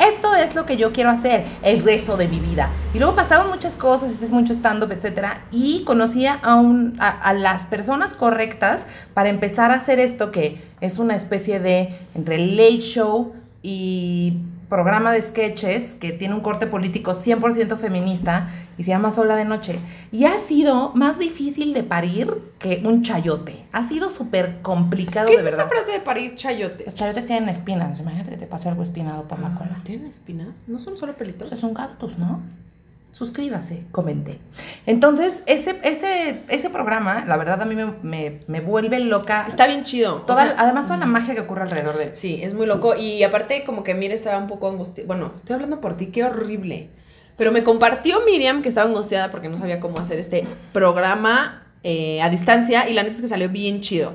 Esto 0.00 0.34
es 0.34 0.54
lo 0.54 0.66
que 0.66 0.76
yo 0.76 0.92
quiero 0.92 1.10
hacer 1.10 1.44
el 1.62 1.82
resto 1.82 2.16
de 2.16 2.26
mi 2.26 2.40
vida. 2.40 2.70
Y 2.94 2.98
luego 2.98 3.14
pasaron 3.14 3.48
muchas 3.48 3.74
cosas, 3.74 4.12
hice 4.12 4.28
mucho 4.28 4.52
stand-up, 4.52 4.90
etcétera, 4.92 5.44
y 5.52 5.84
conocía 5.84 6.40
a, 6.42 6.56
un, 6.56 6.96
a, 7.00 7.08
a 7.08 7.34
las 7.34 7.66
personas 7.66 8.14
correctas 8.14 8.86
para 9.14 9.28
empezar 9.28 9.70
a 9.70 9.74
hacer 9.74 9.98
esto 9.98 10.30
que 10.30 10.60
es 10.80 10.98
una 10.98 11.14
especie 11.14 11.60
de 11.60 11.94
entre 12.14 12.38
late 12.38 12.80
show 12.80 13.34
y 13.62 14.38
programa 14.70 15.12
de 15.12 15.20
sketches 15.20 15.94
que 15.94 16.12
tiene 16.12 16.34
un 16.34 16.40
corte 16.40 16.66
político 16.66 17.12
100% 17.12 17.76
feminista 17.76 18.48
y 18.78 18.84
se 18.84 18.90
llama 18.90 19.10
Sola 19.10 19.36
de 19.36 19.44
Noche. 19.44 19.78
Y 20.12 20.24
ha 20.24 20.38
sido 20.38 20.92
más 20.94 21.18
difícil 21.18 21.74
de 21.74 21.82
parir 21.82 22.32
que 22.58 22.80
un 22.84 23.02
chayote. 23.02 23.66
Ha 23.72 23.84
sido 23.84 24.08
súper 24.08 24.62
complicado 24.62 25.28
¿Qué 25.28 25.36
de 25.36 25.48
es 25.48 25.54
esa 25.54 25.66
frase 25.66 25.90
de 25.92 26.00
parir 26.00 26.36
chayotes? 26.36 26.86
Los 26.86 26.94
chayotes 26.94 27.26
tienen 27.26 27.48
espinas. 27.48 27.98
Imagínate 27.98 28.30
que 28.30 28.36
te 28.36 28.46
pase 28.46 28.68
algo 28.68 28.82
espinado 28.82 29.24
por 29.24 29.40
la 29.40 29.54
cola. 29.54 29.80
¿Tienen 29.84 30.06
espinas? 30.06 30.62
¿No 30.68 30.78
son 30.78 30.96
solo 30.96 31.14
pelitos? 31.14 31.48
Pues 31.48 31.58
es 31.58 31.64
un 31.64 31.74
cactus, 31.74 32.16
¿no? 32.16 32.40
Suscríbase, 33.12 33.84
comente. 33.90 34.38
Entonces, 34.86 35.42
ese, 35.46 35.78
ese, 35.82 36.42
ese 36.48 36.70
programa, 36.70 37.24
la 37.26 37.36
verdad, 37.36 37.60
a 37.60 37.64
mí 37.64 37.74
me, 37.74 37.86
me- 38.02 38.40
me 38.46 38.60
vuelve 38.60 39.00
loca. 39.00 39.44
Está 39.48 39.66
bien 39.66 39.82
chido. 39.84 40.16
o 40.16 40.20
Toda- 40.22 40.42
sea, 40.44 40.54
además, 40.58 40.86
toda 40.86 40.98
la 40.98 41.06
magia 41.06 41.34
que 41.34 41.40
ocurre 41.40 41.62
alrededor 41.62 41.96
de 41.98 42.04
él. 42.04 42.10
Sí, 42.14 42.40
es 42.42 42.54
muy 42.54 42.66
loco. 42.66 42.94
Y 42.96 43.22
aparte, 43.24 43.64
como 43.64 43.82
que 43.82 43.94
Miriam 43.94 44.16
estaba 44.16 44.38
un 44.38 44.46
poco 44.46 44.68
angustiada. 44.68 45.06
Bueno, 45.08 45.32
estoy 45.34 45.54
hablando 45.54 45.80
por 45.80 45.96
ti, 45.96 46.06
qué 46.06 46.24
horrible. 46.24 46.90
Pero 47.36 47.52
me 47.52 47.62
compartió 47.64 48.20
Miriam 48.24 48.62
que 48.62 48.68
estaba 48.68 48.86
angustiada 48.86 49.30
porque 49.30 49.48
no 49.48 49.56
sabía 49.58 49.80
cómo 49.80 49.98
hacer 49.98 50.18
este 50.18 50.46
programa 50.72 51.66
eh, 51.82 52.22
a 52.22 52.30
distancia. 52.30 52.88
Y 52.88 52.94
la 52.94 53.02
neta 53.02 53.16
es 53.16 53.20
que 53.22 53.28
salió 53.28 53.48
bien 53.48 53.80
chido. 53.80 54.14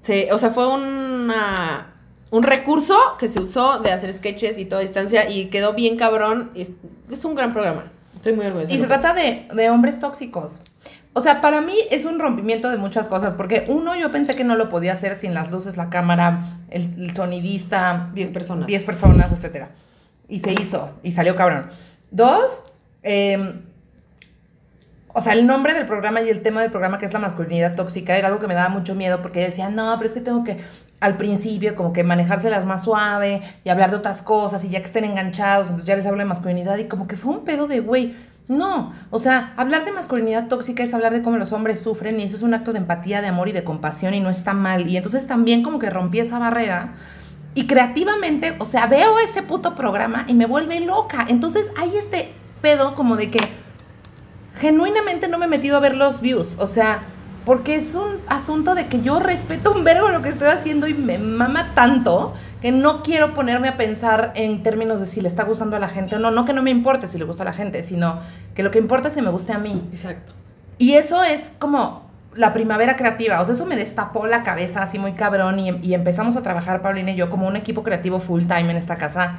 Se- 0.00 0.32
o 0.32 0.38
sea, 0.38 0.50
fue 0.50 0.68
una, 0.68 1.94
un 2.30 2.42
recurso 2.42 2.96
que 3.18 3.28
se 3.28 3.40
usó 3.40 3.80
de 3.80 3.90
hacer 3.92 4.12
sketches 4.12 4.58
y 4.58 4.64
todo 4.64 4.78
a 4.78 4.82
distancia. 4.82 5.28
Y 5.30 5.46
quedó 5.50 5.74
bien 5.74 5.96
cabrón. 5.96 6.50
Es, 6.54 6.70
es 7.10 7.24
un 7.24 7.34
gran 7.34 7.52
programa. 7.52 7.92
Estoy 8.18 8.32
muy 8.32 8.46
orgullosa. 8.46 8.72
Y 8.72 8.78
se 8.78 8.86
trata 8.86 9.14
de, 9.14 9.46
de 9.54 9.70
hombres 9.70 10.00
tóxicos. 10.00 10.58
O 11.12 11.20
sea, 11.20 11.40
para 11.40 11.60
mí 11.60 11.74
es 11.90 12.04
un 12.04 12.18
rompimiento 12.18 12.68
de 12.68 12.76
muchas 12.76 13.06
cosas, 13.06 13.34
porque 13.34 13.64
uno, 13.68 13.96
yo 13.96 14.10
pensé 14.10 14.34
que 14.34 14.44
no 14.44 14.56
lo 14.56 14.68
podía 14.68 14.92
hacer 14.92 15.16
sin 15.16 15.34
las 15.34 15.50
luces, 15.50 15.76
la 15.76 15.88
cámara, 15.88 16.42
el, 16.70 16.94
el 16.98 17.14
sonidista, 17.14 18.10
10 18.14 18.30
personas. 18.30 18.66
10 18.66 18.84
personas, 18.84 19.32
etcétera. 19.32 19.70
Y 20.28 20.40
se 20.40 20.52
hizo, 20.52 20.90
y 21.02 21.12
salió 21.12 21.36
cabrón. 21.36 21.68
Dos, 22.10 22.62
eh, 23.02 23.62
o 25.12 25.20
sea, 25.20 25.32
el 25.32 25.46
nombre 25.46 25.74
del 25.74 25.86
programa 25.86 26.20
y 26.20 26.28
el 26.28 26.42
tema 26.42 26.60
del 26.62 26.70
programa, 26.70 26.98
que 26.98 27.06
es 27.06 27.12
la 27.12 27.18
masculinidad 27.18 27.74
tóxica, 27.74 28.16
era 28.16 28.28
algo 28.28 28.40
que 28.40 28.46
me 28.46 28.54
daba 28.54 28.68
mucho 28.68 28.94
miedo, 28.94 29.22
porque 29.22 29.40
decía, 29.40 29.70
no, 29.70 29.94
pero 29.96 30.08
es 30.08 30.14
que 30.14 30.20
tengo 30.20 30.44
que, 30.44 30.58
al 31.00 31.16
principio, 31.16 31.76
como 31.76 31.92
que 31.92 32.02
manejárselas 32.02 32.66
más 32.66 32.84
suave 32.84 33.40
y 33.64 33.68
hablar 33.68 33.90
de 33.90 33.96
otras 33.96 34.22
cosas, 34.22 34.64
y 34.64 34.68
ya 34.68 34.80
que 34.80 34.86
estén 34.86 35.04
enganchados, 35.04 35.68
entonces 35.68 35.86
ya 35.86 35.96
les 35.96 36.06
hablo 36.06 36.18
de 36.18 36.24
masculinidad, 36.24 36.76
y 36.78 36.84
como 36.84 37.06
que 37.06 37.16
fue 37.16 37.32
un 37.32 37.44
pedo 37.44 37.68
de, 37.68 37.80
güey, 37.80 38.16
no, 38.48 38.92
o 39.10 39.18
sea, 39.18 39.52
hablar 39.56 39.84
de 39.84 39.92
masculinidad 39.92 40.48
tóxica 40.48 40.82
es 40.82 40.94
hablar 40.94 41.12
de 41.12 41.22
cómo 41.22 41.36
los 41.36 41.52
hombres 41.52 41.80
sufren, 41.80 42.18
y 42.18 42.24
eso 42.24 42.36
es 42.36 42.42
un 42.42 42.54
acto 42.54 42.72
de 42.72 42.78
empatía, 42.78 43.20
de 43.20 43.28
amor 43.28 43.48
y 43.48 43.52
de 43.52 43.62
compasión, 43.62 44.14
y 44.14 44.20
no 44.20 44.30
está 44.30 44.54
mal, 44.54 44.88
y 44.88 44.96
entonces 44.96 45.26
también 45.26 45.62
como 45.62 45.78
que 45.78 45.90
rompí 45.90 46.18
esa 46.18 46.38
barrera, 46.38 46.94
y 47.54 47.66
creativamente, 47.66 48.54
o 48.58 48.64
sea, 48.64 48.86
veo 48.86 49.18
ese 49.18 49.42
puto 49.42 49.74
programa 49.74 50.24
y 50.28 50.34
me 50.34 50.46
vuelve 50.46 50.78
loca. 50.78 51.26
Entonces 51.28 51.72
hay 51.76 51.96
este 51.96 52.32
pedo 52.62 52.94
como 52.94 53.16
de 53.16 53.32
que 53.32 53.40
genuinamente 54.54 55.26
no 55.26 55.38
me 55.38 55.46
he 55.46 55.48
metido 55.48 55.76
a 55.76 55.80
ver 55.80 55.96
los 55.96 56.20
views. 56.20 56.54
O 56.60 56.68
sea, 56.68 57.02
porque 57.48 57.76
es 57.76 57.94
un 57.94 58.20
asunto 58.26 58.74
de 58.74 58.88
que 58.88 59.00
yo 59.00 59.20
respeto 59.20 59.72
un 59.72 59.82
verbo 59.82 60.10
lo 60.10 60.20
que 60.20 60.28
estoy 60.28 60.48
haciendo 60.48 60.86
y 60.86 60.92
me 60.92 61.16
mama 61.16 61.72
tanto 61.74 62.34
que 62.60 62.72
no 62.72 63.02
quiero 63.02 63.32
ponerme 63.34 63.68
a 63.68 63.78
pensar 63.78 64.32
en 64.34 64.62
términos 64.62 65.00
de 65.00 65.06
si 65.06 65.22
le 65.22 65.28
está 65.28 65.44
gustando 65.44 65.74
a 65.74 65.78
la 65.78 65.88
gente 65.88 66.16
o 66.16 66.18
no. 66.18 66.30
No 66.30 66.44
que 66.44 66.52
no 66.52 66.62
me 66.62 66.70
importe 66.70 67.08
si 67.08 67.16
le 67.16 67.24
gusta 67.24 67.44
a 67.44 67.46
la 67.46 67.54
gente, 67.54 67.82
sino 67.84 68.18
que 68.54 68.62
lo 68.62 68.70
que 68.70 68.78
importa 68.78 69.08
es 69.08 69.14
si 69.14 69.22
me 69.22 69.30
guste 69.30 69.54
a 69.54 69.58
mí. 69.58 69.82
Exacto. 69.92 70.34
Y 70.76 70.92
eso 70.92 71.24
es 71.24 71.50
como 71.58 72.02
la 72.34 72.52
primavera 72.52 72.98
creativa. 72.98 73.40
O 73.40 73.46
sea, 73.46 73.54
eso 73.54 73.64
me 73.64 73.76
destapó 73.76 74.26
la 74.26 74.42
cabeza 74.42 74.82
así 74.82 74.98
muy 74.98 75.12
cabrón 75.12 75.58
y, 75.58 75.70
y 75.80 75.94
empezamos 75.94 76.36
a 76.36 76.42
trabajar, 76.42 76.82
Paulina 76.82 77.12
y 77.12 77.16
yo, 77.16 77.30
como 77.30 77.48
un 77.48 77.56
equipo 77.56 77.82
creativo 77.82 78.20
full 78.20 78.42
time 78.42 78.72
en 78.72 78.76
esta 78.76 78.96
casa 78.96 79.36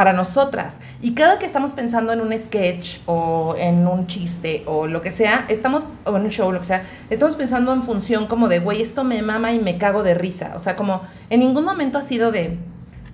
para 0.00 0.14
nosotras. 0.14 0.76
Y 1.02 1.12
cada 1.12 1.38
que 1.38 1.44
estamos 1.44 1.74
pensando 1.74 2.10
en 2.14 2.22
un 2.22 2.32
sketch 2.38 3.00
o 3.04 3.54
en 3.58 3.86
un 3.86 4.06
chiste 4.06 4.62
o 4.64 4.86
lo 4.86 5.02
que 5.02 5.12
sea, 5.12 5.44
estamos, 5.50 5.84
o 6.06 6.16
en 6.16 6.22
un 6.22 6.30
show, 6.30 6.50
lo 6.52 6.60
que 6.60 6.64
sea, 6.64 6.84
estamos 7.10 7.36
pensando 7.36 7.74
en 7.74 7.82
función 7.82 8.26
como 8.26 8.48
de, 8.48 8.60
güey, 8.60 8.80
esto 8.80 9.04
me 9.04 9.20
mama 9.20 9.52
y 9.52 9.58
me 9.58 9.76
cago 9.76 10.02
de 10.02 10.14
risa. 10.14 10.52
O 10.56 10.58
sea, 10.58 10.74
como 10.74 11.02
en 11.28 11.40
ningún 11.40 11.66
momento 11.66 11.98
ha 11.98 12.02
sido 12.02 12.32
de, 12.32 12.56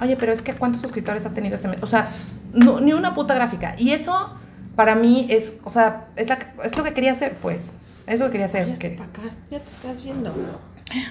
oye, 0.01 0.15
pero 0.15 0.33
es 0.33 0.43
que 0.43 0.55
¿cuántos 0.55 0.81
suscriptores 0.81 1.27
has 1.27 1.35
tenido 1.35 1.57
este 1.57 1.67
mes? 1.67 1.83
O 1.83 1.89
sea, 1.89 2.07
no, 2.53 2.79
ni 2.81 2.93
una 2.93 3.17
puta 3.17 3.35
gráfica. 3.35 3.75
Y 3.77 3.91
eso 3.91 4.37
para 4.77 4.95
mí 4.95 5.27
es, 5.29 5.55
o 5.65 5.71
sea, 5.71 6.07
es, 6.15 6.29
la- 6.29 6.53
es 6.63 6.77
lo 6.77 6.85
que 6.85 6.95
quería 6.95 7.11
hacer, 7.11 7.37
pues. 7.43 7.65
Es 8.07 8.21
lo 8.21 8.27
que 8.27 8.31
quería 8.33 8.47
hacer. 8.47 8.65
Ya, 8.69 8.79
que- 8.79 8.95
acá, 8.95 9.23
ya 9.51 9.59
te 9.59 9.71
estás 9.71 10.05
yendo. 10.05 10.33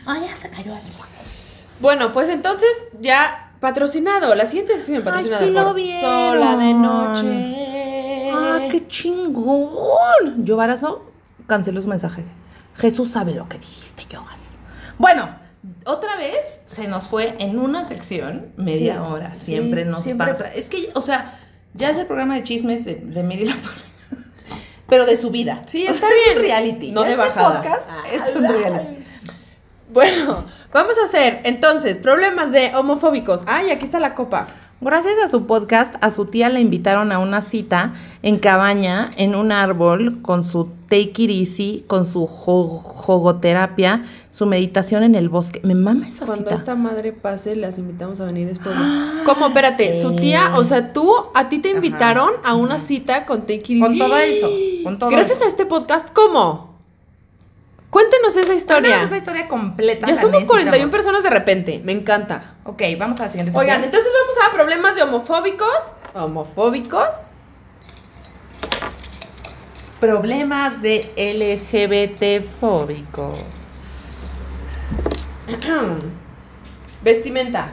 Ah, 0.05 0.15
ya 0.25 0.33
se 0.33 0.49
cayó 0.49 0.73
el 0.73 0.89
sol. 0.89 1.05
Bueno, 1.81 2.13
pues 2.13 2.29
entonces 2.29 2.69
ya 3.01 3.44
patrocinado. 3.69 4.36
La 4.36 4.45
siguiente 4.45 4.73
sección 4.75 5.01
patrocinada 5.04 5.43
sí 5.43 5.49
lo 5.49 5.73
vieron. 5.73 6.01
Sola 6.01 6.56
de 6.58 6.73
Noche. 6.75 8.32
¡Ah, 8.32 8.60
qué 8.69 8.88
chingón! 8.88 10.45
Yo, 10.45 10.56
Barazo, 10.56 11.12
canceló 11.47 11.82
su 11.82 11.88
mensaje. 11.88 12.23
Jesús 12.75 13.10
sabe 13.10 13.34
lo 13.34 13.49
que 13.49 13.58
dijiste, 13.58 14.06
Yogas. 14.08 14.54
Bueno, 14.99 15.30
otra 15.86 16.15
vez 16.17 16.38
se 16.67 16.88
nos 16.88 17.08
fue 17.08 17.36
en 17.39 17.58
una 17.58 17.86
sección 17.86 18.51
media 18.56 18.95
Sí, 18.97 18.99
hora. 19.01 19.34
sí, 19.34 19.45
Siempre 19.45 19.84
nos 19.86 20.04
siempre- 20.04 20.34
pasa. 20.34 20.54
Es 20.54 20.69
que, 20.69 20.91
o 20.93 21.01
sea, 21.01 21.39
Ya 21.73 21.89
es 21.89 21.97
el 21.97 22.06
programa 22.06 22.36
de 22.36 22.43
chismes 22.43 22.86
de, 22.86 22.95
de 22.95 23.23
Miri 23.23 23.45
La. 23.45 23.56
Pero 24.88 25.06
de 25.08 25.17
su 25.17 25.30
vida. 25.32 25.63
Sí, 25.65 25.86
O 25.88 25.91
está 25.91 26.08
sea, 26.08 26.10
es 26.15 26.23
bien. 26.25 26.38
un 26.38 26.43
reality. 26.43 26.91
No 26.91 27.01
de 27.01 27.08
Este 27.12 27.17
bajada. 27.17 27.62
podcast 27.62 27.89
Ah, 27.89 28.04
es 28.13 28.36
un 28.36 28.43
reality. 28.47 29.04
Bueno, 29.91 30.45
vamos 30.75 30.97
a 30.99 31.05
hacer 31.05 31.39
entonces 31.45 31.99
problemas 31.99 32.51
de 32.51 32.75
homofóbicos. 32.75 33.41
Ay, 33.47 33.69
aquí 33.71 33.85
está 33.85 33.99
la 34.01 34.13
copa. 34.13 34.47
Gracias 34.81 35.13
a 35.23 35.29
su 35.29 35.47
podcast, 35.47 35.95
a 36.03 36.11
su 36.11 36.25
tía 36.25 36.49
le 36.49 36.59
invitaron 36.59 37.13
a 37.13 37.19
una 37.19 37.41
cita 37.41 37.93
en 38.21 38.38
cabaña, 38.38 39.09
en 39.15 39.33
un 39.33 39.53
árbol, 39.53 40.21
con 40.21 40.43
su 40.43 40.67
take 40.89 41.13
it 41.23 41.29
easy, 41.31 41.85
con 41.88 42.05
su 42.05 42.27
jo- 42.27 42.67
jogoterapia, 42.83 44.03
su 44.31 44.45
meditación 44.45 45.03
en 45.03 45.15
el 45.15 45.29
bosque. 45.29 45.61
Me 45.63 45.75
mama 45.75 46.05
esa 46.09 46.25
Cuando 46.25 46.43
cita. 46.49 46.55
esta 46.55 46.75
madre 46.75 47.13
pase, 47.13 47.55
las 47.55 47.77
invitamos 47.77 48.19
a 48.19 48.25
venir 48.25 48.47
después. 48.47 48.75
¿Cómo? 49.25 49.47
Espérate, 49.47 49.99
su 50.01 50.13
tía, 50.17 50.51
o 50.57 50.65
sea, 50.65 50.91
tú, 50.91 51.09
a 51.33 51.47
ti 51.47 51.59
te 51.59 51.69
Ajá. 51.69 51.77
invitaron 51.77 52.31
a 52.43 52.53
una 52.55 52.79
cita 52.79 53.25
con 53.25 53.43
Take 53.43 53.63
It 53.75 53.81
Con 53.81 53.93
Easy. 53.93 53.99
todo 53.99 54.17
eso, 54.17 54.49
con 54.83 54.99
todo 54.99 55.09
Gracias 55.09 55.38
eso. 55.38 55.45
a 55.45 55.47
este 55.47 55.65
podcast, 55.65 56.09
¿cómo? 56.13 56.74
Cuéntenos 57.95 58.36
esa 58.36 58.53
historia. 58.53 58.89
Cuéntanos 58.89 59.05
esa 59.05 59.17
historia 59.17 59.47
completa. 59.47 60.05
Ya 60.05 60.19
somos 60.19 60.43
41 60.43 60.65
necesitamos. 60.65 60.91
personas 60.91 61.23
de 61.23 61.29
repente, 61.29 61.81
me 61.81 61.93
encanta. 61.93 62.55
Ok, 62.65 62.81
vamos 62.99 63.21
a 63.21 63.23
la 63.23 63.29
siguiente 63.29 63.58
Oigan, 63.58 63.86
entonces 63.86 64.12
vamos 64.12 64.36
a 64.45 64.51
problemas 64.51 64.95
de 64.95 65.03
homofóbicos. 65.03 65.95
Homofóbicos. 66.13 67.15
Problemas 70.01 70.81
de 70.81 71.10
LGBT 71.15 72.45
fóbicos. 72.60 73.45
Vestimenta. 77.01 77.69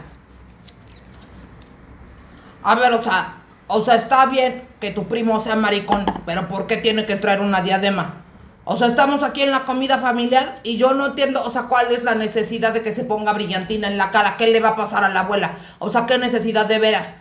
A 2.63 2.77
ver, 2.77 2.93
o 2.93 3.03
sea, 3.03 3.39
o 3.67 3.83
sea, 3.83 3.97
está 3.97 4.27
bien 4.27 4.69
que 4.81 4.93
tu 4.93 5.09
primo 5.09 5.41
sea 5.41 5.57
maricón, 5.57 6.07
pero 6.25 6.47
¿por 6.47 6.69
qué 6.69 6.77
tiene 6.77 7.07
que 7.07 7.17
traer 7.17 7.41
una 7.41 7.61
diadema? 7.61 8.22
O 8.65 8.77
sea, 8.77 8.87
estamos 8.87 9.23
aquí 9.23 9.43
en 9.43 9.51
la 9.51 9.65
comida 9.65 9.99
familiar 9.99 10.61
y 10.63 10.77
yo 10.77 10.93
no 10.93 11.07
entiendo, 11.07 11.43
o 11.43 11.51
sea, 11.51 11.63
cuál 11.63 11.91
es 11.91 12.05
la 12.05 12.15
necesidad 12.15 12.73
de 12.73 12.83
que 12.83 12.93
se 12.93 13.05
ponga 13.05 13.33
brillantina 13.33 13.89
en 13.89 13.99
la 13.99 14.11
cara, 14.13 14.37
qué 14.37 14.47
le 14.47 14.61
va 14.61 14.71
a 14.71 14.77
pasar 14.77 15.03
a 15.05 15.09
la 15.09 15.21
abuela, 15.21 15.57
o 15.81 15.91
sea, 15.91 16.07
qué 16.07 16.17
necesidad 16.19 16.67
de 16.67 16.79
veras. 16.79 17.15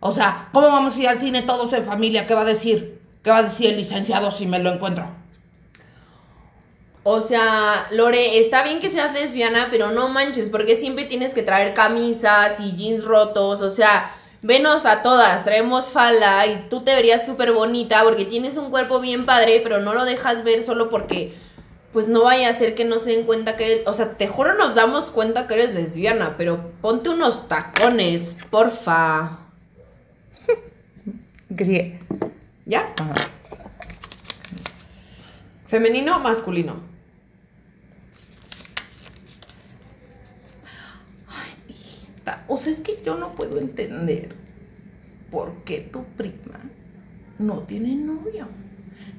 O 0.00 0.12
sea, 0.12 0.48
¿cómo 0.52 0.68
vamos 0.68 0.96
a 0.96 1.00
ir 1.00 1.08
al 1.08 1.18
cine 1.18 1.42
todos 1.42 1.72
en 1.72 1.84
familia? 1.84 2.26
¿Qué 2.26 2.34
va 2.34 2.42
a 2.42 2.44
decir? 2.44 3.00
¿Qué 3.22 3.30
va 3.30 3.38
a 3.38 3.42
decir 3.42 3.70
el 3.70 3.76
licenciado 3.76 4.30
si 4.30 4.46
me 4.46 4.58
lo 4.58 4.72
encuentro? 4.72 5.06
O 7.04 7.20
sea, 7.20 7.86
Lore, 7.92 8.38
está 8.38 8.62
bien 8.62 8.80
que 8.80 8.90
seas 8.90 9.14
lesbiana, 9.14 9.68
pero 9.70 9.90
no 9.92 10.08
manches, 10.08 10.50
porque 10.50 10.76
siempre 10.76 11.04
tienes 11.04 11.32
que 11.32 11.42
traer 11.42 11.74
camisas 11.74 12.60
y 12.60 12.76
jeans 12.76 13.04
rotos. 13.04 13.62
O 13.62 13.70
sea, 13.70 14.12
venos 14.42 14.86
a 14.86 15.02
todas, 15.02 15.44
traemos 15.44 15.90
falda 15.92 16.46
y 16.46 16.68
tú 16.68 16.82
te 16.82 16.94
verías 16.94 17.26
súper 17.26 17.52
bonita 17.52 18.02
porque 18.04 18.24
tienes 18.24 18.56
un 18.56 18.70
cuerpo 18.70 19.00
bien 19.00 19.26
padre, 19.26 19.60
pero 19.62 19.80
no 19.80 19.94
lo 19.94 20.04
dejas 20.04 20.44
ver 20.44 20.62
solo 20.62 20.88
porque, 20.88 21.34
pues 21.92 22.08
no 22.08 22.22
vaya 22.22 22.48
a 22.48 22.54
ser 22.54 22.74
que 22.74 22.84
no 22.84 22.98
se 22.98 23.10
den 23.10 23.24
cuenta 23.24 23.56
que 23.56 23.72
eres. 23.72 23.88
O 23.88 23.92
sea, 23.92 24.16
te 24.16 24.28
juro, 24.28 24.54
nos 24.54 24.74
damos 24.74 25.10
cuenta 25.10 25.46
que 25.46 25.54
eres 25.54 25.74
lesbiana, 25.74 26.36
pero 26.36 26.72
ponte 26.80 27.10
unos 27.10 27.48
tacones, 27.48 28.36
porfa. 28.50 29.38
¿Qué 31.56 31.64
sigue? 31.64 32.00
¿Ya? 32.66 32.94
Femenino, 35.66 36.18
masculino. 36.20 36.97
O 42.48 42.56
sea, 42.56 42.72
es 42.72 42.80
que 42.80 42.94
yo 43.04 43.16
no 43.16 43.30
puedo 43.30 43.58
entender 43.58 44.34
por 45.30 45.64
qué 45.64 45.80
tu 45.80 46.04
prima 46.04 46.60
no 47.38 47.60
tiene 47.60 47.94
novio. 47.94 48.48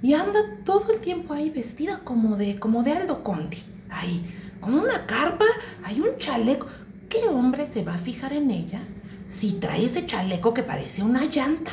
Y 0.02 0.14
anda 0.14 0.40
todo 0.64 0.92
el 0.94 1.00
tiempo 1.00 1.34
ahí 1.34 1.50
vestida 1.50 2.00
como 2.04 2.38
de, 2.38 2.60
como 2.60 2.84
de 2.84 2.94
Aldo 2.94 3.24
Conti. 3.24 3.60
Ahí, 3.90 4.24
como 4.60 4.82
una 4.82 5.06
carpa, 5.06 5.46
hay 5.84 6.00
un 6.00 6.18
chaleco. 6.18 6.68
¿Qué 7.10 7.28
hombre 7.28 7.68
se 7.68 7.84
va 7.84 7.96
a 7.96 7.98
fijar 7.98 8.34
en 8.34 8.52
ella 8.52 8.82
si 9.30 9.54
trae 9.54 9.86
ese 9.86 10.06
chaleco 10.06 10.54
que 10.54 10.64
parece 10.64 11.04
una 11.04 11.26
llanta? 11.26 11.72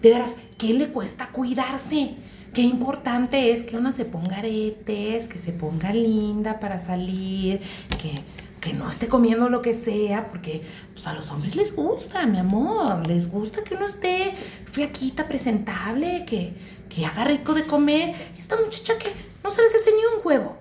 De 0.00 0.10
veras, 0.10 0.36
¿qué 0.56 0.72
le 0.74 0.88
cuesta 0.88 1.28
cuidarse? 1.28 2.14
Qué 2.54 2.62
importante 2.62 3.52
es 3.52 3.64
que 3.64 3.76
una 3.76 3.92
se 3.92 4.04
ponga 4.04 4.38
aretes, 4.38 5.28
que 5.28 5.38
se 5.38 5.52
ponga 5.52 5.92
linda 5.92 6.60
para 6.60 6.78
salir, 6.78 7.60
que, 8.00 8.14
que 8.60 8.72
no 8.72 8.90
esté 8.90 9.08
comiendo 9.08 9.48
lo 9.48 9.62
que 9.62 9.74
sea, 9.74 10.28
porque 10.28 10.62
pues, 10.92 11.06
a 11.06 11.14
los 11.14 11.30
hombres 11.30 11.54
les 11.56 11.74
gusta, 11.74 12.26
mi 12.26 12.38
amor, 12.38 13.06
les 13.06 13.30
gusta 13.30 13.62
que 13.62 13.74
uno 13.74 13.86
esté 13.86 14.34
flaquita, 14.72 15.28
presentable, 15.28 16.24
que, 16.26 16.54
que 16.88 17.06
haga 17.06 17.24
rico 17.24 17.54
de 17.54 17.64
comer. 17.64 18.14
Esta 18.36 18.56
muchacha 18.60 18.98
que 18.98 19.12
no 19.42 19.50
sabe 19.50 19.68
hacer 19.68 19.92
ni 19.94 20.16
un 20.16 20.26
huevo. 20.26 20.56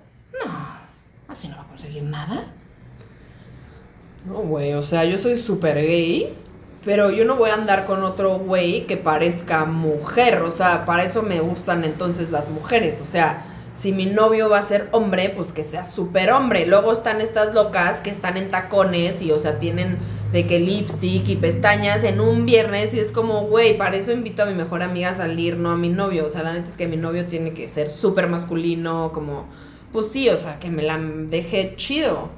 No, 0.45 0.51
así 1.27 1.47
no 1.47 1.55
va 1.55 1.63
a 1.63 1.67
conseguir 1.67 2.03
nada. 2.03 2.45
No, 4.25 4.39
güey, 4.39 4.73
o 4.73 4.81
sea, 4.81 5.05
yo 5.05 5.17
soy 5.17 5.37
súper 5.37 5.77
gay, 5.77 6.35
pero 6.83 7.11
yo 7.11 7.25
no 7.25 7.37
voy 7.37 7.49
a 7.49 7.53
andar 7.53 7.85
con 7.85 8.03
otro 8.03 8.37
güey 8.39 8.85
que 8.85 8.97
parezca 8.97 9.65
mujer, 9.65 10.41
o 10.41 10.51
sea, 10.51 10.85
para 10.85 11.03
eso 11.03 11.23
me 11.23 11.39
gustan 11.39 11.83
entonces 11.85 12.29
las 12.29 12.49
mujeres, 12.49 12.99
o 13.01 13.05
sea, 13.05 13.45
si 13.77 13.91
mi 13.91 14.07
novio 14.07 14.49
va 14.49 14.57
a 14.57 14.63
ser 14.63 14.89
hombre, 14.91 15.31
pues 15.35 15.53
que 15.53 15.63
sea 15.63 15.83
súper 15.83 16.31
hombre. 16.31 16.65
Luego 16.65 16.91
están 16.91 17.21
estas 17.21 17.53
locas 17.53 18.01
que 18.01 18.09
están 18.09 18.35
en 18.35 18.49
tacones 18.49 19.21
y, 19.21 19.31
o 19.31 19.37
sea, 19.37 19.59
tienen 19.59 19.99
de 20.31 20.47
que 20.47 20.59
lipstick 20.59 21.27
y 21.27 21.35
pestañas 21.35 22.03
en 22.03 22.19
un 22.19 22.47
viernes 22.47 22.95
y 22.95 22.99
es 22.99 23.11
como, 23.11 23.43
güey, 23.43 23.77
para 23.77 23.95
eso 23.95 24.11
invito 24.11 24.41
a 24.41 24.45
mi 24.47 24.55
mejor 24.55 24.81
amiga 24.81 25.09
a 25.09 25.13
salir, 25.13 25.57
no 25.57 25.69
a 25.69 25.77
mi 25.77 25.89
novio. 25.89 26.25
O 26.25 26.29
sea, 26.31 26.41
la 26.41 26.53
neta 26.53 26.67
es 26.67 26.75
que 26.75 26.87
mi 26.87 26.97
novio 26.97 27.27
tiene 27.27 27.53
que 27.53 27.67
ser 27.67 27.87
súper 27.87 28.27
masculino, 28.27 29.11
como, 29.13 29.45
pues 29.91 30.07
sí, 30.07 30.27
o 30.29 30.37
sea, 30.37 30.57
que 30.57 30.71
me 30.71 30.81
la 30.81 30.97
deje 30.97 31.75
chido. 31.75 32.31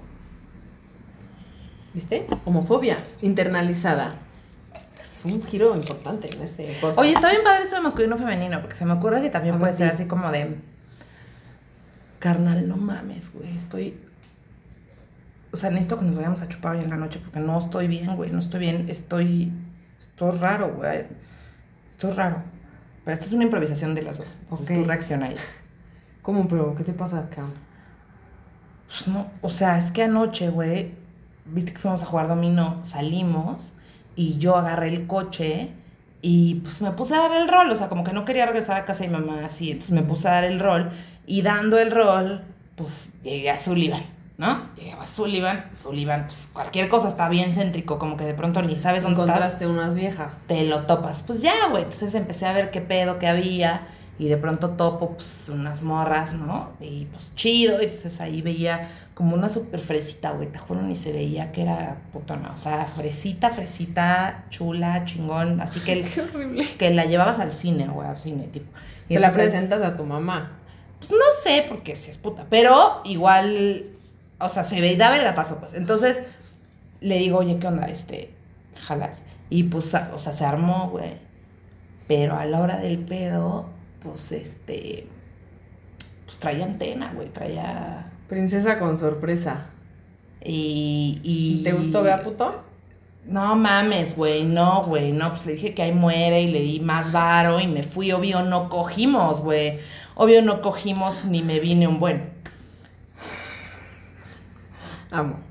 ¿Viste? 1.94 2.28
Homofobia 2.44 2.98
internalizada. 3.22 4.14
Es 5.00 5.24
un 5.24 5.42
giro 5.46 5.74
importante 5.74 6.30
en 6.36 6.42
este 6.42 6.66
podcast. 6.82 7.00
Oye, 7.00 7.14
está 7.14 7.32
bien 7.32 7.44
padre 7.46 7.64
eso 7.64 7.76
de 7.76 7.82
masculino 7.82 8.18
femenino, 8.18 8.60
porque 8.60 8.76
se 8.76 8.84
me 8.84 8.92
ocurre 8.92 9.22
que 9.22 9.30
también 9.30 9.58
puede 9.58 9.74
ser 9.74 9.94
así 9.94 10.04
como 10.04 10.30
de. 10.32 10.56
Carnal, 12.20 12.68
no 12.68 12.78
mames, 12.78 13.34
güey. 13.34 13.56
Estoy. 13.56 13.98
O 15.52 15.58
sea, 15.58 15.70
necesito 15.72 15.98
que 16.00 16.06
nos 16.06 16.16
vayamos 16.16 16.42
a 16.42 16.48
chupar 16.50 16.76
hoy 16.76 16.84
en 16.84 16.90
la 16.90 16.98
noche, 16.98 17.20
porque 17.24 17.40
no 17.40 17.58
estoy 17.58 17.88
bien, 17.88 18.16
güey. 18.16 18.32
No 18.32 18.40
estoy 18.40 18.60
bien. 18.60 18.90
Estoy. 18.90 19.52
Estoy 19.98 20.38
raro, 20.38 20.74
güey. 20.76 21.06
Estoy 21.92 22.12
raro. 22.12 22.44
Pero 23.04 23.14
esta 23.14 23.26
es 23.26 23.34
una 23.34 23.44
improvisación 23.46 23.96
de 23.96 24.02
las 24.04 24.18
dos. 24.18 24.36
Entonces 24.44 24.70
Ok. 24.70 24.84
tú 24.84 24.88
reacciona 24.88 25.28
ahí. 25.28 25.36
¿Cómo, 26.22 26.48
pero 26.48 26.76
qué 26.76 26.84
te 26.84 26.94
pasa 26.94 27.20
acá? 27.20 27.46
Pues 28.88 29.08
no, 29.08 29.28
o 29.42 29.50
sea, 29.50 29.78
es 29.78 29.92
que 29.92 30.04
anoche, 30.04 30.50
güey, 30.50 30.94
viste 31.46 31.74
que 31.74 31.80
fuimos 31.80 32.04
a 32.04 32.06
jugar 32.06 32.28
dominó, 32.28 32.84
salimos 32.84 33.74
y 34.16 34.38
yo 34.38 34.56
agarré 34.56 34.90
el 34.90 35.08
coche 35.08 35.72
y 36.22 36.56
pues 36.56 36.82
me 36.82 36.92
puse 36.92 37.16
a 37.16 37.20
dar 37.20 37.32
el 37.34 37.48
rol, 37.48 37.72
o 37.72 37.76
sea, 37.76 37.88
como 37.90 38.04
que 38.04 38.14
no 38.14 38.26
quería 38.26 38.46
regresar 38.46 38.78
a 38.78 38.86
casa 38.86 39.04
de 39.04 39.10
mi 39.10 39.18
mamá 39.18 39.46
así, 39.46 39.72
entonces 39.72 39.94
me 39.94 40.04
puse 40.04 40.28
a 40.28 40.32
dar 40.32 40.44
el 40.44 40.60
rol 40.60 40.90
y 41.26 41.42
dando 41.42 41.78
el 41.80 41.92
rol, 41.92 42.42
pues 42.76 43.14
llegué 43.24 43.50
a 43.50 43.58
Sullivan, 43.58 44.04
¿no? 44.38 44.70
Llegué 44.76 44.94
a 44.94 45.06
Sullivan, 45.06 45.66
Sullivan, 45.72 46.26
pues 46.26 46.50
cualquier 46.52 46.90
cosa 46.90 47.10
está 47.10 47.30
bien 47.30 47.54
céntrico, 47.54 48.00
como 48.00 48.18
que 48.18 48.26
de 48.26 48.34
pronto 48.34 48.62
ni 48.62 48.78
sabes 48.78 49.04
dónde 49.04 49.20
estás 49.22 49.36
Encontraste 49.38 49.68
unas 49.68 49.96
viejas. 49.96 50.46
te 50.48 50.64
lo 50.64 50.84
topas. 50.84 51.24
Pues 51.26 51.42
ya, 51.42 51.54
güey. 51.70 51.84
Entonces 51.84 52.14
empecé 52.16 52.46
a 52.46 52.54
ver 52.54 52.72
qué 52.72 52.82
pedo 52.82 53.20
que 53.20 53.28
había. 53.28 53.88
Y 54.20 54.28
de 54.28 54.36
pronto 54.36 54.72
topo, 54.72 55.12
pues, 55.16 55.50
unas 55.50 55.82
morras, 55.82 56.34
¿no? 56.34 56.74
Y 56.82 57.06
pues 57.06 57.34
chido. 57.36 57.82
Y 57.82 57.86
entonces 57.86 58.20
ahí 58.20 58.42
veía 58.42 58.90
como 59.14 59.34
una 59.34 59.48
super 59.48 59.80
fresita, 59.80 60.32
güey. 60.32 60.52
Te 60.52 60.60
juro, 60.60 60.82
ni 60.82 60.98
se 60.98 61.14
veía 61.14 61.54
que 61.54 61.62
era 61.62 62.02
putona. 62.12 62.52
O 62.52 62.58
sea, 62.58 62.86
fresita, 62.86 63.50
fresita, 63.50 64.44
chula, 64.50 65.06
chingón. 65.06 65.62
Así 65.62 65.80
que, 65.80 66.02
Qué 66.14 66.22
horrible. 66.22 66.66
que 66.78 66.94
la 66.94 67.06
llevabas 67.06 67.40
al 67.40 67.54
cine, 67.54 67.88
güey, 67.88 68.10
al 68.10 68.18
cine, 68.18 68.48
tipo. 68.48 68.70
Y 69.08 69.14
Se 69.14 69.20
la 69.22 69.32
presentas 69.32 69.82
a 69.84 69.96
tu 69.96 70.04
mamá. 70.04 70.52
Pues 71.00 71.12
no 71.12 71.18
sé, 71.42 71.66
porque 71.70 71.96
si 71.96 72.12
es 72.12 72.18
puta. 72.18 72.46
Pero 72.50 73.02
igual, 73.06 73.84
o 74.38 74.50
sea, 74.50 74.66
se 74.66 74.82
ve 74.82 74.92
y 74.92 74.96
daba 74.98 75.16
el 75.16 75.24
gatazo, 75.24 75.60
pues. 75.60 75.74
Entonces, 75.74 76.22
le 77.00 77.18
digo, 77.20 77.38
oye, 77.38 77.58
¿qué 77.58 77.68
onda? 77.68 77.88
Este, 77.88 78.34
jalas. 78.76 79.18
Y 79.50 79.64
pues, 79.64 79.94
o 80.14 80.20
sea, 80.20 80.34
se 80.34 80.44
armó, 80.44 80.90
güey. 80.90 81.18
Pero 82.10 82.38
a 82.38 82.44
la 82.44 82.60
hora 82.60 82.78
del 82.80 82.98
pedo, 83.00 83.70
pues 84.02 84.32
este. 84.32 85.08
Pues 86.26 86.40
traía 86.40 86.66
antena, 86.66 87.12
güey. 87.14 87.30
Traía. 87.30 88.12
Princesa 88.28 88.80
con 88.80 88.98
sorpresa. 88.98 89.68
Y. 90.44 91.20
y 91.24 91.64
¿Te 91.64 91.74
gustó, 91.74 92.04
vea 92.04 92.24
puto? 92.24 92.64
No 93.26 93.56
mames, 93.56 94.16
güey, 94.16 94.44
no, 94.44 94.84
güey, 94.84 95.12
no, 95.12 95.30
pues 95.30 95.46
le 95.46 95.54
dije 95.54 95.76
que 95.76 95.84
ahí 95.84 95.92
muere 95.92 96.42
y 96.42 96.52
le 96.52 96.62
di 96.62 96.80
más 96.80 97.12
varo 97.12 97.60
y 97.60 97.68
me 97.68 97.84
fui, 97.84 98.12
obvio 98.12 98.42
no 98.42 98.70
cogimos, 98.70 99.42
güey, 99.42 99.80
obvio 100.16 100.42
no 100.42 100.62
cogimos 100.62 101.26
ni 101.26 101.44
me 101.44 101.60
vine 101.60 101.88
un 101.88 102.00
buen. 102.00 102.32
Amo. 105.12 105.49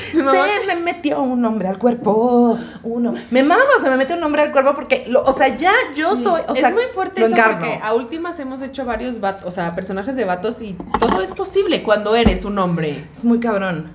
Se 0.12 0.22
me 0.66 0.76
metió 0.80 1.20
un 1.22 1.40
nombre 1.40 1.68
al 1.68 1.78
cuerpo. 1.78 2.58
Uno. 2.82 3.14
Me 3.30 3.42
mama 3.42 3.62
se 3.82 3.90
me 3.90 3.96
mete 3.96 4.14
un 4.14 4.20
nombre 4.20 4.42
al 4.42 4.52
cuerpo 4.52 4.74
porque, 4.74 5.04
lo- 5.08 5.22
o 5.22 5.32
sea, 5.32 5.48
ya 5.56 5.72
yo 5.96 6.16
soy. 6.16 6.42
O 6.48 6.54
sea, 6.54 6.68
es 6.68 6.74
muy 6.74 6.84
fuerte 6.94 7.20
lo 7.20 7.26
eso 7.26 7.34
encarno. 7.36 7.58
porque 7.58 7.78
a 7.82 7.94
últimas 7.94 8.38
hemos 8.40 8.62
hecho 8.62 8.84
varios 8.84 9.20
vatos, 9.20 9.46
o 9.46 9.50
sea, 9.50 9.74
personajes 9.74 10.16
de 10.16 10.24
vatos 10.24 10.60
y 10.62 10.76
todo 10.98 11.20
es 11.22 11.32
posible 11.32 11.82
cuando 11.82 12.14
eres 12.16 12.44
un 12.44 12.58
hombre. 12.58 13.04
Es 13.12 13.24
muy 13.24 13.40
cabrón. 13.40 13.92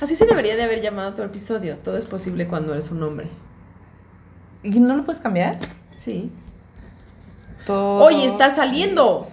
Así 0.00 0.16
se 0.16 0.24
debería 0.26 0.56
de 0.56 0.62
haber 0.62 0.80
llamado 0.80 1.14
tu 1.14 1.22
episodio. 1.22 1.76
Todo 1.76 1.96
es 1.98 2.06
posible 2.06 2.48
cuando 2.48 2.72
eres 2.72 2.90
un 2.90 3.02
hombre. 3.02 3.28
¿Y 4.62 4.70
no 4.80 4.96
lo 4.96 5.04
puedes 5.04 5.20
cambiar? 5.20 5.58
Sí. 5.98 6.30
Todo 7.66 8.04
Oye, 8.04 8.24
está 8.24 8.48
saliendo. 8.54 9.28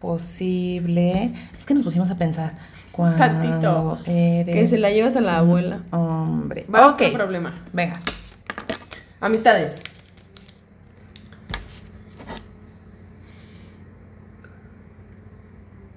posible. 0.00 1.32
Es 1.58 1.66
que 1.66 1.74
nos 1.74 1.82
pusimos 1.82 2.10
a 2.10 2.16
pensar. 2.16 2.54
Cuando 2.92 3.16
Tantito. 3.18 3.98
eres 4.06 4.54
Que 4.54 4.66
se 4.66 4.78
la 4.78 4.90
llevas 4.90 5.16
a 5.16 5.20
la 5.20 5.38
abuela. 5.38 5.80
hombre. 5.90 6.66
Va, 6.72 6.88
ok. 6.88 7.02
otro 7.02 7.12
problema. 7.18 7.54
Venga. 7.72 8.00
Amistades. 9.20 9.80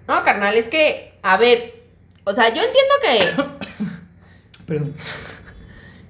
No, 0.08 0.24
carnal, 0.24 0.56
es 0.56 0.68
que, 0.70 1.18
a 1.24 1.38
ver, 1.38 1.84
o 2.26 2.34
sea, 2.34 2.54
yo 2.54 2.62
entiendo 2.62 2.94
que, 3.02 4.64
Perdón. 4.66 4.94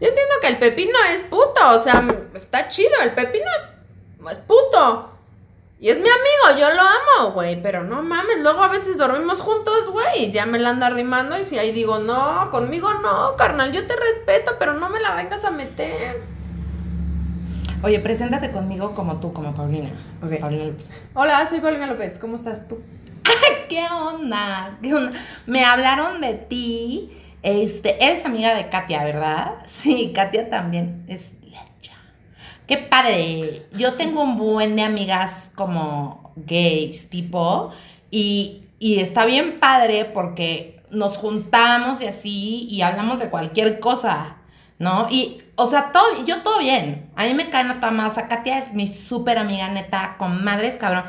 yo 0.01 0.07
entiendo 0.07 0.33
que 0.41 0.47
el 0.47 0.57
pepino 0.57 0.97
es 1.13 1.21
puto, 1.21 1.61
o 1.79 1.83
sea, 1.83 2.03
está 2.33 2.67
chido, 2.67 2.91
el 3.03 3.11
pepino 3.11 3.45
es, 3.59 4.31
es 4.31 4.37
puto. 4.39 5.12
Y 5.83 5.89
es 5.89 5.97
mi 5.97 6.07
amigo, 6.07 6.61
yo 6.61 6.73
lo 6.73 6.81
amo, 6.81 7.33
güey, 7.33 7.61
pero 7.61 7.83
no 7.83 8.01
mames, 8.03 8.39
luego 8.39 8.63
a 8.63 8.69
veces 8.69 8.97
dormimos 8.97 9.41
juntos, 9.41 9.89
güey, 9.91 10.27
y 10.27 10.31
ya 10.31 10.45
me 10.45 10.57
la 10.57 10.69
anda 10.69 10.87
arrimando 10.87 11.37
y 11.37 11.43
si 11.43 11.57
ahí 11.59 11.73
digo, 11.73 11.99
no, 11.99 12.49
conmigo 12.51 12.93
no, 12.93 13.35
carnal, 13.35 13.73
yo 13.73 13.85
te 13.85 13.93
respeto, 13.93 14.53
pero 14.57 14.75
no 14.75 14.89
me 14.89 15.01
la 15.01 15.13
vengas 15.13 15.43
a 15.43 15.51
meter. 15.51 16.21
Oye, 17.83 17.99
preséntate 17.99 18.51
conmigo 18.51 18.95
como 18.95 19.19
tú, 19.19 19.33
como 19.33 19.53
Paulina. 19.53 19.89
Ok. 20.23 20.39
Paulina 20.39 20.63
López. 20.67 20.89
Hola, 21.15 21.45
soy 21.49 21.59
Paulina 21.59 21.87
López, 21.87 22.17
¿cómo 22.17 22.37
estás 22.37 22.65
tú? 22.65 22.79
¿Qué 23.67 23.85
onda? 23.91 24.77
¿Qué 24.81 24.93
onda? 24.93 25.11
Me 25.47 25.65
hablaron 25.65 26.21
de 26.21 26.35
ti. 26.35 27.11
Este, 27.41 28.01
eres 28.01 28.25
amiga 28.25 28.55
de 28.55 28.69
Katia, 28.69 29.03
¿verdad? 29.03 29.55
Sí, 29.65 30.13
Katia 30.15 30.49
también 30.49 31.03
es 31.09 31.33
lecha. 31.41 31.42
Qué 32.73 32.79
padre. 32.79 33.67
Yo 33.73 33.93
tengo 33.93 34.23
un 34.23 34.35
buen 34.35 34.75
de 34.75 34.81
amigas 34.81 35.51
como 35.53 36.31
gays, 36.35 37.07
tipo, 37.07 37.69
y, 38.09 38.63
y 38.79 38.99
está 38.99 39.25
bien 39.27 39.59
padre 39.59 40.05
porque 40.05 40.81
nos 40.89 41.17
juntamos 41.17 42.01
y 42.01 42.07
así 42.07 42.67
y 42.67 42.81
hablamos 42.81 43.19
de 43.19 43.29
cualquier 43.29 43.79
cosa, 43.79 44.37
¿no? 44.79 45.05
Y, 45.11 45.43
o 45.53 45.67
sea, 45.67 45.91
todo, 45.91 46.25
yo 46.25 46.41
todo 46.41 46.57
bien. 46.57 47.11
A 47.15 47.25
mí 47.25 47.35
me 47.35 47.51
cae 47.51 47.63
nota 47.63 47.91
más. 47.91 48.13
O 48.13 48.15
sea, 48.15 48.27
Katia 48.27 48.57
es 48.57 48.73
mi 48.73 48.87
súper 48.87 49.37
amiga, 49.37 49.67
neta, 49.67 50.15
con 50.17 50.43
madres, 50.43 50.77
cabrón. 50.77 51.03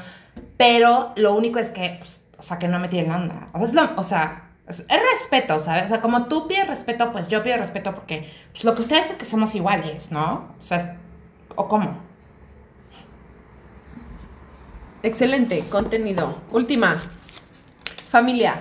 Pero 0.59 1.15
lo 1.17 1.35
único 1.35 1.59
es 1.61 1.71
que, 1.71 1.97
pues, 1.99 2.21
o 2.37 2.43
sea, 2.43 2.59
que 2.59 2.69
no 2.69 2.79
me 2.79 2.89
tienen 2.89 3.11
onda. 3.11 3.49
O 3.55 3.59
sea, 3.61 3.67
es, 3.69 3.73
lo- 3.73 3.91
o 3.97 4.05
sea, 4.05 4.51
es, 4.69 4.81
es 4.81 5.01
respeto, 5.15 5.61
¿sabes? 5.61 5.85
O 5.87 5.89
sea, 5.89 6.03
como 6.03 6.27
tú 6.27 6.47
pides 6.47 6.69
respeto, 6.69 7.11
pues 7.11 7.29
yo 7.29 7.43
pido 7.43 7.57
respeto 7.57 7.95
porque, 7.95 8.31
pues, 8.53 8.65
lo 8.65 8.75
que 8.75 8.83
ustedes 8.83 9.09
es 9.09 9.17
que 9.17 9.25
somos 9.25 9.55
iguales, 9.55 10.11
¿no? 10.11 10.55
O 10.59 10.63
sea, 10.63 10.99
¿o 11.57 11.69
cómo? 11.69 11.99
Excelente, 15.03 15.65
contenido. 15.69 16.39
Última. 16.51 16.97
Familia. 18.09 18.61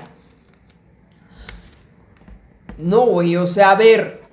No, 2.77 3.05
güey, 3.05 3.37
o 3.37 3.47
sea, 3.47 3.71
a 3.71 3.75
ver. 3.75 4.23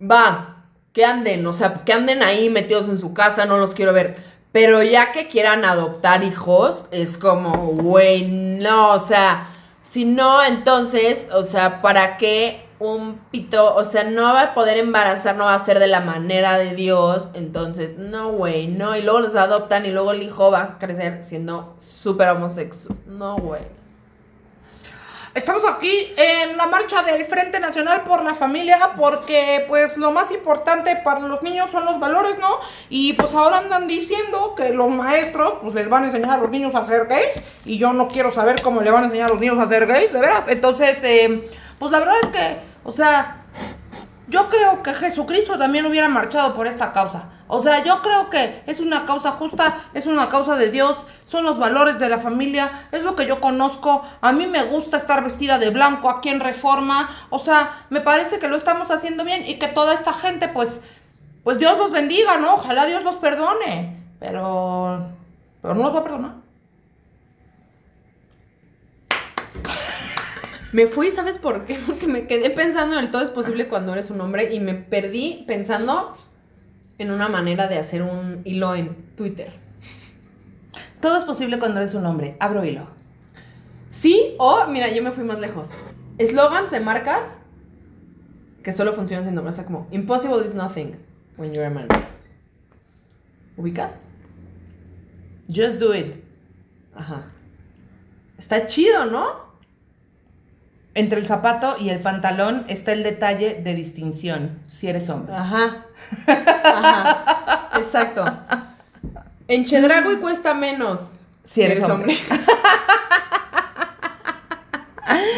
Va, 0.00 0.66
que 0.92 1.04
anden, 1.04 1.46
o 1.46 1.52
sea, 1.52 1.74
que 1.84 1.92
anden 1.92 2.22
ahí 2.22 2.50
metidos 2.50 2.88
en 2.88 2.98
su 2.98 3.14
casa, 3.14 3.46
no 3.46 3.58
los 3.58 3.74
quiero 3.74 3.92
ver. 3.92 4.16
Pero 4.52 4.82
ya 4.82 5.12
que 5.12 5.28
quieran 5.28 5.64
adoptar 5.64 6.24
hijos, 6.24 6.86
es 6.90 7.18
como, 7.18 7.66
güey, 7.68 8.26
no, 8.26 8.90
o 8.90 9.00
sea, 9.00 9.48
si 9.82 10.04
no, 10.04 10.44
entonces, 10.44 11.28
o 11.32 11.44
sea, 11.44 11.82
¿para 11.82 12.16
qué 12.16 12.63
un 12.78 13.18
pito? 13.30 13.74
O 13.74 13.84
sea, 13.84 14.04
no 14.04 14.22
va 14.22 14.42
a 14.42 14.54
poder 14.54 14.78
embarazar, 14.78 15.36
no 15.36 15.44
va 15.44 15.54
a 15.54 15.58
ser 15.58 15.78
de 15.78 15.86
la 15.86 16.00
manera 16.00 16.58
de 16.58 16.74
Dios. 16.74 17.28
Entonces, 17.34 17.96
no, 17.96 18.32
güey, 18.32 18.68
no. 18.68 18.96
Y 18.96 19.02
luego 19.02 19.20
los 19.20 19.34
adoptan 19.36 19.86
y 19.86 19.90
luego 19.90 20.12
el 20.12 20.22
hijo 20.22 20.50
va 20.50 20.62
a 20.62 20.78
crecer 20.78 21.22
siendo 21.22 21.74
súper 21.78 22.28
homosexual. 22.28 22.98
No, 23.06 23.36
güey. 23.36 23.62
Estamos 25.34 25.64
aquí 25.68 26.14
en 26.16 26.56
la 26.56 26.68
marcha 26.68 27.02
del 27.02 27.24
Frente 27.24 27.58
Nacional 27.58 28.04
por 28.04 28.22
la 28.22 28.34
Familia 28.34 28.92
porque 28.96 29.64
pues 29.66 29.96
lo 29.96 30.12
más 30.12 30.30
importante 30.30 30.94
para 31.02 31.18
los 31.18 31.42
niños 31.42 31.72
son 31.72 31.84
los 31.84 31.98
valores, 31.98 32.38
¿no? 32.38 32.60
Y 32.88 33.14
pues 33.14 33.34
ahora 33.34 33.58
andan 33.58 33.88
diciendo 33.88 34.54
que 34.56 34.68
los 34.68 34.90
maestros 34.90 35.54
pues 35.60 35.74
les 35.74 35.88
van 35.88 36.04
a 36.04 36.06
enseñar 36.06 36.30
a 36.30 36.36
los 36.36 36.50
niños 36.50 36.76
a 36.76 36.84
ser 36.84 37.06
gays 37.08 37.42
y 37.64 37.78
yo 37.78 37.92
no 37.92 38.06
quiero 38.06 38.32
saber 38.32 38.62
cómo 38.62 38.80
le 38.80 38.92
van 38.92 39.02
a 39.02 39.06
enseñar 39.06 39.26
a 39.26 39.32
los 39.32 39.40
niños 39.40 39.58
a 39.58 39.66
ser 39.66 39.86
gays, 39.86 40.12
de 40.12 40.20
veras. 40.20 40.44
Entonces, 40.46 41.02
eh, 41.02 41.50
pues 41.78 41.90
la 41.92 42.00
verdad 42.00 42.16
es 42.22 42.28
que, 42.28 42.58
o 42.84 42.92
sea, 42.92 43.44
yo 44.28 44.48
creo 44.48 44.82
que 44.82 44.94
Jesucristo 44.94 45.58
también 45.58 45.86
hubiera 45.86 46.08
marchado 46.08 46.54
por 46.54 46.66
esta 46.66 46.92
causa. 46.92 47.24
O 47.46 47.60
sea, 47.60 47.84
yo 47.84 48.00
creo 48.00 48.30
que 48.30 48.62
es 48.66 48.80
una 48.80 49.04
causa 49.04 49.32
justa, 49.32 49.76
es 49.92 50.06
una 50.06 50.28
causa 50.30 50.56
de 50.56 50.70
Dios, 50.70 51.04
son 51.24 51.44
los 51.44 51.58
valores 51.58 51.98
de 51.98 52.08
la 52.08 52.18
familia, 52.18 52.88
es 52.90 53.02
lo 53.02 53.14
que 53.16 53.26
yo 53.26 53.40
conozco. 53.40 54.02
A 54.22 54.32
mí 54.32 54.46
me 54.46 54.64
gusta 54.64 54.96
estar 54.96 55.22
vestida 55.22 55.58
de 55.58 55.70
blanco 55.70 56.08
aquí 56.08 56.30
en 56.30 56.40
Reforma. 56.40 57.10
O 57.28 57.38
sea, 57.38 57.84
me 57.90 58.00
parece 58.00 58.38
que 58.38 58.48
lo 58.48 58.56
estamos 58.56 58.90
haciendo 58.90 59.24
bien 59.24 59.46
y 59.46 59.58
que 59.58 59.68
toda 59.68 59.92
esta 59.92 60.14
gente, 60.14 60.48
pues, 60.48 60.80
pues 61.42 61.58
Dios 61.58 61.76
los 61.76 61.90
bendiga, 61.90 62.38
¿no? 62.38 62.54
Ojalá 62.54 62.86
Dios 62.86 63.04
los 63.04 63.16
perdone. 63.16 64.02
Pero, 64.18 65.06
pero 65.60 65.74
no 65.74 65.82
los 65.82 65.94
va 65.94 65.98
a 65.98 66.02
perdonar. 66.02 66.32
Me 70.74 70.88
fui, 70.88 71.12
¿sabes 71.12 71.38
por 71.38 71.66
qué? 71.66 71.78
Porque 71.86 72.08
me 72.08 72.26
quedé 72.26 72.50
pensando 72.50 72.98
en 72.98 73.04
el 73.04 73.12
todo 73.12 73.22
es 73.22 73.30
posible 73.30 73.68
cuando 73.68 73.92
eres 73.92 74.10
un 74.10 74.20
hombre 74.20 74.52
y 74.52 74.58
me 74.58 74.74
perdí 74.74 75.44
pensando 75.46 76.16
en 76.98 77.12
una 77.12 77.28
manera 77.28 77.68
de 77.68 77.78
hacer 77.78 78.02
un 78.02 78.42
hilo 78.44 78.74
en 78.74 78.96
Twitter. 79.14 79.52
Todo 81.00 81.16
es 81.16 81.22
posible 81.22 81.60
cuando 81.60 81.78
eres 81.78 81.94
un 81.94 82.04
hombre. 82.06 82.36
Abro 82.40 82.64
hilo. 82.64 82.88
Sí, 83.92 84.34
o 84.38 84.66
mira, 84.66 84.90
yo 84.90 85.00
me 85.00 85.12
fui 85.12 85.22
más 85.22 85.38
lejos. 85.38 85.74
Eslogans 86.18 86.72
de 86.72 86.80
marcas 86.80 87.38
que 88.64 88.72
solo 88.72 88.94
funcionan 88.94 89.24
siendo 89.24 89.44
más 89.44 89.60
como 89.60 89.86
Impossible 89.92 90.44
is 90.44 90.54
nothing 90.54 90.96
when 91.36 91.52
you're 91.52 91.66
a 91.66 91.70
man. 91.70 91.86
¿Ubicas? 93.56 94.00
Just 95.46 95.78
do 95.78 95.94
it. 95.94 96.16
Ajá. 96.96 97.30
Está 98.38 98.66
chido, 98.66 99.06
¿no? 99.06 99.43
Entre 100.94 101.18
el 101.18 101.26
zapato 101.26 101.76
y 101.78 101.88
el 101.88 102.00
pantalón 102.00 102.64
está 102.68 102.92
el 102.92 103.02
detalle 103.02 103.60
de 103.62 103.74
distinción, 103.74 104.60
si 104.68 104.88
eres 104.88 105.08
hombre. 105.10 105.34
Ajá. 105.34 105.86
Ajá. 106.26 107.70
Exacto. 107.78 108.24
En 109.48 109.64
Chedragui 109.64 110.18
cuesta 110.20 110.54
menos. 110.54 111.10
Si 111.42 111.62
eres 111.62 111.82
hombre. 111.82 112.14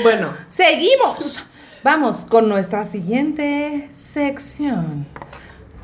bueno, 0.03 0.31
Seguimos. 0.49 1.47
Vamos 1.83 2.25
con 2.29 2.49
nuestra 2.49 2.85
siguiente 2.85 3.89
sección. 3.93 5.07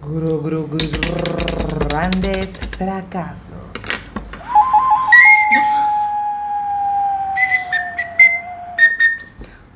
Gru, 0.01 0.41
gru, 0.43 0.67
gru, 0.67 0.79
gru, 0.79 1.79
grandes 1.89 2.59
fracasos. 2.77 3.72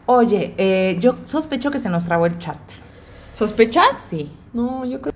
Oye, 0.06 0.54
eh, 0.56 0.96
yo 1.00 1.16
sospecho 1.26 1.70
que 1.70 1.80
se 1.80 1.88
nos 1.88 2.04
trabó 2.04 2.26
el 2.26 2.38
chat. 2.38 2.56
¿sospechas? 3.36 4.06
Sí. 4.08 4.32
No, 4.54 4.84
yo 4.86 5.00
creo. 5.02 5.14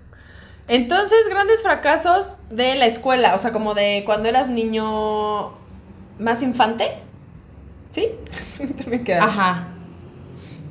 Entonces, 0.69 1.27
grandes 1.29 1.63
fracasos 1.63 2.37
de 2.51 2.75
la 2.77 2.87
escuela, 2.87 3.35
o 3.35 3.39
sea, 3.39 3.51
como 3.51 3.75
de 3.75 4.03
cuando 4.05 4.29
eras 4.29 4.49
niño 4.49 5.53
más 6.19 6.43
infante. 6.43 6.99
¿Sí? 7.91 8.09
Te 8.59 8.91
me 8.91 9.03
quedas. 9.03 9.25
Ajá. 9.25 9.69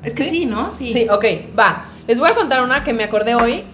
Es 0.03 0.13
que 0.13 0.25
¿Sí? 0.25 0.29
sí, 0.29 0.45
¿no? 0.45 0.71
Sí. 0.71 0.93
Sí, 0.93 1.07
ok, 1.09 1.25
va. 1.57 1.85
Les 2.07 2.19
voy 2.19 2.29
a 2.29 2.35
contar 2.35 2.61
una 2.61 2.83
que 2.83 2.93
me 2.93 3.03
acordé 3.03 3.35
hoy. 3.35 3.65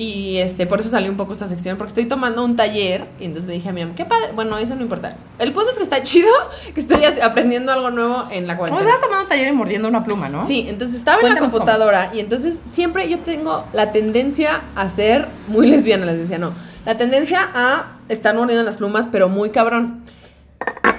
Y 0.00 0.38
este, 0.38 0.66
por 0.66 0.80
eso 0.80 0.88
salió 0.88 1.10
un 1.10 1.18
poco 1.18 1.34
esta 1.34 1.46
sección, 1.46 1.76
porque 1.76 1.88
estoy 1.88 2.06
tomando 2.06 2.42
un 2.42 2.56
taller. 2.56 3.06
Y 3.20 3.26
entonces 3.26 3.46
le 3.46 3.52
dije 3.52 3.68
a 3.68 3.72
mi 3.72 3.82
mamá, 3.82 3.94
qué 3.94 4.06
padre. 4.06 4.30
Bueno, 4.34 4.56
eso 4.56 4.74
no 4.74 4.80
importa. 4.80 5.18
El 5.38 5.52
punto 5.52 5.72
es 5.72 5.76
que 5.76 5.82
está 5.82 6.02
chido 6.02 6.30
que 6.72 6.80
estoy 6.80 7.04
aprendiendo 7.04 7.70
algo 7.70 7.90
nuevo 7.90 8.24
en 8.30 8.46
la 8.46 8.56
cuarentena. 8.56 8.88
estás 8.88 9.02
tomando 9.06 9.28
taller 9.28 9.48
y 9.48 9.52
mordiendo 9.52 9.88
una 9.88 10.02
pluma, 10.02 10.30
¿no? 10.30 10.46
Sí, 10.46 10.64
entonces 10.68 10.96
estaba 10.96 11.20
en 11.20 11.28
la 11.28 11.34
cómo. 11.34 11.50
computadora 11.50 12.12
y 12.14 12.20
entonces 12.20 12.62
siempre 12.64 13.10
yo 13.10 13.18
tengo 13.18 13.66
la 13.74 13.92
tendencia 13.92 14.62
a 14.74 14.88
ser 14.88 15.28
muy 15.48 15.66
lesbiana, 15.66 16.06
les 16.06 16.16
decía, 16.16 16.38
no. 16.38 16.54
La 16.86 16.96
tendencia 16.96 17.50
a 17.52 17.98
estar 18.08 18.34
mordiendo 18.34 18.64
las 18.64 18.78
plumas, 18.78 19.06
pero 19.12 19.28
muy 19.28 19.50
cabrón. 19.50 20.02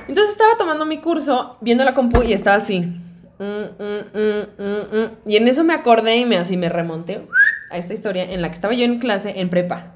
Entonces 0.07 0.33
estaba 0.33 0.59
tomando 0.59 0.85
mi 0.85 0.99
curso, 0.99 1.57
viendo 1.59 1.83
la 1.83 1.95
compu 1.95 2.21
y 2.21 2.33
estaba 2.33 2.57
así. 2.57 2.81
mm, 2.81 3.43
mm, 3.83 4.95
mm. 4.95 5.09
Y 5.25 5.37
en 5.37 5.47
eso 5.47 5.63
me 5.63 5.73
acordé 5.73 6.17
y 6.17 6.25
me 6.25 6.37
así 6.37 6.55
me 6.55 6.69
remonté 6.69 7.25
a 7.71 7.77
esta 7.77 7.93
historia 7.93 8.23
en 8.23 8.41
la 8.41 8.49
que 8.49 8.55
estaba 8.55 8.73
yo 8.73 8.85
en 8.85 8.99
clase, 8.99 9.39
en 9.39 9.49
prepa, 9.49 9.93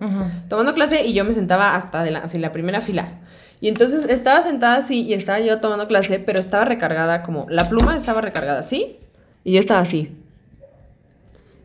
tomando 0.50 0.74
clase 0.74 1.06
y 1.06 1.14
yo 1.14 1.26
me 1.26 1.32
sentaba 1.32 1.76
hasta 1.76 2.04
de 2.04 2.12
la, 2.12 2.20
así, 2.20 2.38
la 2.38 2.52
primera 2.52 2.82
fila. 2.82 3.20
Y 3.62 3.70
entonces 3.70 4.06
estaba 4.06 4.42
sentada 4.42 4.78
así 4.78 5.02
y 5.02 5.14
estaba 5.14 5.40
yo 5.40 5.60
tomando 5.60 5.88
clase, 5.88 6.20
pero 6.20 6.40
estaba 6.40 6.66
recargada 6.66 7.24
como, 7.24 7.46
la 7.50 7.70
pluma 7.70 7.96
estaba 7.96 8.22
recargada 8.22 8.60
así 8.60 8.98
y 9.44 9.54
yo 9.54 9.60
estaba 9.60 9.82
así. 9.82 10.16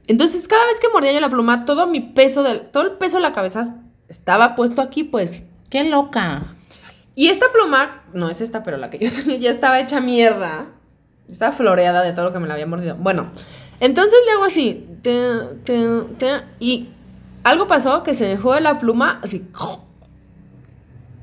Entonces 0.07 0.49
cada 0.49 0.65
vez 0.67 0.81
que 0.81 0.89
mordía 0.93 1.13
yo 1.13 1.21
la 1.21 1.31
pluma, 1.31 1.65
todo 1.65 1.87
mi 1.87 2.01
peso, 2.01 2.43
del, 2.43 2.63
todo 2.63 2.83
el 2.85 2.93
peso 2.93 3.19
de 3.19 3.23
la 3.23 3.33
cabeza 3.33 3.77
estaba 4.09 4.57
puesto 4.57 4.83
aquí, 4.83 5.05
pues. 5.05 5.43
Qué 5.71 5.85
loca. 5.85 6.57
Y 7.15 7.29
esta 7.29 7.53
pluma, 7.53 8.03
no 8.13 8.29
es 8.29 8.41
esta, 8.41 8.63
pero 8.63 8.77
la 8.77 8.91
que 8.91 8.99
yo 8.99 9.11
tenía 9.15 9.39
ya 9.39 9.51
estaba 9.51 9.79
hecha 9.81 10.01
mierda. 10.01 10.67
Estaba 11.29 11.53
floreada 11.53 12.03
de 12.03 12.13
todo 12.13 12.25
lo 12.25 12.33
que 12.33 12.41
me 12.41 12.49
la 12.49 12.55
había 12.55 12.67
mordido. 12.67 12.97
Bueno, 12.97 13.31
entonces 13.79 14.19
le 14.27 14.33
hago 14.33 14.45
así. 14.45 14.89
Y 16.59 16.89
algo 17.43 17.67
pasó 17.67 18.03
que 18.03 18.15
se 18.15 18.29
me 18.29 18.37
fue 18.37 18.61
la 18.61 18.79
pluma 18.79 19.21
así. 19.23 19.47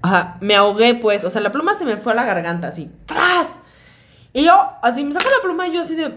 Ajá, 0.01 0.38
me 0.41 0.55
ahogué 0.55 0.95
pues. 0.95 1.23
O 1.23 1.30
sea, 1.30 1.41
la 1.41 1.51
pluma 1.51 1.73
se 1.73 1.86
me 1.86 1.97
fue 1.97 2.13
a 2.13 2.15
la 2.15 2.25
garganta 2.25 2.67
así. 2.67 2.89
¡Tras! 3.05 3.57
Y 4.34 4.43
yo, 4.43 4.53
así 4.82 5.03
me 5.03 5.13
saco 5.13 5.30
la 5.30 5.43
pluma 5.43 5.67
y 5.67 5.73
yo 5.73 5.82
así 5.82 5.95
de. 5.95 6.13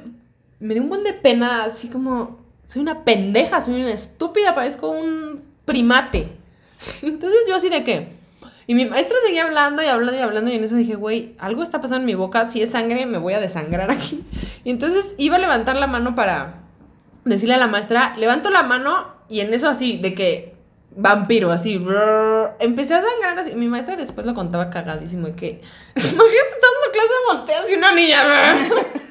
Me 0.58 0.74
dio 0.74 0.82
un 0.82 0.88
buen 0.88 1.04
de 1.04 1.12
pena, 1.12 1.64
así 1.64 1.88
como. 1.88 2.40
Soy 2.66 2.82
una 2.82 3.04
pendeja, 3.04 3.61
soy 3.61 3.80
una 3.80 3.90
estúpida, 3.90 4.54
parezco 4.54 4.90
un 4.90 5.42
primate. 5.64 6.32
Entonces 7.02 7.40
yo 7.48 7.56
así 7.56 7.68
de 7.68 7.82
qué. 7.84 8.20
Y 8.66 8.74
mi 8.74 8.86
maestra 8.86 9.16
seguía 9.26 9.44
hablando 9.44 9.82
y 9.82 9.86
hablando 9.86 10.16
y 10.16 10.22
hablando 10.22 10.48
y 10.52 10.54
en 10.54 10.62
eso 10.62 10.76
dije, 10.76 10.94
güey, 10.94 11.34
algo 11.40 11.61
está 11.64 11.80
pasando 11.80 12.02
en 12.02 12.06
mi 12.06 12.14
boca, 12.14 12.46
si 12.46 12.62
es 12.62 12.70
sangre 12.70 13.04
me 13.04 13.18
voy 13.18 13.32
a 13.32 13.40
desangrar 13.40 13.90
aquí. 13.90 14.22
Y 14.62 14.70
entonces 14.70 15.16
iba 15.18 15.34
a 15.34 15.40
levantar 15.40 15.74
la 15.74 15.88
mano 15.88 16.14
para 16.14 16.59
decirle 17.24 17.54
a 17.54 17.58
la 17.58 17.66
maestra, 17.66 18.14
levanto 18.16 18.50
la 18.50 18.62
mano 18.62 19.14
y 19.28 19.40
en 19.40 19.52
eso 19.54 19.68
así, 19.68 19.98
de 19.98 20.14
que 20.14 20.54
vampiro, 20.96 21.52
así, 21.52 21.78
brrr, 21.78 22.56
empecé 22.58 22.94
a 22.94 23.02
sangrar 23.02 23.38
así. 23.38 23.54
Mi 23.54 23.68
maestra 23.68 23.96
después 23.96 24.26
lo 24.26 24.34
contaba 24.34 24.70
cagadísimo 24.70 25.28
de 25.28 25.34
que, 25.34 25.62
imagínate 25.94 26.24
dando 26.26 26.92
clase 26.92 27.08
de 27.08 27.36
volteas 27.36 27.70
y 27.70 27.74
una 27.74 27.92
niña. 27.92 28.24
brrr. 28.24 28.86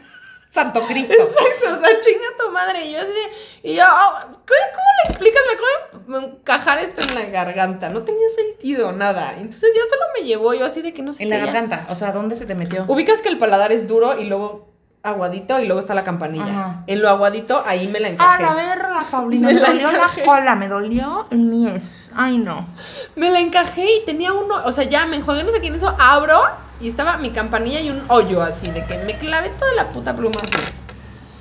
Santo 0.51 0.81
Cristo. 0.81 1.13
Exacto, 1.13 1.75
o 1.75 1.79
sea, 1.79 1.99
chinga 2.01 2.25
tu 2.43 2.51
madre. 2.51 2.83
Y 2.85 2.93
yo 2.93 2.99
así 2.99 3.11
de, 3.11 3.69
y 3.71 3.75
yo, 3.75 3.83
oh, 3.83 4.19
¿cómo, 4.23 4.33
cómo 4.43 4.89
le 5.03 5.09
explicas? 5.11 5.43
Me 5.47 5.53
acabo 5.53 6.27
de 6.27 6.33
encajar 6.33 6.79
esto 6.79 7.01
en 7.01 7.13
la 7.15 7.25
garganta. 7.25 7.89
No 7.89 8.01
tenía 8.01 8.27
sentido, 8.35 8.91
nada. 8.91 9.33
Entonces 9.37 9.69
ya 9.75 9.81
solo 9.87 10.01
me 10.17 10.25
llevó 10.25 10.55
yo 10.55 10.65
así 10.65 10.81
de 10.81 10.91
que 10.91 11.03
no 11.03 11.13
sé 11.13 11.21
En 11.21 11.29
qué, 11.29 11.35
la 11.35 11.45
ya. 11.45 11.51
garganta. 11.51 11.85
O 11.89 11.95
sea, 11.95 12.11
¿dónde 12.13 12.35
se 12.35 12.47
te 12.47 12.55
metió? 12.55 12.85
Ubicas 12.87 13.21
que 13.21 13.29
el 13.29 13.37
paladar 13.37 13.71
es 13.71 13.87
duro 13.87 14.19
y 14.19 14.25
luego 14.25 14.68
aguadito 15.03 15.59
y 15.59 15.65
luego 15.65 15.79
está 15.79 15.93
la 15.93 16.03
campanilla. 16.03 16.45
Ajá. 16.45 16.83
En 16.87 17.01
lo 17.01 17.09
aguadito, 17.09 17.63
ahí 17.65 17.87
me 17.87 17.99
la 17.99 18.07
A 18.07 18.11
encajé. 18.11 18.43
la 18.43 18.53
verga, 18.53 19.05
Paulina. 19.09 19.47
Me 19.49 19.53
Me 19.53 19.59
la 19.61 19.67
dolió 19.69 19.91
la 19.91 20.09
cola, 20.25 20.55
me 20.55 20.67
dolió 20.67 21.27
el 21.31 21.49
niés. 21.49 22.11
Ay, 22.15 22.37
no. 22.37 22.67
Me 23.15 23.29
la 23.29 23.39
encajé 23.39 23.85
y 24.01 24.05
tenía 24.05 24.33
uno, 24.33 24.55
o 24.65 24.71
sea, 24.71 24.83
ya 24.83 25.05
me 25.05 25.15
enjuagué 25.17 25.43
no 25.43 25.51
sé 25.51 25.59
quién 25.61 25.75
eso, 25.75 25.95
abro 25.99 26.39
y 26.81 26.87
estaba 26.89 27.17
mi 27.17 27.31
campanilla 27.31 27.79
y 27.81 27.89
un 27.89 28.03
hoyo 28.09 28.41
así, 28.41 28.69
de 28.71 28.85
que 28.85 28.97
me 28.99 29.17
clavé 29.17 29.49
toda 29.49 29.73
la 29.75 29.91
puta 29.91 30.15
pluma 30.15 30.39
así. 30.43 30.63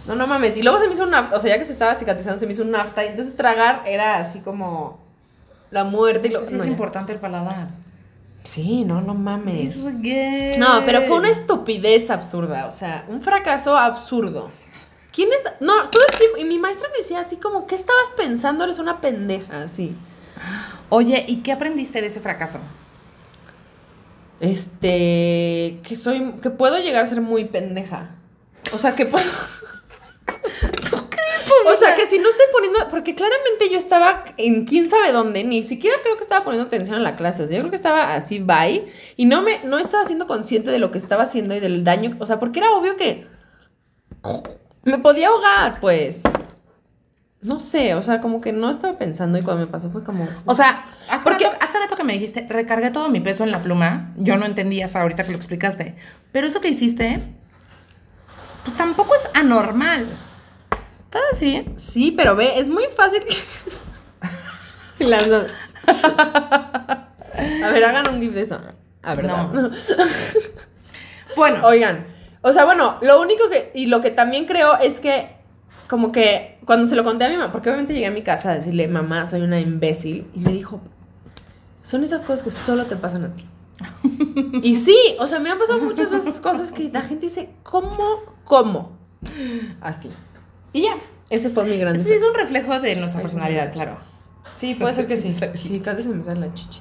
No, 0.06 0.14
no 0.14 0.26
mames. 0.26 0.56
Y 0.56 0.62
luego 0.62 0.78
se 0.78 0.86
me 0.86 0.94
hizo 0.94 1.04
un 1.04 1.10
nafta, 1.10 1.36
o 1.36 1.40
sea, 1.40 1.50
ya 1.54 1.58
que 1.58 1.64
se 1.64 1.72
estaba 1.72 1.94
cicatrizando, 1.94 2.38
se 2.38 2.46
me 2.46 2.52
hizo 2.52 2.62
un 2.62 2.70
nafta. 2.70 3.04
Y 3.04 3.08
entonces 3.08 3.36
tragar 3.36 3.82
era 3.86 4.16
así 4.18 4.40
como 4.40 4.98
la 5.70 5.84
muerte 5.84 6.28
y 6.28 6.30
lo 6.30 6.38
Pues 6.38 6.48
Sí 6.50 6.54
no, 6.54 6.62
es 6.62 6.66
ya. 6.66 6.72
importante 6.72 7.12
el 7.12 7.18
paladar. 7.18 7.68
Sí, 8.44 8.84
no, 8.84 9.00
no 9.00 9.14
mames. 9.14 9.76
No, 9.76 10.82
pero 10.86 11.02
fue 11.02 11.18
una 11.18 11.28
estupidez 11.28 12.10
absurda, 12.10 12.66
o 12.66 12.70
sea, 12.70 13.04
un 13.08 13.20
fracaso 13.20 13.76
absurdo. 13.76 14.50
¿Quién 15.12 15.28
es? 15.30 15.38
No, 15.60 15.88
todo 15.90 16.02
el 16.10 16.18
tiempo, 16.18 16.38
y 16.38 16.44
mi 16.44 16.58
maestra 16.58 16.88
me 16.90 16.98
decía 16.98 17.20
así 17.20 17.36
como, 17.36 17.66
¿qué 17.66 17.74
estabas 17.74 18.12
pensando? 18.16 18.64
Eres 18.64 18.78
una 18.78 19.00
pendeja, 19.00 19.62
así. 19.62 19.96
Oye, 20.88 21.24
¿y 21.28 21.38
qué 21.38 21.52
aprendiste 21.52 22.00
de 22.00 22.06
ese 22.06 22.20
fracaso? 22.20 22.60
Este, 24.40 25.80
que 25.82 25.96
soy, 25.96 26.34
que 26.40 26.50
puedo 26.50 26.78
llegar 26.78 27.02
a 27.02 27.06
ser 27.06 27.20
muy 27.20 27.46
pendeja. 27.46 28.14
O 28.72 28.78
sea, 28.78 28.94
que 28.94 29.06
puedo... 29.06 29.24
O 31.66 31.76
sea, 31.76 31.94
que 31.94 32.06
si 32.06 32.18
no 32.18 32.28
estoy 32.28 32.46
poniendo, 32.52 32.78
porque 32.90 33.14
claramente 33.14 33.68
yo 33.70 33.78
estaba 33.78 34.24
en 34.36 34.64
quién 34.64 34.88
sabe 34.88 35.12
dónde, 35.12 35.44
ni 35.44 35.62
siquiera 35.64 35.96
creo 36.02 36.16
que 36.16 36.22
estaba 36.22 36.44
poniendo 36.44 36.66
atención 36.66 36.96
a 36.96 37.00
la 37.00 37.16
clase, 37.16 37.42
o 37.42 37.46
sea, 37.46 37.56
yo 37.56 37.62
creo 37.62 37.70
que 37.70 37.76
estaba 37.76 38.14
así, 38.14 38.38
bye, 38.40 38.86
y 39.16 39.26
no 39.26 39.42
me, 39.42 39.62
no 39.64 39.78
estaba 39.78 40.04
siendo 40.04 40.26
consciente 40.26 40.70
de 40.70 40.78
lo 40.78 40.90
que 40.90 40.98
estaba 40.98 41.24
haciendo 41.24 41.54
y 41.54 41.60
del 41.60 41.84
daño, 41.84 42.16
o 42.18 42.26
sea, 42.26 42.38
porque 42.38 42.60
era 42.60 42.72
obvio 42.72 42.96
que 42.96 43.26
me 44.84 44.98
podía 44.98 45.28
ahogar, 45.28 45.80
pues. 45.80 46.22
No 47.40 47.60
sé, 47.60 47.94
o 47.94 48.02
sea, 48.02 48.20
como 48.20 48.40
que 48.40 48.52
no 48.52 48.68
estaba 48.68 48.98
pensando 48.98 49.38
y 49.38 49.42
cuando 49.42 49.64
me 49.64 49.70
pasó 49.70 49.90
fue 49.90 50.02
como... 50.02 50.26
O 50.44 50.56
sea, 50.56 50.84
hace, 51.08 51.22
Porque- 51.22 51.44
rato, 51.44 51.56
hace 51.60 51.78
rato 51.78 51.94
que 51.94 52.02
me 52.02 52.14
dijiste, 52.14 52.44
recargué 52.48 52.90
todo 52.90 53.10
mi 53.10 53.20
peso 53.20 53.44
en 53.44 53.52
la 53.52 53.62
pluma. 53.62 54.10
Yo 54.16 54.36
no 54.36 54.44
entendí 54.44 54.82
hasta 54.82 55.00
ahorita 55.00 55.22
que 55.22 55.30
lo 55.30 55.36
explicaste. 55.36 55.94
Pero 56.32 56.48
eso 56.48 56.60
que 56.60 56.66
hiciste, 56.68 57.20
pues 58.64 58.76
tampoco 58.76 59.14
es 59.14 59.22
anormal. 59.34 60.08
Está 61.08 61.20
así. 61.32 61.64
Sí, 61.78 62.12
pero 62.14 62.36
ve, 62.36 62.58
es 62.58 62.68
muy 62.68 62.84
fácil. 62.94 63.22
Las 64.98 65.26
dos. 65.26 65.46
A 67.64 67.70
ver, 67.72 67.84
hagan 67.84 68.14
un 68.14 68.20
gif 68.20 68.32
de 68.34 68.42
eso. 68.42 68.60
A 69.02 69.14
ver, 69.14 69.26
No. 69.26 69.52
no. 69.52 69.70
Bueno, 71.36 71.66
Oigan, 71.66 72.06
o 72.42 72.52
sea, 72.52 72.64
bueno, 72.64 72.96
lo 73.00 73.20
único 73.20 73.48
que, 73.48 73.70
y 73.74 73.86
lo 73.86 74.00
que 74.00 74.10
también 74.10 74.46
creo 74.46 74.76
es 74.78 74.98
que, 74.98 75.36
como 75.88 76.10
que 76.10 76.58
cuando 76.64 76.86
se 76.88 76.96
lo 76.96 77.04
conté 77.04 77.26
a 77.26 77.28
mi 77.28 77.36
mamá, 77.36 77.52
porque 77.52 77.68
obviamente 77.68 77.94
llegué 77.94 78.06
a 78.06 78.10
mi 78.10 78.22
casa 78.22 78.50
a 78.50 78.54
decirle, 78.56 78.88
mamá, 78.88 79.24
soy 79.26 79.42
una 79.42 79.60
imbécil, 79.60 80.26
y 80.34 80.40
me 80.40 80.50
dijo, 80.52 80.80
son 81.82 82.02
esas 82.02 82.24
cosas 82.24 82.42
que 82.42 82.50
solo 82.50 82.86
te 82.86 82.96
pasan 82.96 83.24
a 83.24 83.32
ti. 83.34 83.46
y 84.62 84.76
sí, 84.76 84.96
o 85.20 85.26
sea, 85.28 85.38
me 85.38 85.50
han 85.50 85.58
pasado 85.58 85.78
muchas 85.80 86.10
veces 86.10 86.40
cosas 86.40 86.72
que 86.72 86.90
la 86.90 87.02
gente 87.02 87.26
dice, 87.26 87.50
¿cómo? 87.62 88.20
¿Cómo? 88.44 88.98
Así. 89.80 90.10
Y 90.72 90.82
ya, 90.82 90.96
ese 91.30 91.50
fue 91.50 91.64
mi 91.64 91.76
gran 91.76 91.98
sí 91.98 92.12
es 92.12 92.22
un 92.22 92.34
reflejo 92.34 92.80
de 92.80 92.96
nuestra 92.96 93.20
Ay, 93.20 93.24
personalidad, 93.24 93.72
claro. 93.72 93.96
Sí, 94.54 94.74
puede 94.78 94.94
ser 94.94 95.06
que 95.06 95.16
sí. 95.16 95.34
Sí. 95.54 95.80
Casi 95.80 96.02
se 96.02 96.08
me 96.10 96.22
sale 96.22 96.40
la 96.40 96.54
chichi. 96.54 96.80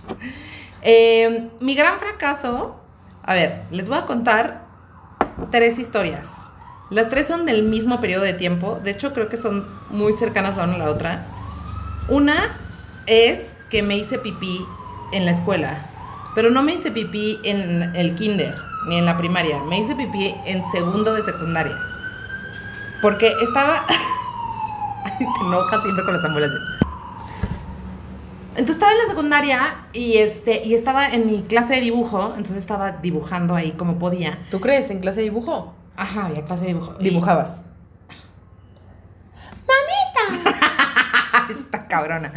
Eh, 0.81 1.49
mi 1.59 1.75
gran 1.75 1.99
fracaso. 1.99 2.75
A 3.23 3.33
ver, 3.33 3.63
les 3.71 3.89
voy 3.89 3.97
a 3.97 4.05
contar 4.05 4.65
tres 5.51 5.79
historias. 5.79 6.27
Las 6.89 7.09
tres 7.09 7.27
son 7.27 7.45
del 7.45 7.63
mismo 7.63 7.99
periodo 7.99 8.23
de 8.23 8.33
tiempo. 8.33 8.79
De 8.83 8.91
hecho, 8.91 9.13
creo 9.13 9.27
que 9.27 9.35
son 9.35 9.67
muy 9.89 10.13
cercanas 10.13 10.55
la 10.55 10.63
una 10.63 10.75
a 10.75 10.77
la 10.77 10.89
otra. 10.89 11.25
Una 12.07 12.57
es 13.05 13.53
que 13.69 13.83
me 13.83 13.97
hice 13.97 14.17
pipí 14.17 14.65
en 15.11 15.25
la 15.25 15.31
escuela. 15.31 15.89
Pero 16.35 16.49
no 16.49 16.63
me 16.63 16.73
hice 16.73 16.91
pipí 16.91 17.39
en 17.43 17.95
el 17.95 18.15
kinder 18.15 18.55
ni 18.87 18.97
en 18.97 19.05
la 19.05 19.17
primaria. 19.17 19.59
Me 19.63 19.79
hice 19.79 19.95
pipí 19.95 20.33
en 20.45 20.63
segundo 20.71 21.13
de 21.13 21.23
secundaria. 21.23 21.77
Porque 23.01 23.31
estaba. 23.41 23.85
Ay, 25.03 25.11
te 25.19 25.45
enojas 25.45 25.81
siempre 25.83 26.03
con 26.05 26.13
las 26.15 26.23
ambulancias. 26.25 26.61
Entonces 28.51 28.75
estaba 28.75 28.91
en 28.91 28.97
la 28.97 29.05
secundaria 29.07 29.75
y 29.93 30.17
este 30.17 30.63
y 30.65 30.73
estaba 30.73 31.07
en 31.09 31.27
mi 31.27 31.43
clase 31.43 31.75
de 31.75 31.81
dibujo, 31.81 32.29
entonces 32.37 32.57
estaba 32.57 32.91
dibujando 32.93 33.55
ahí 33.55 33.71
como 33.73 33.99
podía. 33.99 34.39
¿Tú 34.49 34.59
crees 34.59 34.89
en 34.89 34.99
clase 34.99 35.17
de 35.17 35.25
dibujo? 35.25 35.75
Ajá, 35.95 36.25
había 36.25 36.43
clase 36.43 36.61
de 36.65 36.67
dibujo. 36.73 36.95
Y- 36.99 37.03
Dibujabas. 37.05 37.61
Esta 41.49 41.87
cabrona. 41.87 42.33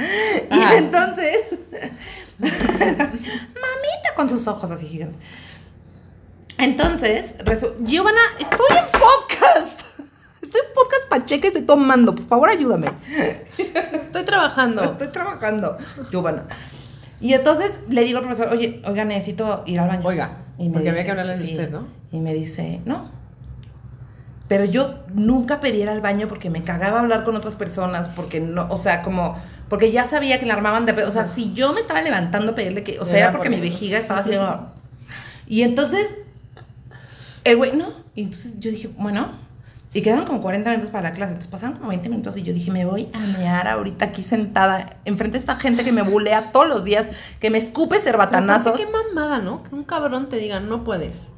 Y 0.51 0.61
entonces 0.77 1.39
mamita 2.39 4.15
con 4.17 4.29
sus 4.29 4.47
ojos 4.47 4.71
así 4.71 4.87
gigantes. 4.87 5.19
Entonces, 6.59 7.35
resu- 7.39 7.73
Giovanna, 7.85 8.21
estoy 8.39 8.77
en 8.77 8.85
podcast. 8.93 9.70
Pacheca, 11.11 11.49
estoy 11.49 11.63
tomando. 11.63 12.15
Por 12.15 12.25
favor, 12.27 12.49
ayúdame. 12.49 12.87
Estoy 13.93 14.25
trabajando. 14.25 14.83
Estoy 14.93 15.09
trabajando, 15.09 15.77
Giovanna. 16.11 16.45
Y 17.21 17.35
entonces 17.35 17.81
le 17.91 18.03
digo 18.05 18.19
al 18.21 18.25
profesor, 18.25 18.51
oye, 18.53 18.81
oiga, 18.87 19.05
necesito 19.05 19.63
ir 19.67 19.79
al 19.81 19.89
baño. 19.89 20.03
Oiga, 20.05 20.39
Y 20.57 20.69
me 20.69 20.75
porque 20.75 20.89
había 20.89 20.93
dice, 21.03 21.05
que 21.05 21.11
hablarle 21.11 21.37
de 21.37 21.47
sí. 21.47 21.53
usted, 21.53 21.71
¿no? 21.71 21.87
Y 22.13 22.21
me 22.21 22.33
dice, 22.33 22.81
no. 22.87 23.11
Pero 24.49 24.65
yo 24.65 25.01
nunca 25.13 25.61
pedí 25.61 25.83
ir 25.83 25.89
al 25.91 26.01
baño 26.01 26.27
porque 26.29 26.49
me 26.49 26.63
cagaba 26.63 27.01
hablar 27.01 27.25
con 27.25 27.37
otras 27.37 27.57
personas, 27.57 28.09
porque 28.09 28.41
no, 28.41 28.67
o 28.71 28.79
sea, 28.79 29.03
como, 29.03 29.37
porque 29.69 29.93
ya 29.93 30.05
sabía 30.05 30.41
que 30.41 30.47
la 30.47 30.55
armaban 30.55 30.87
de. 30.87 30.93
O 31.05 31.13
sea, 31.13 31.27
si 31.27 31.53
yo 31.53 31.73
me 31.73 31.81
estaba 31.81 32.01
levantando 32.01 32.53
a 32.53 32.55
pedirle 32.55 32.83
que, 32.83 32.99
o 32.99 33.05
sea, 33.05 33.17
Era 33.19 33.29
era 33.29 33.33
porque 33.33 33.51
mi 33.51 33.57
porque- 33.57 33.71
vejiga 33.71 33.99
estaba 33.99 34.23
como- 34.23 34.73
Y 35.47 35.63
entonces, 35.63 36.15
el 37.45 37.57
güey, 37.59 37.77
no. 37.77 37.93
Y 38.15 38.23
entonces 38.23 38.55
yo 38.61 38.71
dije, 38.71 38.89
bueno. 38.97 39.50
Y 39.93 40.03
quedaron 40.03 40.25
como 40.25 40.41
40 40.41 40.71
minutos 40.71 40.91
para 40.91 41.09
la 41.09 41.13
clase. 41.13 41.33
Entonces 41.33 41.51
pasaron 41.51 41.77
como 41.77 41.89
20 41.89 42.09
minutos 42.09 42.37
y 42.37 42.43
yo 42.43 42.53
dije, 42.53 42.71
me 42.71 42.85
voy 42.85 43.09
a 43.13 43.19
mear 43.39 43.67
ahorita 43.67 44.07
aquí 44.07 44.23
sentada, 44.23 44.87
enfrente 45.05 45.33
de 45.33 45.41
esta 45.41 45.57
gente 45.57 45.83
que 45.83 45.91
me 45.91 46.03
bulea 46.03 46.53
todos 46.53 46.69
los 46.69 46.85
días, 46.85 47.07
que 47.41 47.51
me 47.51 47.59
escupe 47.59 47.99
cerbatanazos. 48.01 48.79
Qué 48.79 48.87
mamada, 48.87 49.41
¿no? 49.41 49.65
Que 49.65 49.75
un 49.75 49.83
cabrón 49.83 50.29
te 50.29 50.37
diga, 50.37 50.61
no 50.61 50.85
puedes. 50.85 51.29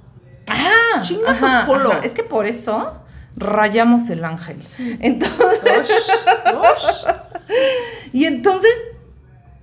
Ah, 0.51 1.01
Chinga 1.01 1.39
tu 1.39 1.73
culo. 1.73 1.93
Es 2.03 2.13
que 2.13 2.25
por 2.25 2.45
eso 2.45 2.93
rayamos 3.37 4.11
el 4.11 4.23
ángel. 4.25 4.59
Entonces, 5.01 6.13
y 8.13 8.27
entonces, 8.27 8.73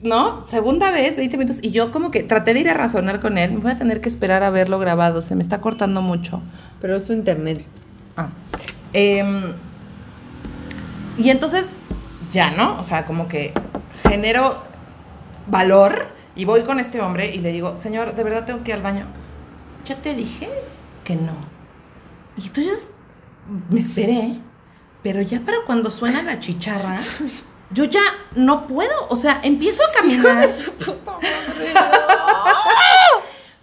¿no? 0.02 0.44
Segunda 0.46 0.90
vez, 0.90 1.16
20 1.16 1.38
minutos, 1.38 1.60
y 1.62 1.70
yo 1.70 1.92
como 1.92 2.10
que 2.10 2.24
traté 2.24 2.56
de 2.56 2.62
ir 2.62 2.70
a 2.70 2.74
razonar 2.74 3.20
con 3.20 3.38
él, 3.38 3.52
me 3.52 3.60
voy 3.60 3.72
a 3.72 3.78
tener 3.78 4.02
que 4.02 4.10
esperar 4.10 4.42
a 4.42 4.50
verlo 4.50 4.80
grabado, 4.80 5.22
se 5.22 5.36
me 5.36 5.44
está 5.44 5.62
cortando 5.62 6.02
mucho. 6.02 6.42
Pero 6.82 6.96
es 6.96 7.06
su 7.06 7.14
internet. 7.14 7.64
Ah. 8.18 8.30
Em, 8.94 9.54
y 11.18 11.30
entonces, 11.30 11.68
ya, 12.32 12.52
¿no? 12.52 12.78
O 12.78 12.84
sea, 12.84 13.06
como 13.06 13.28
que 13.28 13.54
genero 14.04 14.62
valor 15.48 16.08
y 16.36 16.46
voy 16.46 16.64
con 16.64 16.80
este 16.80 17.02
hombre 17.02 17.34
y 17.34 17.40
le 17.40 17.52
digo, 17.52 17.78
señor, 17.78 18.16
¿de 18.16 18.24
verdad 18.24 18.46
tengo 18.46 18.64
que 18.64 18.72
ir 18.72 18.78
al 18.78 18.84
baño? 18.84 19.06
Ya 19.86 19.96
te 19.96 20.16
dije 20.16 20.50
que 21.04 21.16
no. 21.16 21.34
Y 22.38 22.48
entonces 22.48 22.90
me 23.70 23.80
esperé, 23.80 24.40
pero 25.04 25.22
ya 25.22 25.42
para 25.42 25.60
cuando 25.66 25.92
suena 25.92 26.22
la 26.22 26.40
chicharra, 26.40 27.00
yo 27.72 27.86
ya 27.86 28.02
no 28.36 28.68
puedo. 28.68 29.08
O 29.10 29.16
sea, 29.16 29.40
empiezo 29.44 29.82
a 29.84 29.92
caminar. 29.92 30.48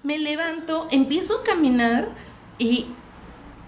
me 0.02 0.18
levanto, 0.18 0.88
empiezo 0.90 1.40
a 1.40 1.44
caminar 1.44 2.08
y 2.58 2.86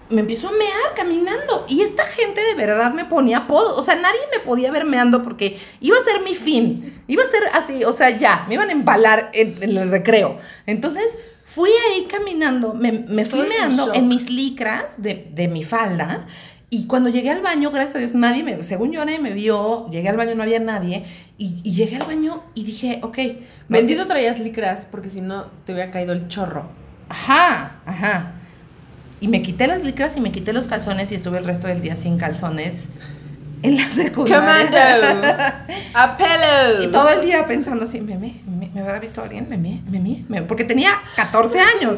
me 0.09 0.21
empiezo 0.21 0.49
a 0.49 0.51
mear 0.51 0.95
caminando. 0.95 1.65
Y 1.67 1.81
esta 1.81 2.03
gente 2.03 2.41
de 2.41 2.55
verdad 2.55 2.93
me 2.93 3.05
ponía 3.05 3.39
apodo. 3.39 3.75
O 3.77 3.83
sea, 3.83 3.95
nadie 3.95 4.19
me 4.31 4.39
podía 4.39 4.71
ver 4.71 4.85
meando 4.85 5.23
porque 5.23 5.59
iba 5.81 5.97
a 5.97 6.03
ser 6.03 6.21
mi 6.21 6.35
fin. 6.35 7.01
Iba 7.07 7.23
a 7.23 7.27
ser 7.27 7.43
así, 7.53 7.83
o 7.83 7.93
sea, 7.93 8.09
ya, 8.09 8.45
me 8.47 8.55
iban 8.55 8.69
a 8.69 8.71
embalar 8.71 9.29
en, 9.33 9.77
el 9.77 9.89
recreo. 9.89 10.37
Entonces, 10.65 11.05
fui 11.43 11.69
ahí 11.89 12.05
caminando, 12.05 12.73
me, 12.73 12.91
me 12.91 13.25
fui 13.25 13.41
meando 13.47 13.93
en 13.93 14.07
mis 14.07 14.29
licras 14.29 14.93
de, 14.97 15.27
de 15.33 15.47
mi 15.47 15.63
falda. 15.63 16.25
Y 16.71 16.85
cuando 16.85 17.09
llegué 17.09 17.31
al 17.31 17.41
baño, 17.41 17.71
gracias 17.71 17.95
a 17.95 17.99
Dios, 17.99 18.13
nadie 18.13 18.43
me, 18.43 18.61
según 18.61 18.91
yo, 18.91 19.03
nadie 19.03 19.17
me 19.17 19.33
vio, 19.33 19.89
llegué 19.89 20.07
al 20.07 20.17
baño, 20.17 20.35
no 20.35 20.43
había 20.43 20.59
nadie, 20.59 21.03
y, 21.39 21.61
y 21.63 21.73
llegué 21.73 21.95
al 21.95 22.05
baño 22.05 22.43
y 22.53 22.63
dije, 22.63 22.99
ok. 23.01 23.17
Bendito 23.67 24.05
traías 24.05 24.39
licras, 24.39 24.85
porque 24.89 25.09
si 25.09 25.21
no, 25.21 25.47
te 25.65 25.73
hubiera 25.73 25.89
caído 25.89 26.13
el 26.13 26.27
chorro. 26.27 26.69
Ajá, 27.09 27.77
ajá. 27.87 28.38
Y 29.21 29.27
me 29.27 29.41
quité 29.41 29.67
las 29.67 29.83
licras 29.83 30.15
y 30.15 30.21
me 30.21 30.31
quité 30.31 30.53
los 30.53 30.67
calzones 30.67 31.11
y 31.11 31.15
estuve 31.15 31.39
el 31.39 31.45
resto 31.45 31.67
del 31.67 31.81
día 31.81 31.95
sin 31.95 32.17
calzones 32.17 32.83
en 33.61 33.75
la 33.75 33.87
secundaria. 33.89 34.39
¡Comando! 34.39 35.37
¡Apelo! 35.93 36.83
Y 36.83 36.87
todo 36.87 37.09
el 37.09 37.25
día 37.25 37.45
pensando 37.45 37.85
así, 37.85 37.99
¿me, 37.99 38.17
me, 38.17 38.79
habrá 38.79 38.99
visto 38.99 39.21
alguien? 39.21 39.47
¿Me, 39.49 39.57
me, 39.57 39.81
me, 39.89 40.23
me? 40.27 40.41
Porque 40.43 40.63
tenía 40.63 40.91
14 41.15 41.59
años. 41.59 41.97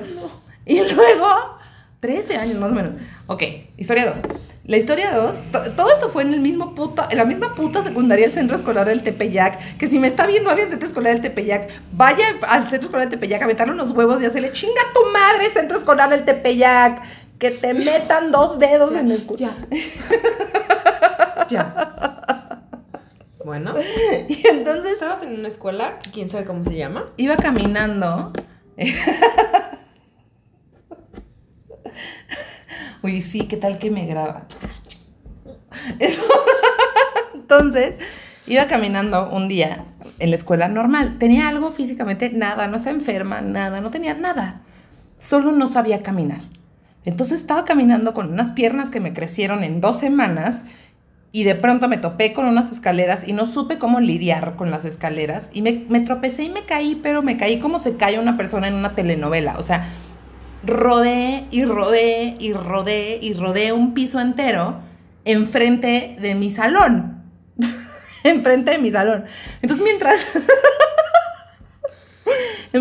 Y 0.66 0.80
luego, 0.94 1.60
13 2.00 2.38
años 2.38 2.56
más 2.58 2.72
o 2.72 2.76
menos. 2.76 2.92
Ok, 3.28 3.44
historia 3.78 4.08
2. 4.08 4.18
La 4.72 4.78
historia 4.78 5.14
2, 5.14 5.76
todo 5.76 5.92
esto 5.92 6.10
fue 6.12 6.24
en 6.24 6.34
el 6.34 6.40
mismo 6.40 6.74
puto, 6.74 7.04
en 7.10 7.18
la 7.18 7.26
misma 7.26 7.56
puta 7.56 7.84
secundaria 7.84 8.26
del 8.26 8.34
Centro 8.34 8.56
Escolar 8.56 8.88
del 8.88 9.04
Tepeyac, 9.04 9.76
que 9.76 9.90
si 9.90 10.00
me 10.00 10.08
está 10.08 10.26
viendo 10.26 10.50
alguien 10.50 10.70
del 10.70 10.80
Centro 10.80 10.88
Escolar 10.88 11.12
del 11.12 11.22
Tepeyac, 11.22 11.70
vaya 11.92 12.24
al 12.48 12.70
Centro 12.70 12.86
Escolar 12.86 13.10
del 13.10 13.20
Tepeyac 13.20 13.42
a 13.42 13.48
meterle 13.48 13.74
unos 13.74 13.92
huevos 13.92 14.22
y 14.22 14.26
hacerle 14.28 14.54
chinga 14.54 14.82
tu 14.96 15.02
madre 15.12 15.50
Centro 15.50 15.78
Escolar 15.78 16.10
del 16.10 16.24
Tepeyac, 16.24 17.02
que 17.38 17.52
te 17.52 17.74
metan 17.74 18.32
dos 18.32 18.60
dedos 18.60 18.96
en 18.96 19.12
el 19.12 19.26
culo. 19.26 19.40
Ya. 19.40 19.58
ya. 21.50 22.70
Bueno. 23.44 23.74
Y 24.30 24.48
entonces 24.48 24.94
estabas 24.94 25.22
en 25.22 25.38
una 25.38 25.50
escuela, 25.50 26.00
quién 26.14 26.30
sabe 26.30 26.46
cómo 26.46 26.64
se 26.64 26.78
llama. 26.78 27.10
Iba 27.18 27.36
caminando. 27.36 28.32
Oye, 33.04 33.22
sí, 33.22 33.48
¿qué 33.48 33.58
tal 33.58 33.80
que 33.80 33.90
me 33.90 34.06
graba? 34.06 34.44
Entonces, 37.34 37.96
iba 38.46 38.68
caminando 38.68 39.30
un 39.32 39.48
día 39.48 39.86
en 40.20 40.30
la 40.30 40.36
escuela 40.36 40.68
normal. 40.68 41.18
Tenía 41.18 41.48
algo 41.48 41.72
físicamente, 41.72 42.30
nada, 42.30 42.68
no 42.68 42.78
estaba 42.78 42.96
enferma, 42.96 43.42
nada, 43.42 43.82
no 43.82 43.90
tenía 43.90 44.14
nada. 44.14 44.62
Solo 45.20 45.52
no 45.52 45.68
sabía 45.68 46.04
caminar. 46.04 46.42
Entonces 47.04 47.42
estaba 47.42 47.66
caminando 47.66 48.14
con 48.14 48.32
unas 48.32 48.52
piernas 48.52 48.92
que 48.92 49.00
me 49.00 49.14
crecieron 49.14 49.64
en 49.64 49.82
dos 49.82 50.00
semanas 50.00 50.62
y 51.32 51.44
de 51.44 51.56
pronto 51.56 51.88
me 51.88 51.98
topé 51.98 52.34
con 52.34 52.46
unas 52.46 52.72
escaleras 52.72 53.28
y 53.28 53.34
no 53.34 53.48
supe 53.48 53.80
cómo 53.80 54.00
lidiar 54.00 54.56
con 54.56 54.70
las 54.70 54.86
escaleras 54.86 55.50
y 55.54 55.64
me, 55.64 55.86
me 55.90 56.02
tropecé 56.02 56.44
y 56.44 56.50
me 56.50 56.66
caí, 56.66 57.00
pero 57.02 57.24
me 57.24 57.38
caí 57.38 57.58
como 57.58 57.80
se 57.80 57.96
cae 57.96 58.20
una 58.20 58.38
persona 58.38 58.68
en 58.68 58.76
una 58.76 58.94
telenovela. 58.94 59.56
O 59.58 59.64
sea, 59.64 59.88
rodé 60.64 61.48
y 61.52 61.66
rodé 61.66 62.36
y 62.40 62.54
rodé 62.54 63.20
y 63.22 63.34
rodé 63.34 63.74
un 63.74 63.94
piso 63.94 64.20
entero 64.20 64.80
enfrente 65.26 66.18
de 66.20 66.36
mi 66.36 66.52
salón. 66.52 67.24
enfrente 68.24 68.72
de 68.72 68.78
mi 68.78 68.92
salón. 68.92 69.26
Entonces 69.62 69.84
mientras... 69.84 70.38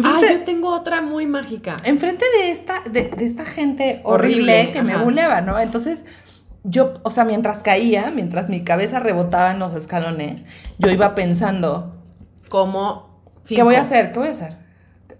ah, 0.04 0.20
yo 0.20 0.40
tengo 0.44 0.74
otra 0.74 1.02
muy 1.02 1.26
mágica. 1.26 1.76
Enfrente 1.84 2.24
de 2.38 2.50
esta, 2.50 2.82
de, 2.90 3.14
esta 3.18 3.44
gente 3.44 4.00
horrible, 4.04 4.70
que 4.72 4.82
me 4.82 4.96
buleaba, 4.96 5.40
¿no? 5.40 5.58
Entonces, 5.58 6.04
yo, 6.64 6.94
o 7.02 7.10
sea, 7.10 7.24
mientras 7.24 7.58
caía, 7.58 8.10
mientras 8.14 8.48
mi 8.48 8.62
cabeza 8.62 9.00
rebotaba 9.00 9.50
en 9.50 9.58
los 9.58 9.74
escalones, 9.74 10.44
yo 10.78 10.90
iba 10.90 11.14
pensando, 11.14 11.94
¿cómo? 12.48 13.10
¿Qué 13.46 13.62
voy 13.62 13.74
a 13.74 13.82
hacer? 13.82 14.12
¿Qué 14.12 14.18
voy 14.18 14.28
a 14.28 14.32
hacer? 14.32 14.56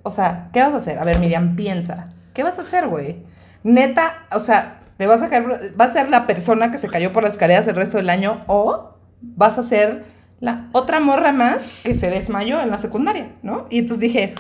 O 0.02 0.10
sea, 0.10 0.48
¿qué 0.52 0.60
vas 0.60 0.72
a 0.72 0.76
hacer? 0.76 0.98
A 0.98 1.04
ver, 1.04 1.18
Miriam, 1.18 1.56
piensa. 1.56 2.14
¿Qué 2.40 2.44
vas 2.44 2.58
a 2.58 2.62
hacer, 2.62 2.88
güey? 2.88 3.16
Neta, 3.64 4.26
o 4.32 4.40
sea, 4.40 4.80
¿te 4.96 5.06
vas 5.06 5.20
a 5.20 5.28
caer, 5.28 5.44
vas 5.76 5.90
a 5.90 5.92
ser 5.92 6.08
la 6.08 6.26
persona 6.26 6.70
que 6.70 6.78
se 6.78 6.88
cayó 6.88 7.12
por 7.12 7.22
las 7.22 7.32
escaleras 7.32 7.68
el 7.68 7.76
resto 7.76 7.98
del 7.98 8.08
año 8.08 8.42
o 8.46 8.94
vas 9.20 9.58
a 9.58 9.62
ser 9.62 10.06
la 10.40 10.70
otra 10.72 11.00
morra 11.00 11.32
más 11.32 11.70
que 11.84 11.92
se 11.92 12.08
desmayó 12.08 12.62
en 12.62 12.70
la 12.70 12.78
secundaria, 12.78 13.28
¿no? 13.42 13.66
Y 13.68 13.80
entonces 13.80 14.00
dije, 14.00 14.34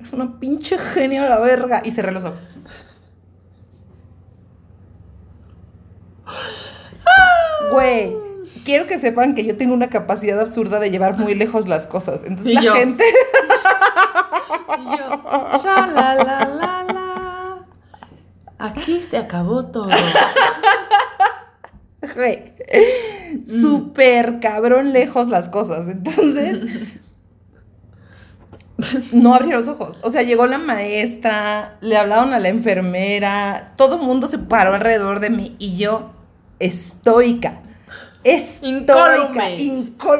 es 0.00 0.12
una 0.12 0.38
pinche 0.38 0.78
genio 0.78 1.28
la 1.28 1.40
verga. 1.40 1.82
Y 1.84 1.90
cerré 1.90 2.12
los 2.12 2.22
ojos. 2.22 2.38
Güey, 7.72 8.14
quiero 8.64 8.86
que 8.86 9.00
sepan 9.00 9.34
que 9.34 9.44
yo 9.44 9.56
tengo 9.56 9.74
una 9.74 9.88
capacidad 9.88 10.38
absurda 10.38 10.78
de 10.78 10.92
llevar 10.92 11.18
muy 11.18 11.34
lejos 11.34 11.66
las 11.66 11.88
cosas. 11.88 12.20
Entonces 12.24 12.54
la 12.54 12.76
gente. 12.76 13.04
y 14.78 14.84
yo, 14.96 15.22
la, 15.64 16.14
la, 16.14 16.14
la, 16.14 16.84
la. 16.84 17.01
Aquí 18.62 19.02
se 19.02 19.18
acabó 19.18 19.66
todo. 19.66 19.90
Súper 23.44 24.38
cabrón 24.38 24.92
lejos 24.92 25.26
las 25.26 25.48
cosas. 25.48 25.88
Entonces, 25.88 26.60
no 29.12 29.34
abrí 29.34 29.50
los 29.50 29.66
ojos. 29.66 29.98
O 30.02 30.12
sea, 30.12 30.22
llegó 30.22 30.46
la 30.46 30.58
maestra, 30.58 31.76
le 31.80 31.96
hablaron 31.96 32.32
a 32.34 32.38
la 32.38 32.50
enfermera, 32.50 33.72
todo 33.74 33.96
el 33.96 34.02
mundo 34.02 34.28
se 34.28 34.38
paró 34.38 34.74
alrededor 34.74 35.18
de 35.18 35.30
mí 35.30 35.56
y 35.58 35.76
yo, 35.76 36.12
estoica. 36.60 37.62
Estoica, 38.22 39.48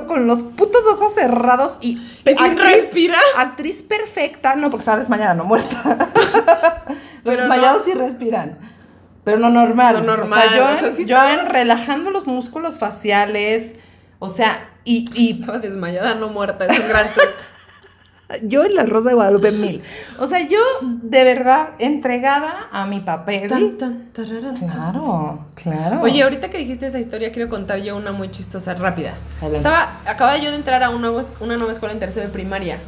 con 0.09 0.27
los 0.27 0.43
putos 0.43 0.83
ojos 0.93 1.15
cerrados 1.15 1.79
y 1.81 2.05
sin 2.27 2.59
respirar. 2.59 3.23
Actriz 3.39 3.83
perfecta, 3.83 4.57
no, 4.57 4.69
porque 4.69 4.81
estaba 4.81 4.99
desmayada, 4.99 5.35
no 5.35 5.45
muerta. 5.45 6.11
los 7.25 7.37
desmayados 7.37 7.83
sí 7.85 7.93
respiran. 7.93 8.59
Pero 9.25 9.39
no 9.39 9.51
normal. 9.51 10.05
No 10.05 10.17
normal. 10.17 10.49
O 10.49 10.91
sea, 10.91 11.07
yo, 11.07 11.41
en, 11.41 11.47
relajando 11.47 12.11
los 12.11 12.27
músculos 12.27 12.79
faciales. 12.79 13.75
O 14.19 14.29
sea, 14.29 14.69
y. 14.85 15.09
y 15.15 15.41
Estaba 15.41 15.59
desmayada, 15.59 16.15
no 16.15 16.29
muerta. 16.29 16.67
Es 16.67 16.79
un 16.79 16.89
gran 16.89 17.07
yo 18.43 18.65
en 18.65 18.75
la 18.75 18.85
Rosa 18.85 19.11
de 19.11 19.15
Guadalupe 19.15 19.53
mil. 19.53 19.83
O 20.19 20.27
sea, 20.27 20.47
yo 20.47 20.61
de 20.83 21.25
verdad 21.25 21.71
entregada 21.79 22.69
a 22.73 22.87
mi 22.87 23.01
papel. 23.01 23.49
claro, 24.59 25.47
claro. 25.55 26.01
Oye, 26.01 26.23
ahorita 26.23 26.51
que 26.51 26.59
dijiste 26.59 26.87
esa 26.87 26.99
historia, 26.99 27.33
quiero 27.33 27.49
contar 27.49 27.81
yo 27.81 27.97
una 27.97 28.13
muy 28.13 28.31
chistosa, 28.31 28.75
rápida. 28.75 29.15
Estaba, 29.53 30.01
acababa 30.07 30.39
yo 30.39 30.51
de 30.51 30.57
entrar 30.57 30.83
a 30.83 30.91
un 30.91 31.01
nuevo, 31.01 31.23
una 31.41 31.57
nueva 31.57 31.73
escuela 31.73 31.93
en 31.93 32.01
tercera 32.01 32.27
de 32.27 32.33
primaria. 32.33 32.79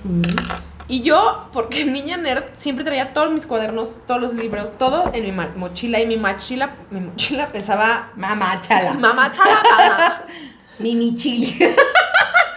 Y 0.88 1.02
yo, 1.02 1.48
porque 1.52 1.84
niña 1.86 2.16
nerd, 2.16 2.44
siempre 2.56 2.84
traía 2.84 3.12
todos 3.12 3.32
mis 3.32 3.46
cuadernos, 3.46 4.00
todos 4.06 4.20
los 4.20 4.34
libros, 4.34 4.76
todo 4.78 5.10
en 5.14 5.24
mi 5.24 5.32
mochila. 5.32 6.00
Y 6.00 6.06
mi 6.06 6.16
mochila, 6.16 6.74
mi 6.90 7.00
mochila 7.00 7.48
pesaba. 7.48 8.10
Mamachala. 8.16 8.94
Mamachala. 8.94 10.24
Mimi 10.78 11.16
chili. 11.16 11.54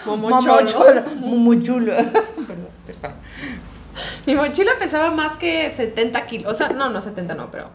Momochulo. 0.06 1.04
Momochulo. 1.18 1.96
Perdón, 1.96 2.70
perdón. 2.86 3.12
Mi 4.26 4.36
mochila 4.36 4.72
pesaba 4.80 5.12
más 5.12 5.38
que 5.38 5.72
70 5.72 6.26
kilos. 6.26 6.52
O 6.52 6.54
sea, 6.54 6.70
no, 6.70 6.90
no 6.90 7.02
70, 7.02 7.36
no, 7.36 7.52
pero. 7.52 7.70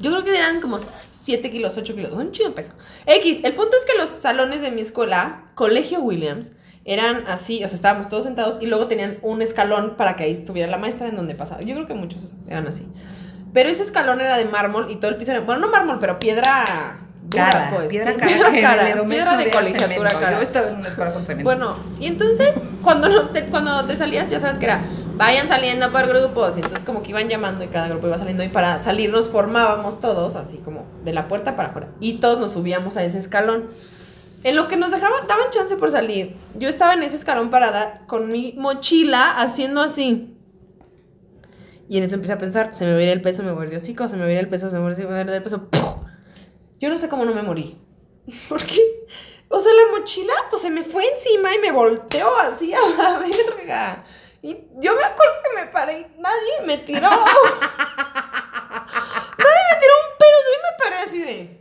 Yo 0.00 0.10
creo 0.10 0.24
que 0.24 0.36
eran 0.36 0.60
como 0.60 0.78
7 0.78 1.50
kilos, 1.50 1.76
8 1.76 1.94
kilos. 1.94 2.12
Un 2.12 2.32
chido 2.32 2.54
peso. 2.54 2.72
X, 3.06 3.40
el 3.44 3.54
punto 3.54 3.76
es 3.76 3.84
que 3.84 3.96
los 3.96 4.10
salones 4.10 4.60
de 4.60 4.70
mi 4.70 4.80
escuela, 4.80 5.44
Colegio 5.54 6.00
Williams, 6.00 6.52
eran 6.84 7.24
así, 7.28 7.64
o 7.64 7.68
sea, 7.68 7.76
estábamos 7.76 8.08
todos 8.08 8.24
sentados 8.24 8.58
y 8.60 8.66
luego 8.66 8.86
tenían 8.86 9.18
un 9.22 9.40
escalón 9.42 9.94
para 9.96 10.16
que 10.16 10.24
ahí 10.24 10.32
estuviera 10.32 10.70
la 10.70 10.78
maestra 10.78 11.08
en 11.08 11.16
donde 11.16 11.34
pasaba. 11.34 11.62
Yo 11.62 11.74
creo 11.74 11.86
que 11.86 11.94
muchos 11.94 12.32
eran 12.48 12.66
así. 12.66 12.86
Pero 13.52 13.68
ese 13.68 13.82
escalón 13.82 14.20
era 14.20 14.36
de 14.36 14.44
mármol 14.46 14.90
y 14.90 14.96
todo 14.96 15.10
el 15.10 15.16
piso 15.16 15.30
era, 15.32 15.40
bueno, 15.40 15.60
no 15.62 15.70
mármol, 15.70 15.98
pero 16.00 16.18
piedra 16.18 16.98
dura, 17.22 17.44
Cara, 17.50 17.70
pues. 17.74 17.88
piedra 17.88 18.12
Sí, 18.12 18.18
cara, 18.18 18.28
piedra 18.30 18.52
que 18.52 18.60
cara, 18.60 19.04
piedra 19.06 19.36
de 19.36 19.50
colegiatura 19.50 20.10
cemento. 20.10 20.20
cara. 20.20 20.36
Yo 20.36 20.42
estaba 20.42 20.68
en 20.68 20.76
una 20.76 20.88
escuela 20.88 21.12
con 21.12 21.24
cemento. 21.24 21.44
Bueno, 21.44 21.76
y 22.00 22.06
entonces 22.06 22.56
cuando, 22.82 23.08
nos 23.08 23.32
te, 23.32 23.46
cuando 23.46 23.84
te 23.86 23.94
salías, 23.94 24.28
ya 24.28 24.40
sabes 24.40 24.58
que 24.58 24.66
era, 24.66 24.82
vayan 25.16 25.48
saliendo 25.48 25.90
por 25.90 26.06
grupos, 26.06 26.58
y 26.58 26.60
entonces 26.60 26.84
como 26.84 27.02
que 27.02 27.10
iban 27.10 27.28
llamando 27.28 27.64
y 27.64 27.68
cada 27.68 27.88
grupo 27.88 28.08
iba 28.08 28.18
saliendo 28.18 28.44
y 28.44 28.48
para 28.48 28.80
salir 28.82 29.10
nos 29.10 29.30
formábamos 29.30 30.00
todos, 30.00 30.36
así 30.36 30.58
como 30.58 30.84
de 31.04 31.14
la 31.14 31.28
puerta 31.28 31.56
para 31.56 31.70
afuera, 31.70 31.88
y 32.00 32.18
todos 32.18 32.38
nos 32.40 32.52
subíamos 32.52 32.98
a 32.98 33.04
ese 33.04 33.20
escalón. 33.20 33.68
En 34.44 34.56
lo 34.56 34.68
que 34.68 34.76
nos 34.76 34.90
dejaban, 34.90 35.26
daban 35.26 35.48
chance 35.50 35.74
por 35.76 35.90
salir, 35.90 36.36
yo 36.54 36.68
estaba 36.68 36.92
en 36.92 37.02
ese 37.02 37.16
escalón 37.16 37.48
parada 37.48 38.02
con 38.06 38.30
mi 38.30 38.52
mochila 38.52 39.40
haciendo 39.40 39.80
así. 39.80 40.36
Y 41.88 41.96
en 41.96 42.04
eso 42.04 42.16
empecé 42.16 42.34
a 42.34 42.38
pensar, 42.38 42.74
se 42.74 42.84
me 42.84 42.92
va 42.92 43.00
el 43.02 43.22
peso, 43.22 43.42
me 43.42 43.52
voy 43.52 43.62
a 43.62 43.64
ir 43.64 43.70
de 43.70 43.78
hocico, 43.78 44.06
se 44.06 44.16
me 44.16 44.24
va 44.26 44.30
el 44.30 44.48
peso, 44.48 44.68
se 44.68 44.76
me 44.76 44.82
va 44.82 44.90
a 44.90 45.20
ir 45.22 45.30
el 45.30 45.42
peso. 45.42 45.70
¡puf! 45.70 45.96
Yo 46.78 46.90
no 46.90 46.98
sé 46.98 47.08
cómo 47.08 47.24
no 47.24 47.34
me 47.34 47.42
morí. 47.42 47.78
Porque, 48.50 48.80
o 49.48 49.58
sea, 49.58 49.72
la 49.72 49.98
mochila, 49.98 50.34
pues 50.50 50.60
se 50.60 50.68
me 50.68 50.82
fue 50.82 51.06
encima 51.08 51.54
y 51.54 51.58
me 51.60 51.72
volteó 51.72 52.28
así 52.40 52.74
a 52.74 52.80
la 52.80 53.18
verga. 53.56 54.04
Y 54.42 54.58
yo 54.78 54.94
me 54.94 55.04
acuerdo 55.04 55.34
que 55.42 55.54
me 55.58 55.66
paré 55.70 56.00
y 56.00 56.06
nadie 56.20 56.66
me 56.66 56.76
tiró. 56.78 57.00
nadie 57.08 57.16
me 59.70 59.80
tiró 59.80 59.94
un 60.02 60.18
pedo, 60.18 60.38
yo 60.52 60.60
me 60.60 60.76
paré 60.84 60.96
así 60.96 61.18
de. 61.20 61.60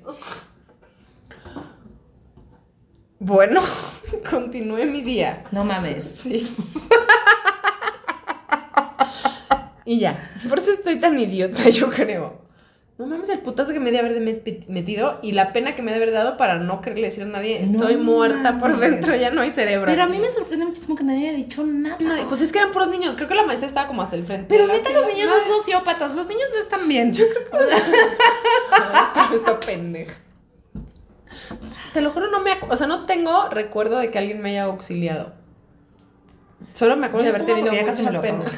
Bueno, 3.26 3.62
continué 4.30 4.86
mi 4.86 5.02
día. 5.02 5.44
No 5.52 5.64
mames. 5.64 6.04
Sí. 6.06 6.54
y 9.86 10.00
ya. 10.00 10.30
Por 10.50 10.58
eso 10.58 10.72
estoy 10.74 10.98
tan 11.00 11.18
idiota, 11.18 11.70
yo 11.70 11.90
creo. 11.90 12.44
No 12.98 13.08
mames 13.08 13.30
el 13.30 13.40
putazo 13.40 13.72
que 13.74 13.80
me 13.80 13.92
debe 13.92 14.06
haber 14.08 14.22
met- 14.22 14.68
metido 14.68 15.18
y 15.24 15.32
la 15.32 15.52
pena 15.54 15.74
que 15.76 15.82
me 15.82 15.92
debe 15.94 16.04
haber 16.04 16.14
dado 16.16 16.36
para 16.38 16.58
no 16.60 16.80
quererle 16.82 17.08
decir 17.08 17.24
a 17.24 17.28
nadie. 17.28 17.62
No 17.66 17.80
Estoy 17.80 17.96
muerta 17.96 18.60
por 18.60 18.78
dentro, 18.78 19.16
ya 19.16 19.32
no 19.32 19.40
hay 19.42 19.52
cerebro. 19.52 19.86
Pero 19.90 20.04
a 20.04 20.08
mí 20.08 20.20
me 20.20 20.30
sorprende 20.30 20.66
muchísimo 20.66 20.96
que 20.98 21.04
nadie 21.06 21.30
haya 21.30 21.38
dicho 21.38 21.64
nada. 21.66 21.96
Nadie- 22.02 22.26
Pues 22.28 22.42
es 22.42 22.52
que 22.52 22.58
eran 22.60 22.72
puros 22.74 22.90
niños. 22.90 23.16
Creo 23.16 23.30
que 23.30 23.36
la 23.36 23.44
maestra 23.46 23.68
estaba 23.70 23.88
como 23.88 24.02
hasta 24.02 24.18
el 24.18 24.26
frente. 24.26 24.48
Pero 24.50 24.68
neta, 24.68 24.90
los 24.92 25.08
niños 25.08 25.30
son 25.30 25.40
sociópatas. 25.58 26.14
Los 26.14 26.28
niños 26.28 26.44
no 26.54 26.60
están 26.60 26.88
bien. 26.90 27.14
Pero 27.14 27.30
está 29.36 29.60
pendeja. 29.62 30.14
Te 31.94 32.02
lo 32.02 32.12
juro, 32.12 32.30
no 32.32 32.40
me 32.42 32.52
O 32.70 32.76
sea, 32.76 32.88
no 32.88 33.06
tengo 33.06 33.50
recuerdo 33.50 33.98
de 33.98 34.12
que 34.12 34.18
alguien 34.18 34.42
me 34.42 34.50
haya 34.52 34.64
auxiliado. 34.64 35.34
Solo 36.74 36.96
me 36.98 37.08
acuerdo 37.08 37.28
Yo 37.28 37.32
de 37.34 37.36
haber 37.42 37.48
tenido 37.48 37.86
casi 37.86 38.04
mucha 38.04 38.04
me 38.04 38.12
lo 38.12 38.22
pena. 38.22 38.40
acabo. 38.40 38.54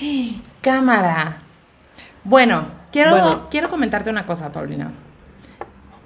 Cámara. 0.62 1.42
Bueno, 2.24 2.66
quiero, 2.92 3.10
Bueno. 3.10 3.48
quiero 3.50 3.68
comentarte 3.68 4.10
una 4.10 4.26
cosa, 4.26 4.52
Paulina. 4.52 4.92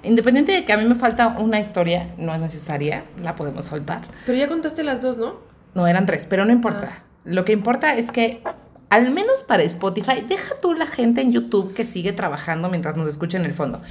Independiente 0.03 0.51
de 0.51 0.65
que 0.65 0.73
a 0.73 0.77
mí 0.77 0.85
me 0.85 0.95
falta 0.95 1.29
una 1.39 1.59
historia, 1.59 2.09
no 2.17 2.33
es 2.33 2.39
necesaria, 2.39 3.03
la 3.21 3.35
podemos 3.35 3.65
soltar. 3.65 4.01
Pero 4.25 4.37
ya 4.37 4.47
contaste 4.47 4.83
las 4.83 5.01
dos, 5.01 5.17
¿no? 5.17 5.35
No, 5.73 5.87
eran 5.87 6.05
tres, 6.05 6.25
pero 6.29 6.45
no 6.45 6.51
importa. 6.51 6.99
Lo 7.25 7.43
que 7.45 7.51
importa 7.51 7.95
es 7.95 8.09
que, 8.11 8.41
al 8.89 9.11
menos 9.11 9.43
para 9.43 9.63
Spotify, 9.63 10.23
deja 10.27 10.55
tú 10.61 10.73
la 10.73 10.87
gente 10.87 11.21
en 11.21 11.31
YouTube 11.33 11.73
que 11.73 11.85
sigue 11.85 12.13
trabajando 12.13 12.69
mientras 12.69 12.95
nos 12.95 13.07
escucha 13.07 13.37
en 13.37 13.45
el 13.45 13.53
fondo. 13.53 13.81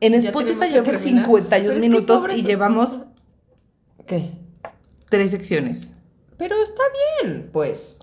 En 0.00 0.14
Spotify 0.14 0.72
terminar. 0.72 0.98
51 0.98 1.50
Pero 1.50 1.72
es 1.72 1.74
que 1.74 1.80
minutos 1.80 2.22
y 2.34 2.42
llevamos 2.42 3.02
¿Qué? 4.06 4.30
tres 5.08 5.30
secciones. 5.30 5.90
Pero 6.38 6.62
está 6.62 6.82
bien, 7.22 7.50
pues. 7.52 7.98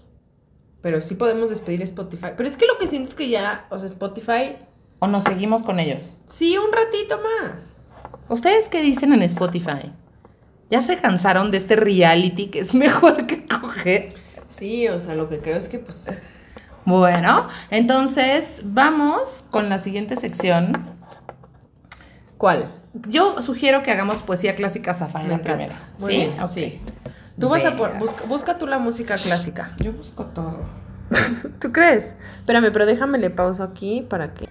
Pero 0.81 1.01
sí 1.01 1.15
podemos 1.15 1.49
despedir 1.49 1.81
Spotify. 1.81 2.27
Pero 2.37 2.47
es 2.47 2.55
que 2.55 2.67
lo 2.67 2.77
que 2.77 2.87
siento 2.87 3.09
es 3.09 3.15
que 3.15 3.29
ya, 3.29 3.65
o 3.69 3.79
sea, 3.79 3.87
Spotify, 3.87 4.57
¿O 4.99 5.07
nos 5.07 5.23
seguimos 5.23 5.63
con 5.63 5.79
ellos? 5.79 6.17
sí, 6.27 6.57
un 6.57 6.71
ratito 6.71 7.17
más. 7.17 7.73
¿Ustedes 8.29 8.67
qué 8.67 8.81
dicen 8.81 9.13
en 9.13 9.21
Spotify? 9.23 9.91
¿Ya 10.69 10.83
se 10.83 10.97
cansaron 10.97 11.49
de 11.51 11.57
este 11.57 11.75
reality 11.75 12.47
que 12.47 12.59
es 12.59 12.73
mejor 12.75 13.25
que 13.27 13.45
coger? 13.47 14.13
Sí, 14.49 14.87
o 14.87 14.99
sea, 14.99 15.15
lo 15.15 15.29
que 15.29 15.39
creo 15.39 15.57
es 15.57 15.67
que, 15.67 15.79
pues, 15.79 16.23
Bueno, 16.85 17.47
entonces 17.69 18.61
vamos 18.63 19.45
con 19.51 19.69
la 19.69 19.79
siguiente 19.79 20.15
sección. 20.15 20.73
¿Cuál? 22.37 22.65
Yo 23.09 23.41
sugiero 23.41 23.83
que 23.83 23.91
hagamos 23.91 24.23
poesía 24.23 24.55
clásica 24.55 24.93
Me 24.93 25.25
encanta. 25.25 25.43
primero. 25.43 25.73
Muy 25.99 26.11
¿Sí? 26.11 26.17
bien, 26.17 26.39
Ok. 26.41 26.49
sí. 26.49 26.81
Tú 27.39 27.49
vas 27.49 27.63
a 27.65 27.75
por, 27.75 27.97
busca, 27.99 28.23
busca 28.25 28.57
tú 28.57 28.65
la 28.65 28.79
música 28.79 29.15
clásica. 29.15 29.71
Yo 29.77 29.93
busco 29.93 30.25
todo. 30.25 30.59
¿Tú 31.61 31.71
crees? 31.71 32.15
Espérame, 32.39 32.71
pero 32.73 32.85
déjame 32.87 33.19
le 33.19 33.29
pauso 33.29 33.63
aquí 33.63 34.05
para 34.09 34.33
que. 34.33 34.49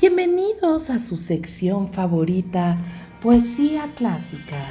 Bienvenidos 0.00 0.90
a 0.90 0.98
su 0.98 1.16
sección 1.16 1.92
favorita, 1.92 2.76
Poesía 3.22 3.90
Clásica, 3.96 4.62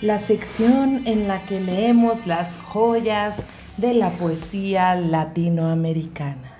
la 0.00 0.18
sección 0.18 1.02
en 1.06 1.26
la 1.28 1.44
que 1.46 1.60
leemos 1.60 2.26
las 2.26 2.56
joyas 2.58 3.36
de 3.76 3.94
la 3.94 4.10
poesía 4.10 4.94
latinoamericana. 4.94 6.53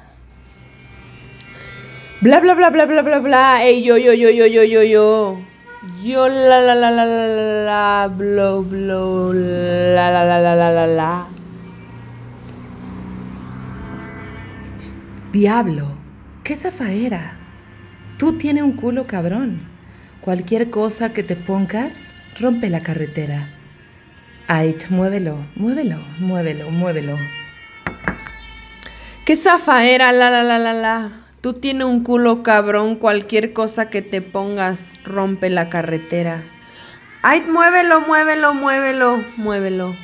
Bla 2.25 2.41
bla 2.41 2.55
bla 2.55 2.70
bla 2.70 2.87
bla 2.87 3.03
bla 3.03 3.18
bla. 3.18 3.62
Ey, 3.62 3.83
yo, 3.83 3.99
yo, 3.99 4.14
yo, 4.14 4.31
yo, 4.31 4.47
yo, 4.47 4.64
yo, 4.64 4.83
yo. 4.83 5.43
Yo 6.03 6.27
la 6.27 6.59
la 6.59 6.75
la 6.75 6.91
la 6.91 7.05
la 7.05 7.27
la 7.27 7.64
la 7.64 8.09
blo 8.09 8.62
blo 8.62 9.35
la 9.35 10.11
la 10.11 10.25
la 10.25 10.39
la 10.41 10.55
la 10.55 10.70
la 10.70 10.87
la. 10.87 11.27
Diablo, 15.33 15.99
qué 16.45 16.57
zafaera. 16.57 17.37
Tú 18.16 18.39
tienes 18.39 18.62
un 18.62 18.72
culo 18.72 19.07
cabrón. 19.07 19.61
Cualquier 20.22 20.70
cosa 20.70 21.12
que 21.12 21.25
te 21.25 21.37
pongas, 21.37 22.11
rompe 22.41 22.70
la 22.70 22.81
carretera. 22.81 23.51
Ait, 24.49 24.89
muévelo, 24.89 25.45
muévelo, 25.57 25.99
muévelo, 26.20 26.70
muévelo. 26.70 27.18
Qué 29.27 29.37
zafaera, 29.37 30.11
la 30.11 30.31
la 30.31 30.43
la 30.43 30.59
la 30.59 30.72
la. 30.72 31.24
Tú 31.45 31.53
tienes 31.53 31.86
un 31.86 32.03
culo 32.03 32.42
cabrón, 32.42 32.97
cualquier 32.97 33.53
cosa 33.53 33.90
que 33.90 34.01
te 34.01 34.22
pongas 34.22 34.95
rompe 35.05 35.51
la 35.51 35.68
carretera. 35.68 36.42
Ay, 37.20 37.42
muévelo, 37.42 38.01
muévelo, 38.01 38.55
muévelo, 38.55 39.22
muévelo. 39.36 39.95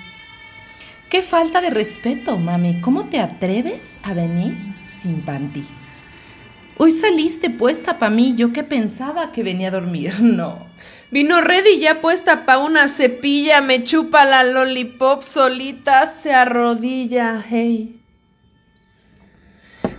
Qué 1.09 1.23
falta 1.23 1.63
de 1.63 1.71
respeto, 1.71 2.37
mami. 2.37 2.83
¿Cómo 2.83 3.07
te 3.07 3.21
atreves 3.21 3.99
a 4.03 4.13
venir 4.13 4.55
sin 4.83 5.23
panty? 5.23 5.65
Hoy 6.77 6.91
saliste 6.91 7.49
puesta 7.49 7.99
pa' 7.99 8.11
mí, 8.11 8.35
yo 8.37 8.53
que 8.53 8.63
pensaba 8.63 9.33
que 9.33 9.43
venía 9.43 9.69
a 9.69 9.71
dormir. 9.71 10.13
No. 10.21 10.67
Vino 11.11 11.41
ready 11.41 11.79
ya 11.79 12.03
puesta 12.03 12.45
pa' 12.45 12.59
una 12.59 12.87
cepilla, 12.87 13.63
me 13.63 13.83
chupa 13.83 14.27
la 14.27 14.45
lollipop 14.45 15.23
solita, 15.23 16.05
se 16.05 16.35
arrodilla, 16.35 17.43
hey. 17.49 18.00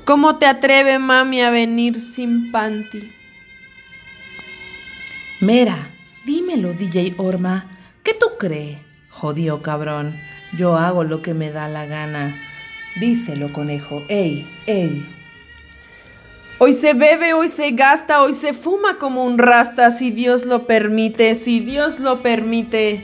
¿Cómo 0.06 0.38
te 0.38 0.48
atreve, 0.48 0.98
mami, 0.98 1.42
a 1.42 1.52
venir 1.52 1.96
sin 1.96 2.52
panty? 2.52 3.14
Mira, 5.40 5.90
dímelo, 6.26 6.74
DJ 6.74 7.16
Orma. 7.18 7.66
¿Qué 8.04 8.14
tú 8.14 8.28
crees? 8.40 8.80
Jodido 9.10 9.62
cabrón. 9.62 10.16
Yo 10.58 10.76
hago 10.76 11.04
lo 11.04 11.22
que 11.22 11.34
me 11.34 11.52
da 11.52 11.68
la 11.68 11.86
gana. 11.86 12.36
Díselo, 13.00 13.54
conejo. 13.54 14.04
Ey, 14.10 14.48
ey. 14.66 15.06
Hoy 16.58 16.74
se 16.74 16.94
bebe, 16.94 17.34
hoy 17.34 17.48
se 17.48 17.72
gasta, 17.72 18.22
hoy 18.22 18.34
se 18.34 18.54
fuma 18.54 18.98
como 18.98 19.24
un 19.26 19.38
rasta, 19.38 19.90
si 19.92 20.12
Dios 20.12 20.46
lo 20.46 20.68
permite, 20.68 21.34
si 21.36 21.60
Dios 21.60 22.00
lo 22.00 22.22
permite. 22.22 23.04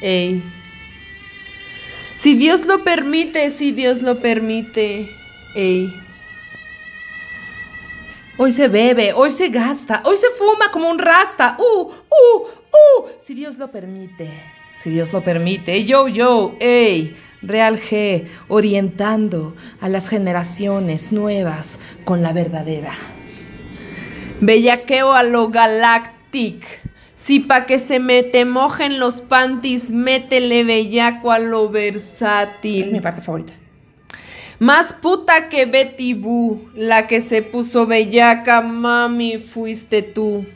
Ey. 0.00 0.42
Si 2.16 2.34
Dios 2.34 2.64
lo 2.66 2.82
permite, 2.82 3.50
si 3.50 3.70
Dios 3.72 4.02
lo 4.02 4.18
permite. 4.18 5.08
Ey. 5.54 5.94
Hoy 8.40 8.52
se 8.52 8.68
bebe, 8.68 9.12
hoy 9.14 9.32
se 9.32 9.48
gasta, 9.48 10.00
hoy 10.04 10.16
se 10.16 10.28
fuma 10.38 10.70
como 10.70 10.88
un 10.88 10.98
rasta. 10.98 11.56
Uh, 11.58 11.82
uh, 11.88 12.42
uh. 12.46 13.08
Si 13.20 13.34
Dios 13.34 13.58
lo 13.58 13.72
permite. 13.72 14.30
Si 14.80 14.90
Dios 14.90 15.12
lo 15.12 15.22
permite. 15.22 15.84
Yo, 15.84 16.06
yo, 16.06 16.54
ey. 16.60 17.16
Real 17.42 17.80
G, 17.80 18.26
orientando 18.48 19.54
a 19.80 19.88
las 19.88 20.08
generaciones 20.08 21.12
nuevas 21.12 21.78
con 22.04 22.22
la 22.22 22.32
verdadera. 22.32 22.94
Bellaqueo 24.40 25.12
a 25.12 25.22
lo 25.22 25.48
galactic. 25.48 26.64
Si 27.16 27.40
pa' 27.40 27.66
que 27.66 27.78
se 27.78 27.98
me 28.00 28.22
te 28.22 28.44
mojen 28.44 29.00
los 29.00 29.20
panties, 29.20 29.90
métele 29.90 30.62
bellaco 30.64 31.32
a 31.32 31.38
lo 31.38 31.64
Es 31.66 31.70
mi 31.70 31.72
versátil. 31.72 33.00
parte 33.02 33.20
favorita. 33.22 33.52
Más 34.60 34.92
puta 34.92 35.48
que 35.48 35.66
Betty 35.66 36.14
Boo, 36.14 36.68
la 36.74 37.06
que 37.06 37.20
se 37.20 37.42
puso 37.42 37.86
bellaca, 37.86 38.60
mami, 38.60 39.38
fuiste 39.38 40.02
tú. 40.02 40.46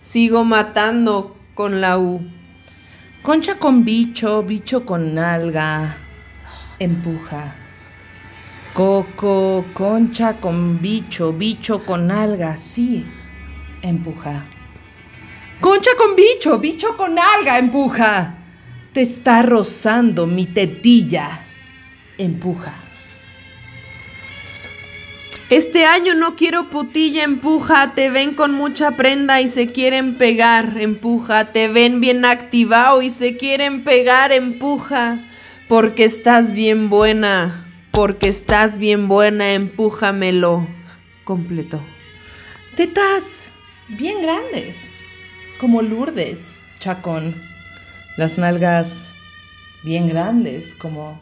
Sigo 0.00 0.42
matando 0.42 1.36
con 1.54 1.80
la 1.80 1.98
U. 1.98 2.20
Concha 3.22 3.56
con 3.56 3.84
bicho, 3.84 4.42
bicho 4.42 4.84
con 4.84 5.14
nalga. 5.14 5.98
Empuja. 6.80 7.54
Coco, 8.74 9.64
concha 9.72 10.40
con 10.40 10.80
bicho, 10.80 11.32
bicho 11.32 11.84
con 11.84 12.10
alga, 12.10 12.56
sí. 12.56 13.06
Empuja. 13.82 14.42
Concha 15.60 15.90
con 15.96 16.16
bicho, 16.16 16.58
bicho 16.58 16.96
con 16.96 17.16
alga, 17.18 17.58
empuja. 17.58 18.38
Te 18.92 19.02
está 19.02 19.42
rozando 19.42 20.26
mi 20.26 20.46
tetilla. 20.46 21.46
Empuja. 22.18 22.87
Este 25.50 25.86
año 25.86 26.14
no 26.14 26.36
quiero 26.36 26.68
putilla, 26.68 27.24
empuja, 27.24 27.94
te 27.94 28.10
ven 28.10 28.34
con 28.34 28.52
mucha 28.52 28.90
prenda 28.90 29.40
y 29.40 29.48
se 29.48 29.68
quieren 29.68 30.18
pegar, 30.18 30.76
empuja, 30.78 31.52
te 31.52 31.68
ven 31.68 32.02
bien 32.02 32.26
activado 32.26 33.00
y 33.00 33.08
se 33.08 33.38
quieren 33.38 33.82
pegar, 33.82 34.30
empuja, 34.30 35.20
porque 35.66 36.04
estás 36.04 36.52
bien 36.52 36.90
buena, 36.90 37.66
porque 37.92 38.28
estás 38.28 38.76
bien 38.76 39.08
buena, 39.08 39.54
empújamelo 39.54 40.68
completo. 41.24 41.82
Tetas 42.76 43.50
bien 43.88 44.20
grandes, 44.20 44.90
como 45.58 45.80
Lourdes, 45.80 46.60
chacón. 46.78 47.34
Las 48.18 48.36
nalgas 48.36 49.14
bien 49.82 50.08
grandes, 50.08 50.74
como 50.74 51.18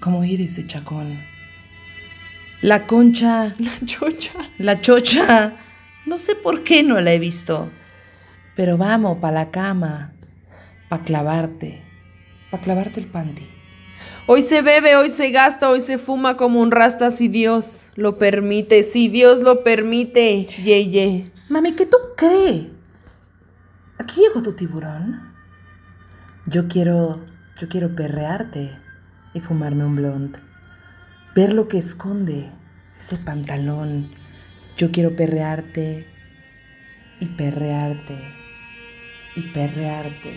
como 0.00 0.22
iris 0.22 0.56
de 0.56 0.66
chacón. 0.66 1.29
La 2.62 2.86
concha. 2.86 3.54
La 3.58 3.86
chocha. 3.86 4.32
La 4.58 4.80
chocha. 4.80 5.56
No 6.04 6.18
sé 6.18 6.34
por 6.34 6.62
qué 6.62 6.82
no 6.82 7.00
la 7.00 7.12
he 7.12 7.18
visto. 7.18 7.70
Pero 8.54 8.76
vamos 8.76 9.18
pa' 9.18 9.30
la 9.30 9.50
cama. 9.50 10.12
Pa' 10.90 11.02
clavarte. 11.02 11.82
Pa' 12.50 12.60
clavarte 12.60 13.00
el 13.00 13.06
panty. 13.06 13.48
Hoy 14.26 14.42
se 14.42 14.60
bebe, 14.60 14.96
hoy 14.96 15.08
se 15.08 15.30
gasta, 15.30 15.70
hoy 15.70 15.80
se 15.80 15.96
fuma 15.96 16.36
como 16.36 16.60
un 16.60 16.70
rasta 16.70 17.10
si 17.10 17.28
Dios 17.28 17.86
lo 17.96 18.18
permite. 18.18 18.82
Si 18.82 19.08
Dios 19.08 19.40
lo 19.40 19.64
permite. 19.64 20.44
Ye, 20.44 20.90
ye. 20.90 21.30
Mami, 21.48 21.72
¿qué 21.72 21.86
tú 21.86 21.96
crees? 22.14 22.66
Aquí 23.98 24.20
llegó 24.20 24.42
tu 24.42 24.52
tiburón. 24.52 25.32
Yo 26.46 26.68
quiero. 26.68 27.24
Yo 27.58 27.68
quiero 27.68 27.94
perrearte 27.94 28.78
y 29.34 29.40
fumarme 29.40 29.84
un 29.84 29.96
blond 29.96 30.49
ver 31.40 31.54
lo 31.54 31.68
que 31.68 31.78
esconde 31.78 32.50
ese 32.98 33.16
pantalón. 33.16 34.10
Yo 34.76 34.90
quiero 34.90 35.16
perrearte 35.16 36.06
y 37.18 37.26
perrearte 37.28 38.18
y 39.36 39.40
perrearte 39.44 40.34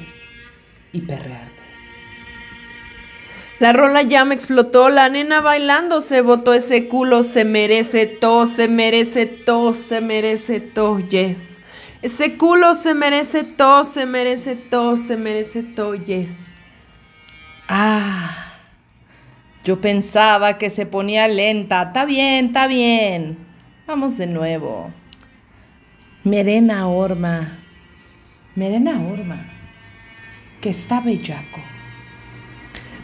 y 0.94 1.02
perrearte. 1.02 1.64
La 3.60 3.74
rola 3.74 4.02
ya 4.04 4.24
me 4.24 4.34
explotó, 4.34 4.90
la 4.90 5.10
nena 5.10 5.42
bailando 5.42 6.00
se 6.00 6.22
botó 6.22 6.54
ese 6.54 6.88
culo, 6.88 7.24
se 7.24 7.44
merece 7.44 8.06
todo, 8.06 8.46
se 8.46 8.70
merece 8.70 9.26
todo, 9.26 9.74
se 9.74 10.00
merece 10.00 10.62
todo, 10.62 11.00
yes. 11.00 11.60
Ese 12.02 12.38
culo 12.38 12.76
se 12.76 12.94
merece 12.94 13.44
todo, 13.44 13.84
se 13.84 14.06
merece 14.06 14.56
todo, 14.56 14.96
se 14.96 15.18
merece 15.18 15.64
todo, 15.64 15.96
yes. 15.96 16.56
Ah. 17.68 18.53
Yo 19.64 19.80
pensaba 19.80 20.58
que 20.58 20.70
se 20.70 20.86
ponía 20.86 21.28
lenta. 21.28 21.84
Está 21.84 22.04
bien, 22.04 22.48
está 22.48 22.68
bien. 22.68 23.38
Vamos 23.88 24.18
de 24.18 24.28
nuevo. 24.28 24.92
Merena 26.26 26.88
Orma. 26.88 27.60
Merena 28.56 29.02
Orma. 29.02 29.46
Que 30.60 30.70
está 30.70 31.00
bellaco. 31.00 31.62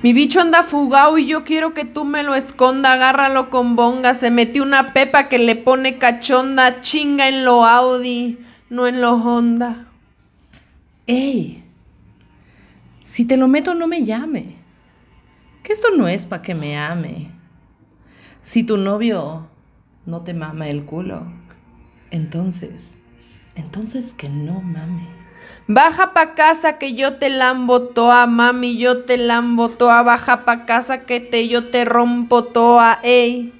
Mi 0.03 0.11
bicho 0.11 0.41
anda 0.41 0.63
fugado 0.63 1.17
y 1.17 1.27
yo 1.27 1.45
quiero 1.45 1.73
que 1.73 1.85
tú 1.85 2.03
me 2.03 2.23
lo 2.23 2.35
esconda. 2.35 2.91
Agárralo 2.91 3.49
con 3.49 3.77
bonga. 3.77 4.13
Se 4.13 4.29
metió 4.29 4.63
una 4.63 4.91
pepa 4.91 5.29
que 5.29 5.39
le 5.39 5.55
pone 5.55 5.97
cachonda. 5.97 6.81
Chinga 6.81 7.29
en 7.29 7.45
lo 7.45 7.65
Audi, 7.65 8.37
no 8.69 8.85
en 8.85 8.99
lo 8.99 9.13
Honda. 9.13 9.87
¡Ey! 11.07 11.63
Si 13.05 13.23
te 13.23 13.37
lo 13.37 13.47
meto, 13.47 13.73
no 13.75 13.87
me 13.87 14.03
llame 14.03 14.58
que 15.63 15.73
esto 15.73 15.89
no 15.95 16.07
es 16.07 16.25
para 16.25 16.41
que 16.41 16.55
me 16.55 16.77
ame. 16.77 17.31
Si 18.41 18.63
tu 18.63 18.77
novio 18.77 19.47
no 20.05 20.21
te 20.21 20.33
mama 20.33 20.67
el 20.69 20.85
culo, 20.85 21.25
entonces, 22.11 22.99
entonces 23.55 24.13
que 24.13 24.29
no 24.29 24.61
mame. 24.61 25.19
Baja 25.67 26.13
pa' 26.13 26.33
casa 26.33 26.79
que 26.79 26.95
yo 26.95 27.17
te 27.17 27.29
lambo 27.29 27.89
toa, 27.89 28.25
mami, 28.25 28.77
yo 28.77 29.03
te 29.03 29.17
lambo 29.17 29.69
toa. 29.69 30.01
Baja 30.01 30.43
pa' 30.45 30.65
casa 30.65 31.05
que 31.05 31.19
te 31.19 31.47
yo 31.47 31.69
te 31.69 31.85
rompo 31.85 32.45
toa, 32.45 32.99
ey, 33.03 33.53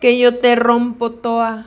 que 0.00 0.18
yo 0.18 0.38
te 0.38 0.56
rompo 0.56 1.12
toa. 1.12 1.66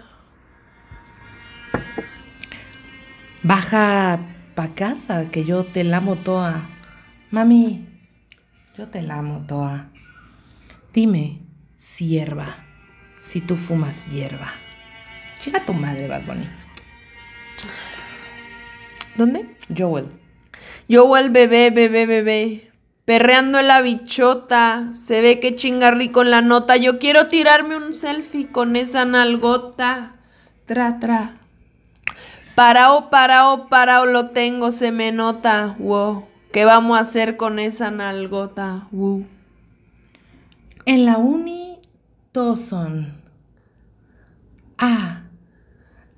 Baja 3.41 4.19
pa' 4.53 4.75
casa 4.75 5.31
que 5.31 5.45
yo 5.45 5.63
te 5.63 5.83
lamo 5.83 6.17
toa. 6.17 6.69
Mami, 7.31 7.86
yo 8.77 8.87
te 8.87 9.01
la 9.01 9.17
amo, 9.17 9.43
Toa. 9.47 9.87
Dime, 10.93 11.41
sierva, 11.77 12.57
si 13.19 13.41
tú 13.41 13.55
fumas 13.55 14.05
hierba. 14.07 14.51
Llega 15.43 15.65
tu 15.65 15.73
madre, 15.73 16.07
Bad 16.07 16.23
Bunny. 16.25 16.47
¿Dónde? 19.15 19.57
Joel. 19.75 20.09
Joel, 20.89 21.31
bebé, 21.31 21.71
bebé, 21.71 22.05
bebé. 22.05 22.71
Perreando 23.05 23.61
la 23.61 23.81
bichota. 23.81 24.89
Se 24.93 25.21
ve 25.21 25.39
que 25.39 25.55
chinga 25.55 25.91
rico 25.91 26.21
en 26.21 26.31
la 26.31 26.41
nota. 26.41 26.77
Yo 26.77 26.99
quiero 26.99 27.27
tirarme 27.27 27.77
un 27.77 27.93
selfie 27.93 28.47
con 28.47 28.75
esa 28.75 29.05
nalgota. 29.05 30.15
Tra, 30.65 30.99
tra. 30.99 31.35
Parao, 32.53 33.09
parao, 33.09 33.69
parao, 33.69 34.05
lo 34.05 34.29
tengo, 34.29 34.71
se 34.71 34.91
me 34.91 35.11
nota. 35.11 35.75
Wow. 35.79 36.27
¿Qué 36.57 36.65
vamos 36.65 36.97
a 36.97 37.01
hacer 37.01 37.37
con 37.37 37.59
esa 37.59 37.91
nalgota? 37.91 38.87
En 40.85 41.05
la 41.05 41.19
uni 41.19 41.77
todos 42.31 42.61
son 42.61 43.21
A, 44.79 45.21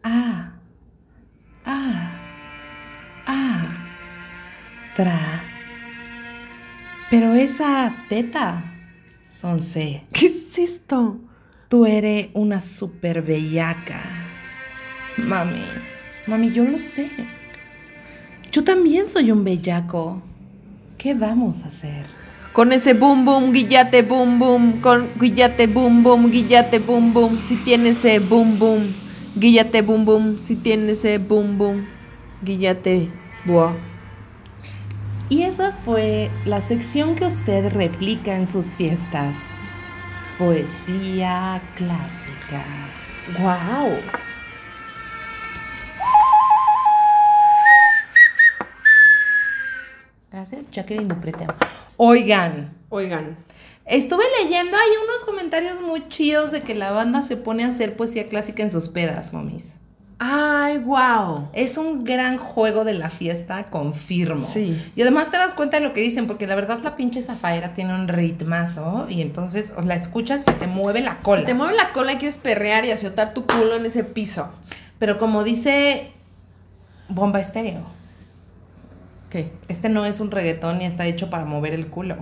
A, 0.01 0.53
A, 1.65 2.11
A, 3.25 3.67
tra. 4.95 5.19
Pero 7.09 7.33
esa 7.33 7.93
teta 8.07 8.63
son 9.25 9.61
C. 9.61 10.07
¿Qué 10.13 10.27
es 10.27 10.57
esto? 10.57 11.19
Tú 11.67 11.85
eres 11.85 12.29
una 12.33 12.61
super 12.61 13.21
bellaca. 13.21 13.99
Mami, 15.17 15.65
mami, 16.27 16.49
yo 16.53 16.63
lo 16.63 16.79
sé. 16.79 17.11
Yo 18.53 18.63
también 18.63 19.09
soy 19.09 19.31
un 19.31 19.43
bellaco. 19.43 20.23
¿Qué 20.99 21.13
vamos 21.13 21.63
a 21.63 21.69
hacer? 21.69 22.05
Con 22.51 22.73
ese 22.73 22.93
boom 22.93 23.23
boom, 23.23 23.53
guillate 23.53 24.01
boom 24.01 24.37
boom, 24.37 24.81
con 24.81 25.07
guillate 25.17 25.65
boom 25.65 26.03
boom, 26.03 26.29
guillate 26.29 26.79
boom 26.79 27.13
boom, 27.13 27.39
si 27.39 27.55
tiene 27.55 27.91
ese 27.91 28.19
boom 28.19 28.59
boom, 28.59 28.93
guillate 29.33 29.81
boom 29.81 30.03
boom, 30.03 30.39
si 30.41 30.57
tiene 30.57 30.91
ese 30.91 31.17
boom 31.17 31.57
boom, 31.57 31.87
guillate 32.43 33.09
boa. 33.45 33.77
Y 35.29 35.43
esa 35.43 35.71
fue 35.85 36.29
la 36.43 36.59
sección 36.59 37.15
que 37.15 37.27
usted 37.27 37.71
replica 37.71 38.35
en 38.35 38.49
sus 38.49 38.75
fiestas. 38.75 39.37
Poesía 40.37 41.61
clásica. 41.77 42.65
¡Wow! 43.39 43.93
Jacqueline 50.71 51.07
Duprete. 51.07 51.47
Oigan. 51.97 52.77
Oigan. 52.89 53.37
Estuve 53.85 54.23
leyendo, 54.43 54.77
hay 54.77 54.89
unos 55.03 55.23
comentarios 55.23 55.81
muy 55.81 56.07
chidos 56.09 56.51
de 56.51 56.61
que 56.61 56.75
la 56.75 56.91
banda 56.91 57.23
se 57.23 57.37
pone 57.37 57.63
a 57.63 57.67
hacer 57.67 57.95
poesía 57.95 58.29
clásica 58.29 58.61
en 58.61 58.69
sus 58.69 58.87
pedas, 58.87 59.33
momis. 59.33 59.73
Ay, 60.21 60.79
wow. 60.79 61.47
Es 61.53 61.77
un 61.77 62.03
gran 62.03 62.37
juego 62.37 62.83
de 62.83 62.93
la 62.93 63.09
fiesta, 63.09 63.65
confirmo. 63.65 64.45
Sí. 64.45 64.77
Y 64.95 65.01
además 65.01 65.31
te 65.31 65.37
das 65.37 65.53
cuenta 65.53 65.79
de 65.79 65.83
lo 65.87 65.93
que 65.93 66.01
dicen, 66.01 66.27
porque 66.27 66.45
la 66.45 66.55
verdad 66.55 66.81
la 66.83 66.97
pinche 66.97 67.21
zafaera 67.21 67.73
tiene 67.73 67.95
un 67.95 68.09
ritmazo 68.09 69.07
y 69.09 69.21
entonces 69.21 69.71
la 69.81 69.95
escuchas 69.95 70.41
y 70.41 70.51
se 70.51 70.53
te 70.53 70.67
mueve 70.67 70.99
la 70.99 71.21
cola. 71.21 71.41
Se 71.41 71.47
te 71.47 71.53
mueve 71.53 71.75
la 71.75 71.93
cola 71.93 72.13
y 72.13 72.17
quieres 72.17 72.37
perrear 72.37 72.83
y 72.83 72.91
azotar 72.91 73.33
tu 73.33 73.45
culo 73.45 73.77
en 73.77 73.85
ese 73.85 74.03
piso. 74.03 74.51
Pero 74.99 75.17
como 75.17 75.45
dice 75.45 76.11
Bomba 77.07 77.39
Estéreo, 77.39 77.83
¿Qué? 79.29 79.51
este 79.67 79.89
no 79.89 80.05
es 80.05 80.19
un 80.19 80.31
reggaetón 80.31 80.79
ni 80.79 80.85
está 80.85 81.05
hecho 81.05 81.29
para 81.29 81.45
mover 81.45 81.73
el 81.73 81.87
culo. 81.87 82.17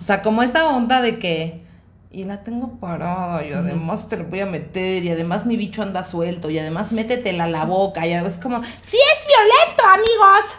O 0.00 0.02
sea, 0.02 0.22
como 0.22 0.42
esa 0.42 0.68
onda 0.70 1.02
de 1.02 1.18
que, 1.18 1.62
y 2.10 2.24
la 2.24 2.42
tengo 2.42 2.78
parada, 2.80 3.44
y 3.44 3.52
además 3.52 4.08
te 4.08 4.16
la 4.16 4.24
voy 4.24 4.40
a 4.40 4.46
meter, 4.46 5.04
y 5.04 5.10
además 5.10 5.44
mi 5.44 5.56
bicho 5.58 5.82
anda 5.82 6.02
suelto, 6.02 6.48
y 6.50 6.58
además 6.58 6.92
métetela 6.92 7.44
a 7.44 7.48
la 7.48 7.66
boca, 7.66 8.06
y 8.06 8.12
es 8.12 8.38
como, 8.38 8.62
¡sí 8.80 8.96
es 8.96 9.26
violento, 9.26 9.84
amigos! 9.84 10.56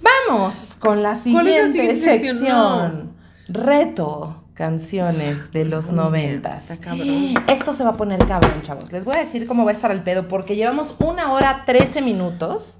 Vamos 0.28 0.76
con 0.78 1.02
la 1.02 1.16
siguiente, 1.16 1.72
siguiente 1.72 1.96
sección. 1.96 2.38
sección? 2.38 3.12
Reto 3.48 4.44
canciones 4.58 5.52
de 5.52 5.64
los 5.64 5.90
noventas. 5.92 6.68
Está 6.70 6.76
cabrón. 6.90 7.34
Esto 7.46 7.74
se 7.74 7.84
va 7.84 7.90
a 7.90 7.96
poner 7.96 8.18
cabrón, 8.26 8.60
chavos. 8.62 8.90
Les 8.90 9.04
voy 9.04 9.14
a 9.14 9.20
decir 9.20 9.46
cómo 9.46 9.64
va 9.64 9.70
a 9.70 9.74
estar 9.74 9.92
el 9.92 10.02
pedo, 10.02 10.26
porque 10.26 10.56
llevamos 10.56 10.96
una 10.98 11.32
hora 11.32 11.62
13 11.64 12.02
minutos 12.02 12.76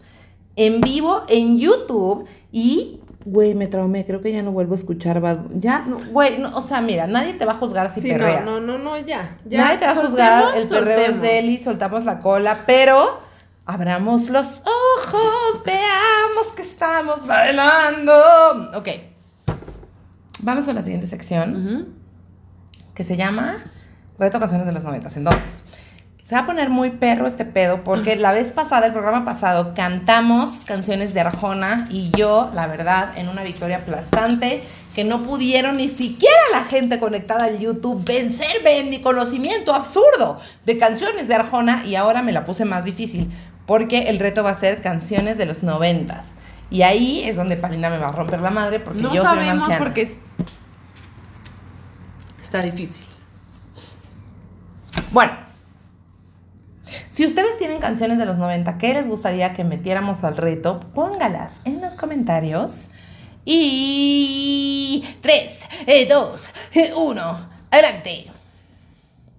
en 0.56 0.80
vivo 0.80 1.22
en 1.28 1.60
YouTube 1.60 2.26
y, 2.50 3.00
güey, 3.24 3.54
me 3.54 3.68
traumé. 3.68 4.04
Creo 4.04 4.20
que 4.20 4.32
ya 4.32 4.42
no 4.42 4.50
vuelvo 4.50 4.72
a 4.74 4.76
escuchar 4.76 5.20
Bad 5.20 5.38
Ya, 5.54 5.84
no, 5.86 5.98
güey, 6.10 6.38
no, 6.38 6.50
o 6.56 6.62
sea, 6.62 6.80
mira, 6.80 7.06
nadie 7.06 7.34
te 7.34 7.44
va 7.44 7.52
a 7.52 7.56
juzgar 7.58 7.92
si 7.92 8.00
Sí, 8.00 8.08
perreas. 8.08 8.44
no, 8.44 8.58
no, 8.60 8.76
no, 8.76 8.98
ya. 8.98 9.38
ya. 9.44 9.58
Nadie 9.64 9.78
te 9.78 9.86
va 9.86 9.92
a 9.92 9.96
juzgar, 9.96 10.44
el 10.56 10.66
perreo 10.66 10.96
es 10.96 10.96
soltemos. 11.06 11.22
de 11.22 11.38
él 11.38 11.50
y 11.50 11.62
soltamos 11.62 12.04
la 12.04 12.18
cola, 12.18 12.64
pero 12.66 13.20
abramos 13.66 14.28
los 14.30 14.46
ojos, 14.64 15.62
veamos 15.64 16.48
que 16.56 16.62
estamos 16.62 17.24
bailando. 17.24 18.12
Ok, 18.76 18.88
vamos 20.40 20.66
con 20.66 20.74
la 20.74 20.82
siguiente 20.82 21.06
sección 21.06 21.88
que 22.94 23.04
se 23.04 23.16
llama 23.16 23.56
Reto 24.18 24.40
Canciones 24.40 24.66
de 24.66 24.72
los 24.72 24.84
Noventas. 24.84 25.16
Entonces, 25.16 25.62
se 26.22 26.34
va 26.34 26.42
a 26.42 26.46
poner 26.46 26.68
muy 26.68 26.90
perro 26.90 27.26
este 27.26 27.46
pedo 27.46 27.84
porque 27.84 28.16
la 28.16 28.32
vez 28.32 28.52
pasada, 28.52 28.86
el 28.86 28.92
programa 28.92 29.24
pasado, 29.24 29.72
cantamos 29.74 30.64
canciones 30.66 31.14
de 31.14 31.20
Arjona 31.20 31.84
y 31.90 32.10
yo, 32.16 32.50
la 32.54 32.66
verdad, 32.66 33.16
en 33.16 33.28
una 33.28 33.42
victoria 33.42 33.78
aplastante 33.78 34.62
que 34.94 35.04
no 35.04 35.22
pudieron 35.22 35.78
ni 35.78 35.88
siquiera 35.88 36.36
la 36.52 36.64
gente 36.64 36.98
conectada 36.98 37.44
al 37.44 37.58
YouTube 37.58 38.04
vencerme 38.04 38.80
en 38.80 38.90
mi 38.90 39.00
conocimiento 39.00 39.74
absurdo 39.74 40.38
de 40.66 40.76
canciones 40.76 41.28
de 41.28 41.34
Arjona 41.34 41.86
y 41.86 41.94
ahora 41.94 42.20
me 42.20 42.32
la 42.32 42.44
puse 42.44 42.64
más 42.64 42.84
difícil 42.84 43.30
porque 43.64 44.00
el 44.08 44.18
reto 44.18 44.42
va 44.42 44.50
a 44.50 44.54
ser 44.54 44.80
canciones 44.82 45.38
de 45.38 45.46
los 45.46 45.62
noventas. 45.62 46.32
Y 46.70 46.82
ahí 46.82 47.22
es 47.24 47.36
donde 47.36 47.56
Palina 47.56 47.88
me 47.90 47.98
va 47.98 48.08
a 48.08 48.12
romper 48.12 48.40
la 48.40 48.50
madre 48.50 48.78
porque 48.80 49.00
No 49.00 49.14
yo 49.14 49.22
soy 49.22 49.32
una 49.38 49.44
sabemos 49.44 49.62
anciana. 49.64 49.78
porque 49.78 50.02
es- 50.02 50.18
está 52.42 52.60
difícil. 52.62 53.04
Bueno, 55.10 55.32
si 57.10 57.24
ustedes 57.26 57.56
tienen 57.58 57.78
canciones 57.80 58.18
de 58.18 58.26
los 58.26 58.36
90 58.38 58.78
que 58.78 58.92
les 58.94 59.06
gustaría 59.08 59.54
que 59.54 59.64
metiéramos 59.64 60.24
al 60.24 60.36
reto, 60.36 60.80
póngalas 60.94 61.60
en 61.64 61.80
los 61.80 61.94
comentarios. 61.94 62.88
Y 63.44 65.04
3, 65.22 65.66
2, 66.08 66.50
1, 66.96 67.48
adelante. 67.70 68.30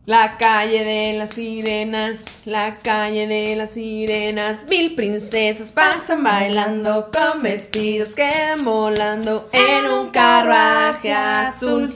La 0.10 0.38
calle 0.40 0.84
de 0.84 1.14
las 1.14 1.36
sirenas, 1.36 2.42
la 2.46 2.74
calle 2.84 3.28
de 3.28 3.56
las 3.56 3.70
sirenas, 3.70 4.66
mil 4.68 4.96
princesas 4.96 5.72
pasan 5.72 6.24
bailando 6.24 7.12
con 7.14 7.44
vestidos 7.44 8.16
que 8.16 8.32
volando 8.64 9.48
en 9.54 9.92
un 9.92 10.10
carruaje 10.10 11.14
azul. 11.14 11.94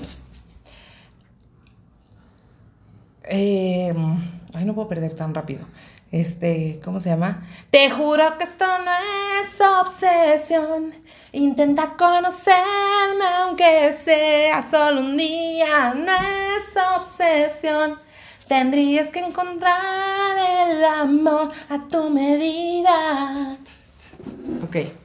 Eh, 3.24 3.92
ay, 4.54 4.64
no 4.64 4.76
puedo 4.76 4.88
perder 4.88 5.16
tan 5.16 5.34
rápido. 5.34 5.66
Este, 6.14 6.80
¿cómo 6.84 7.00
se 7.00 7.10
llama? 7.10 7.42
Te 7.72 7.90
juro 7.90 8.38
que 8.38 8.44
esto 8.44 8.66
no 8.68 8.92
es 9.42 9.60
obsesión. 9.82 10.94
Intenta 11.32 11.96
conocerme 11.98 13.26
aunque 13.40 13.92
sea 13.94 14.62
solo 14.62 15.02
un 15.02 15.18
día. 15.18 15.96
No 15.96 16.12
es 16.14 17.00
obsesión. 17.00 17.98
Tendrías 18.48 19.08
que 19.08 19.22
encontrar 19.22 20.38
el 20.68 20.86
amor 20.86 21.52
a 21.68 21.80
tu 21.90 22.12
medida. 22.12 23.58
Ok. 24.64 25.03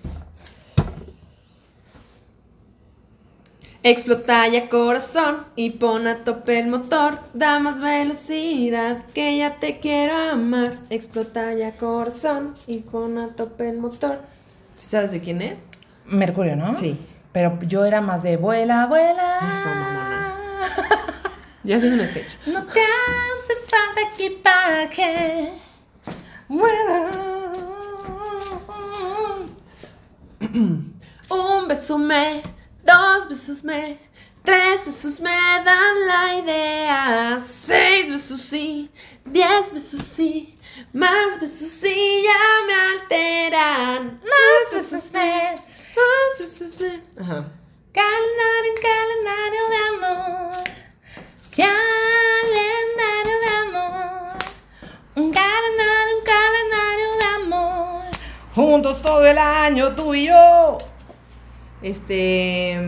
Explota 3.85 4.49
ya 4.49 4.69
corazón 4.69 5.37
y 5.55 5.71
pon 5.71 6.09
a 6.09 6.17
tope 6.17 6.59
el 6.59 6.67
motor. 6.69 7.21
Da 7.33 7.61
más 7.61 7.81
velocidad 7.81 9.05
que 9.15 9.39
ya 9.39 9.57
te 9.57 9.79
quiero 9.79 10.17
amar. 10.17 10.75
Explota 10.91 11.55
ya 11.55 11.71
corazón 11.73 12.55
y 12.67 12.79
pon 12.79 13.19
a 13.19 13.29
tope 13.29 13.69
el 13.69 13.79
motor. 13.79 14.21
¿Sí 14.77 14.89
sabes 14.89 15.13
de 15.13 15.21
quién 15.21 15.43
es? 15.43 15.59
Mercurio, 16.07 16.57
¿no? 16.57 16.77
Sí. 16.77 16.99
Pero 17.33 17.57
yo 17.63 17.85
era 17.85 18.01
más 18.01 18.25
de 18.25 18.37
vuela, 18.37 18.87
vuela. 18.87 19.37
Eso, 19.37 19.69
mamona. 19.69 20.35
Ya 21.65 21.77
haces 21.77 21.93
un 21.93 22.03
sketch. 22.03 22.35
No 22.47 22.65
te 22.65 22.81
hace 22.81 23.55
falta 23.69 24.01
equipaje. 24.13 25.53
Vuela. 26.49 27.05
Un 31.31 31.69
beso 31.69 31.99
me, 31.99 32.43
dos 32.89 33.29
besos 33.29 33.63
me, 33.63 33.99
tres 34.43 34.85
besos 34.87 35.21
me 35.21 35.31
dan 35.31 36.07
la 36.07 36.35
idea. 36.37 37.39
Seis 37.39 38.11
besos 38.11 38.41
sí, 38.41 38.91
diez 39.27 39.73
besos 39.73 40.03
sí, 40.03 40.55
más 40.93 41.39
besos 41.39 41.71
sí 41.71 42.23
ya 42.25 42.67
me 42.67 42.75
alteran. 42.93 44.21
Más 44.33 44.65
besos 44.73 45.13
me. 45.13 45.55
Más 45.99 46.39
besos 46.39 46.81
me. 46.81 47.03
Ajá. 47.23 47.47
Calendario, 47.93 48.73
calendario 48.89 49.63
de 49.73 49.79
amor. 49.93 50.55
Calendario 51.57 53.37
de 53.45 53.51
amor. 53.67 54.39
Un 55.17 55.33
calendario, 55.33 56.17
un 56.19 56.25
calendario 56.35 57.09
de 57.21 57.25
amor. 57.43 58.05
Juntos 58.55 59.03
todo 59.03 59.27
el 59.27 59.37
año, 59.37 59.95
tú 59.95 60.15
y 60.15 60.27
yo. 60.27 60.78
Este. 61.83 62.79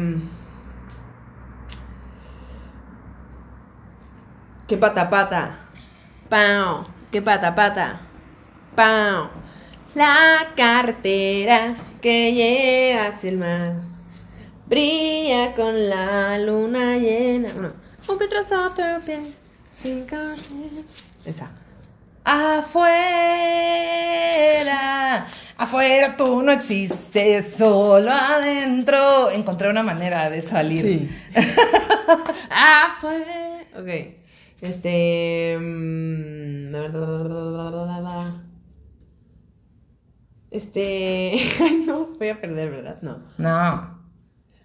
Que 4.67 4.77
pata 4.77 5.11
pata. 5.11 5.59
Pau. 6.29 6.85
Que 7.11 7.23
pata 7.23 7.55
pata. 7.55 8.01
Pau. 8.75 9.31
La 9.95 10.47
cartera 10.57 11.75
que 12.01 12.97
hacia 12.99 13.31
el 13.31 13.39
mar. 13.39 13.75
Brilla 14.67 15.55
con 15.55 15.89
la 15.89 16.39
luna 16.39 16.97
llena. 16.97 17.53
No. 17.55 17.73
Un 18.09 18.19
pie 18.19 18.29
tras 18.29 18.53
otro 18.53 18.85
pie. 19.05 19.21
Sin 19.69 20.07
correr. 20.07 20.85
Esa. 21.25 21.51
Afuera, 22.23 22.87
afuera 25.61 26.17
tú 26.17 26.43
no 26.43 26.53
existes, 26.53 27.55
solo 27.57 28.11
adentro. 28.11 29.31
Encontré 29.31 29.69
una 29.71 29.83
manera 29.83 30.29
de 30.31 30.43
salir. 30.43 31.11
ah, 32.51 32.97
fue. 33.01 33.67
Ok. 33.77 34.17
Este. 34.63 35.57
mm, 35.59 36.75
Este. 40.51 41.33
Ay, 41.61 41.85
no, 41.87 42.07
voy 42.19 42.29
a 42.29 42.41
perder, 42.41 42.71
¿verdad? 42.71 42.99
No. 43.03 43.21
No. 43.39 44.01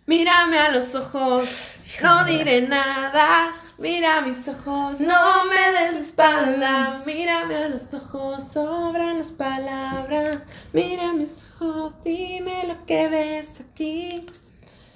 Mírame 0.08 0.58
a 0.60 0.72
los 0.72 0.93
ojos, 0.96 1.78
no 2.04 2.26
diré 2.26 2.62
nada. 2.68 3.54
Mira 3.78 4.22
mis 4.22 4.48
ojos, 4.48 5.02
no 5.02 5.46
me 5.46 5.72
des 5.80 5.94
la 5.94 6.00
espalda. 6.00 7.04
Mírame 7.06 7.56
a 7.56 7.68
los 7.70 7.94
ojos, 7.94 8.44
sobran 8.44 9.18
las 9.18 9.32
palabras. 9.32 10.38
Mira 10.72 11.12
mis 11.14 11.44
ojos, 11.44 12.02
dime 12.04 12.68
lo 12.68 12.86
que 12.86 13.08
ves 13.10 13.60
aquí. 13.60 14.26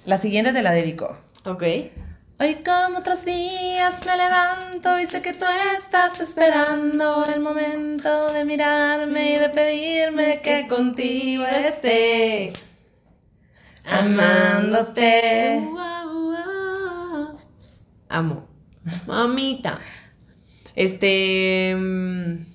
La 0.06 0.16
siguiente 0.16 0.52
te 0.52 0.62
la 0.62 0.72
dedico. 0.72 1.16
Ok. 1.44 1.62
Hoy 2.38 2.54
como 2.64 3.00
otros 3.00 3.26
días 3.26 4.06
me 4.06 4.16
levanto 4.16 4.98
y 4.98 5.06
sé 5.06 5.20
que 5.20 5.34
tú 5.34 5.44
estás 5.76 6.20
esperando 6.20 7.26
el 7.26 7.40
momento 7.40 8.32
de 8.32 8.46
mirarme 8.46 9.34
y 9.34 9.36
de 9.36 9.50
pedirme 9.50 10.40
que 10.42 10.66
contigo 10.66 11.44
esté 11.44 12.50
amándote. 13.84 15.68
Amo. 18.08 18.49
Mamita. 19.06 19.78
Este. 20.74 21.74
mm, 21.76 22.50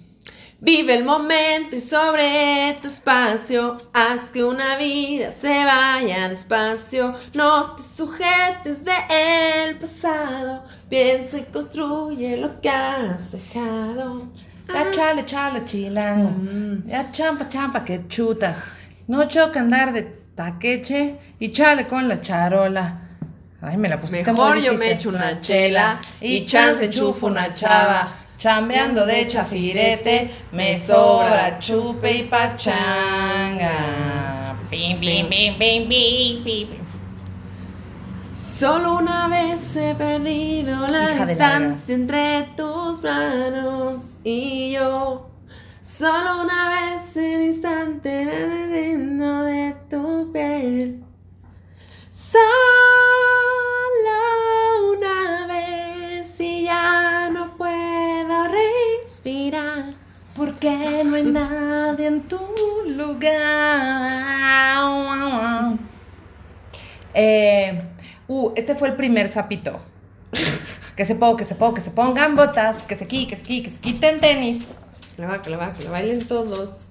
Vive 0.62 0.96
el 0.96 1.04
momento 1.04 1.76
y 1.76 1.82
sobre 1.82 2.76
tu 2.82 2.88
espacio. 2.88 3.76
Haz 3.94 4.32
que 4.32 4.44
una 4.44 4.78
vida 4.78 5.30
se 5.30 5.50
vaya 5.64 6.28
despacio. 6.28 7.14
No 7.36 7.76
te 7.76 7.84
sujetes 7.84 8.84
del 8.84 9.78
pasado. 9.80 10.64
Piensa 10.90 11.38
y 11.38 11.44
construye 11.44 12.38
lo 12.38 12.60
que 12.62 12.70
has 12.70 13.32
dejado. 13.32 14.28
Ya 14.68 14.90
chale, 14.90 15.24
chale, 15.26 15.66
chilango. 15.66 16.34
Ya 16.86 17.12
champa, 17.12 17.48
champa, 17.48 17.86
que 17.86 18.08
chutas. 18.08 18.64
No 19.08 19.28
choca 19.28 19.60
andar 19.60 19.94
de 19.94 20.02
taqueche 20.34 21.20
y 21.38 21.52
chale 21.52 21.86
con 21.86 22.08
la 22.08 22.22
charola. 22.22 23.05
Ay, 23.68 23.78
me 23.78 23.90
la 23.90 24.00
pusiste 24.00 24.32
Mejor 24.32 24.56
muy 24.56 24.64
yo 24.64 24.74
me 24.74 24.92
echo 24.92 25.10
una 25.10 25.42
chela 25.42 26.00
y 26.22 26.46
chance 26.46 26.86
enchufo 26.86 27.26
una 27.28 27.56
chava. 27.56 28.14
Chambeando 28.38 29.06
de 29.08 29.26
chafirete, 29.26 30.30
me 30.52 30.78
sobra 30.78 31.58
chupe 31.58 32.12
y 32.12 32.24
pachanga. 32.24 33.74
Pim, 34.70 35.00
pim, 35.00 35.28
pim, 35.28 35.58
pim, 35.58 35.88
pim, 35.90 36.44
pim. 36.44 36.68
Solo 38.34 38.98
una 39.00 39.28
vez 39.30 39.76
he 39.76 39.96
perdido 39.96 40.86
la 40.88 41.14
Hija 41.14 41.26
distancia 41.26 41.96
entre 41.96 42.50
tus 42.56 43.02
manos 43.02 44.14
y 44.24 44.74
yo. 44.74 45.32
Solo 45.82 46.42
una 46.44 46.70
vez 46.70 47.18
en 47.18 47.42
instante 47.42 48.26
dentro 48.26 49.44
de 49.44 49.76
tu 49.90 50.32
piel. 50.32 51.04
Solo 52.14 52.75
Porque 60.36 61.04
no 61.06 61.16
hay 61.16 61.24
nadie 61.24 62.08
en 62.08 62.22
tu 62.22 62.38
lugar. 62.88 64.36
Eh, 67.14 67.82
uh, 68.28 68.52
este 68.56 68.76
fue 68.76 68.90
el 68.90 68.96
primer 68.96 69.32
sapito. 69.32 69.80
Que 70.96 71.06
se 71.06 71.16
ponga, 71.16 71.38
que 71.38 71.46
se 71.46 71.56
ponga, 71.56 71.76
que 71.76 71.82
se 71.82 71.92
pongan 71.92 72.36
botas, 72.36 72.84
que 72.84 72.96
se 72.96 73.06
qui, 73.06 73.28
que 73.28 73.38
se 73.38 73.44
qui, 73.44 73.64
que 73.64 73.70
se 73.70 73.80
quiten 73.80 74.20
tenis. 74.20 74.76
La 75.18 75.28
va, 75.28 75.42
que 75.42 75.50
la 75.50 75.58
va, 75.58 75.72
que 75.72 75.84
la 75.86 75.92
bailen 75.92 76.26
todos. 76.28 76.88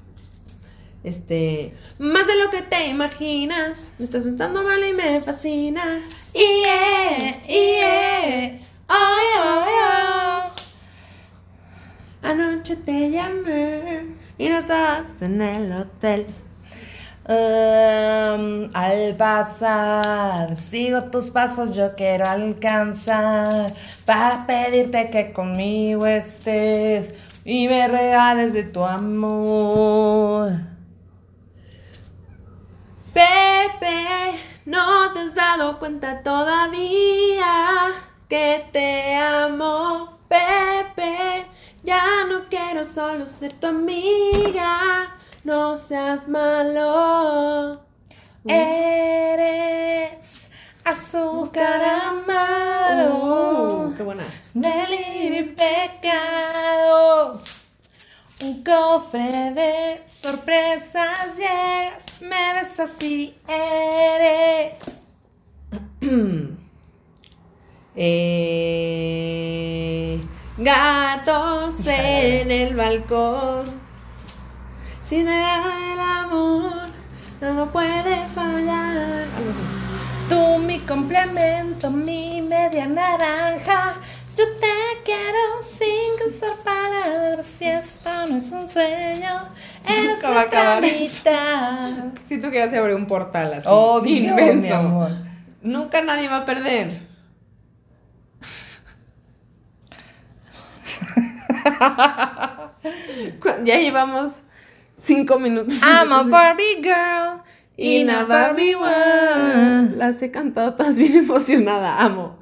Este. 1.03 1.73
Más 1.99 2.27
de 2.27 2.37
lo 2.37 2.51
que 2.51 2.63
te 2.63 2.87
imaginas. 2.87 3.93
Me 3.99 4.07
estás 4.07 4.23
pensando 4.25 4.63
mal 4.63 4.83
y 4.83 4.95
me 4.95 5.21
fascinas. 5.21 6.07
Yeah, 6.33 7.43
yeah. 7.47 8.59
Ay, 8.89 9.27
ay, 9.39 9.75
ay. 9.83 10.64
Anoche 12.25 12.77
te 12.77 13.11
llamé 13.11 14.07
y 14.39 14.49
no 14.49 14.57
estabas 14.57 15.09
en 15.21 15.43
el 15.43 15.71
hotel. 15.73 16.27
Um, 17.27 18.71
al 18.73 19.15
pasar, 19.19 20.57
sigo 20.57 21.05
tus 21.05 21.29
pasos, 21.29 21.75
yo 21.75 21.93
quiero 21.95 22.25
alcanzar 22.25 23.67
para 24.07 24.47
pedirte 24.47 25.11
que 25.11 25.33
conmigo 25.35 26.07
estés 26.07 27.15
y 27.45 27.69
me 27.69 27.89
regales 27.89 28.55
de 28.55 28.65
tu 28.65 28.83
amor. 28.83 30.53
Pepe, 33.13 34.41
no 34.65 35.13
te 35.13 35.21
has 35.21 35.35
dado 35.35 35.79
cuenta 35.79 36.23
todavía 36.23 37.47
que 38.31 38.65
te 38.73 39.15
amo, 39.15 40.19
Pepe. 40.27 41.54
Ya 41.85 42.25
no 42.29 42.49
quiero 42.49 42.85
solo 42.85 43.27
ser 43.27 43.53
tu 43.53 43.67
amiga, 43.67 45.15
no 45.45 45.77
seas 45.77 46.27
malo. 46.29 47.81
Eres 48.47 50.51
azúcar 50.85 51.83
amaro, 51.83 53.17
Uh, 53.17 53.95
qué 53.97 54.03
buena. 54.03 54.25
delirio 54.55 55.41
y 55.41 55.45
pecado. 55.45 57.39
Un 58.41 58.65
cofre 58.65 59.53
de 59.53 60.03
sorpresas 60.07 61.37
llegas, 61.37 62.23
me 62.23 62.55
besas 62.55 63.03
y 63.03 63.37
eres. 63.47 64.79
Eh, 67.97 70.21
gatos 70.57 71.75
en 71.87 72.51
el 72.51 72.77
balcón. 72.77 73.65
Si 75.07 75.17
me 75.23 75.37
da 75.37 75.93
el 75.93 76.01
amor, 76.01 76.87
no 77.41 77.71
puede 77.73 78.27
fallar. 78.35 79.27
Algo 79.37 79.51
así. 79.51 79.61
Tú 80.29 80.59
mi 80.59 80.79
complemento, 80.81 81.91
mi 81.91 82.41
media 82.43 82.87
naranja. 82.87 83.95
Yo 84.37 84.45
te 84.57 85.03
quiero 85.05 85.63
sin 85.63 86.27
usar 86.27 86.51
palabras. 86.65 87.47
Si 87.47 87.67
esto 87.67 88.11
no 88.29 88.37
es 88.37 88.51
un 88.51 88.69
sueño, 88.69 89.49
eres 89.87 90.15
Nunca 90.15 90.31
va 90.31 90.41
a 90.41 90.45
otra 90.47 90.61
acabar 90.61 90.85
esto. 90.85 91.05
mitad. 91.31 91.91
Siento 92.25 92.51
que 92.51 92.57
ya 92.57 92.69
se 92.71 92.79
abrió 92.79 92.97
un 92.97 93.07
portal 93.07 93.53
así. 93.55 93.67
Obvio, 93.71 94.17
inmenso. 94.31 94.57
mi 94.67 94.71
amor. 94.71 95.11
Nunca 95.63 96.01
nadie 96.03 96.29
va 96.29 96.39
a 96.39 96.45
perder. 96.45 97.04
Ya 103.65 103.79
llevamos 103.79 104.43
cinco 104.99 105.39
minutos. 105.39 105.81
I'm 105.83 106.13
a 106.13 106.23
Barbie 106.23 106.83
girl 106.83 107.43
in 107.77 108.11
a 108.11 108.25
Barbie 108.25 108.75
world. 108.75 109.97
Las 109.97 110.23
he 110.23 110.31
cantado 110.31 110.75
todas 110.75 110.97
bien 110.97 111.17
emocionada, 111.17 112.01
amo. 112.01 112.39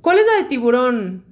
¿Cuál 0.00 0.18
es 0.18 0.26
la 0.26 0.42
de 0.42 0.44
tiburón? 0.44 1.24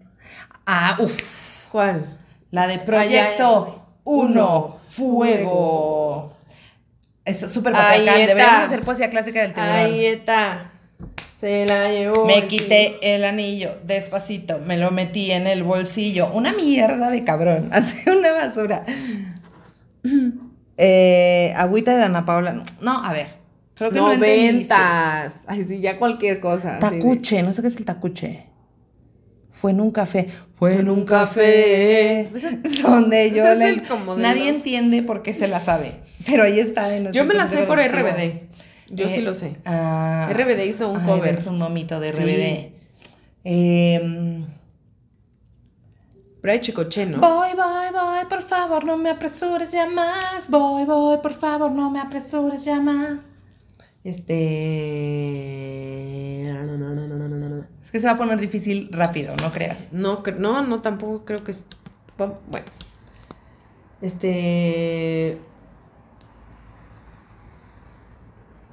Ah, 0.66 0.96
uff. 0.98 1.68
¿Cuál? 1.68 2.18
La 2.50 2.66
de 2.66 2.78
Proyecto 2.78 3.66
ay, 3.68 3.82
1, 4.04 4.80
Fuego. 4.82 6.36
Es 7.24 7.40
súper 7.52 7.72
patriarcal. 7.72 8.26
Deberíamos 8.26 8.64
hacer 8.64 8.82
poesía 8.82 9.10
clásica 9.10 9.42
del 9.42 9.52
tiburón. 9.52 9.74
Ahí 9.74 10.06
está. 10.06 10.70
Se 11.42 11.66
la 11.66 11.90
llevó. 11.90 12.24
Me 12.24 12.38
el 12.38 12.46
quité 12.46 12.98
el 13.02 13.24
anillo 13.24 13.72
despacito, 13.84 14.60
me 14.60 14.76
lo 14.76 14.92
metí 14.92 15.32
en 15.32 15.48
el 15.48 15.64
bolsillo. 15.64 16.30
Una 16.32 16.52
mierda 16.52 17.10
de 17.10 17.24
cabrón, 17.24 17.68
así 17.72 18.08
una 18.08 18.32
basura. 18.32 18.84
Eh, 20.78 21.52
agüita 21.56 21.92
de 21.92 21.98
Dana 21.98 22.24
Paula. 22.24 22.52
no. 22.52 22.62
No, 22.80 23.04
a 23.04 23.12
ver. 23.12 23.26
Creo 23.74 23.90
que 23.90 23.98
no 24.00 24.10
entendiste. 24.12 24.74
Noventas. 24.74 25.34
Ay, 25.46 25.64
sí, 25.64 25.80
ya 25.80 25.98
cualquier 25.98 26.40
cosa. 26.40 26.78
Tacuche, 26.78 27.42
no 27.42 27.52
sé 27.52 27.62
qué 27.62 27.68
es 27.68 27.76
el 27.76 27.84
tacuche. 27.84 28.46
Fue 29.50 29.70
en 29.72 29.80
un 29.80 29.90
café. 29.92 30.28
Fue 30.52 30.76
en 30.76 30.88
un 30.88 31.04
café. 31.04 32.28
Donde 32.82 33.30
yo 33.30 33.44
Ese 33.44 33.52
es 33.52 33.58
le- 33.58 33.64
del 33.66 33.82
como 33.86 34.16
de 34.16 34.22
nadie 34.22 34.46
los- 34.48 34.56
entiende 34.56 35.02
por 35.02 35.22
qué 35.22 35.34
se 35.34 35.46
la 35.46 35.60
sabe. 35.60 35.92
Pero 36.26 36.42
ahí 36.44 36.58
está 36.58 36.96
en 36.96 37.12
Yo 37.12 37.24
me 37.26 37.34
la 37.34 37.46
sé 37.46 37.64
por 37.64 37.78
RBD. 37.78 38.48
Yo 38.94 39.08
sí 39.08 39.22
lo 39.22 39.32
sé. 39.34 39.56
Ah, 39.64 40.28
RBD 40.32 40.66
hizo 40.66 40.90
un 40.90 41.00
ay, 41.00 41.06
cover. 41.06 41.34
Es 41.34 41.46
un 41.46 41.58
momito 41.58 41.98
de 41.98 42.12
Sí. 42.12 42.22
RBD. 42.22 42.72
Pero 46.40 46.52
hay 46.52 46.60
chicoche, 46.60 47.06
¿no? 47.06 47.18
Voy, 47.20 47.50
voy, 47.56 47.90
voy, 47.92 48.24
por 48.28 48.42
favor, 48.42 48.84
no 48.84 48.96
me 48.96 49.10
apresures 49.10 49.70
ya 49.72 49.88
más. 49.88 50.48
Voy, 50.48 50.84
voy, 50.84 51.18
por 51.18 51.32
favor, 51.34 51.70
no 51.70 51.90
me 51.90 52.00
apresures 52.00 52.64
ya 52.64 52.80
más. 52.80 53.18
Este. 55.52 56.44
No, 56.52 56.64
no, 56.64 56.76
no, 56.76 56.94
no, 56.94 57.06
no, 57.06 57.28
no, 57.28 57.48
no. 57.48 57.64
Es 57.80 57.90
que 57.92 58.00
se 58.00 58.06
va 58.06 58.12
a 58.12 58.16
poner 58.16 58.40
difícil 58.40 58.88
rápido, 58.92 59.34
no 59.36 59.52
creas. 59.52 59.92
No, 59.92 60.22
cre- 60.24 60.36
no, 60.38 60.62
no, 60.66 60.80
tampoco 60.80 61.24
creo 61.24 61.44
que 61.44 61.52
es. 61.52 61.64
Bueno. 62.18 62.34
Este. 64.00 65.38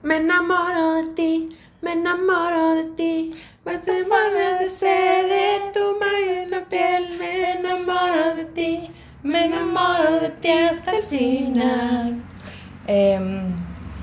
Me 0.02 0.16
enamoro 0.16 0.94
de 1.02 1.10
ti, 1.10 1.50
me 1.82 1.92
enamoro 1.92 2.76
de 2.76 2.84
ti. 2.96 3.32
Más 3.66 3.86
de 3.86 4.06
forma 4.06 4.60
de 4.60 4.70
ser 4.70 5.72
tu 5.74 5.98
mano 6.00 6.42
en 6.44 6.52
la 6.52 6.64
piel. 6.66 7.18
Me 7.20 7.52
enamoro 7.60 8.36
de 8.36 8.46
ti, 8.46 8.90
Me 9.24 9.46
enamoro 9.46 10.20
de 10.22 10.30
ti 10.30 10.50
hasta 10.50 10.96
el 10.96 11.04
final. 11.04 12.16
Em, 12.88 13.54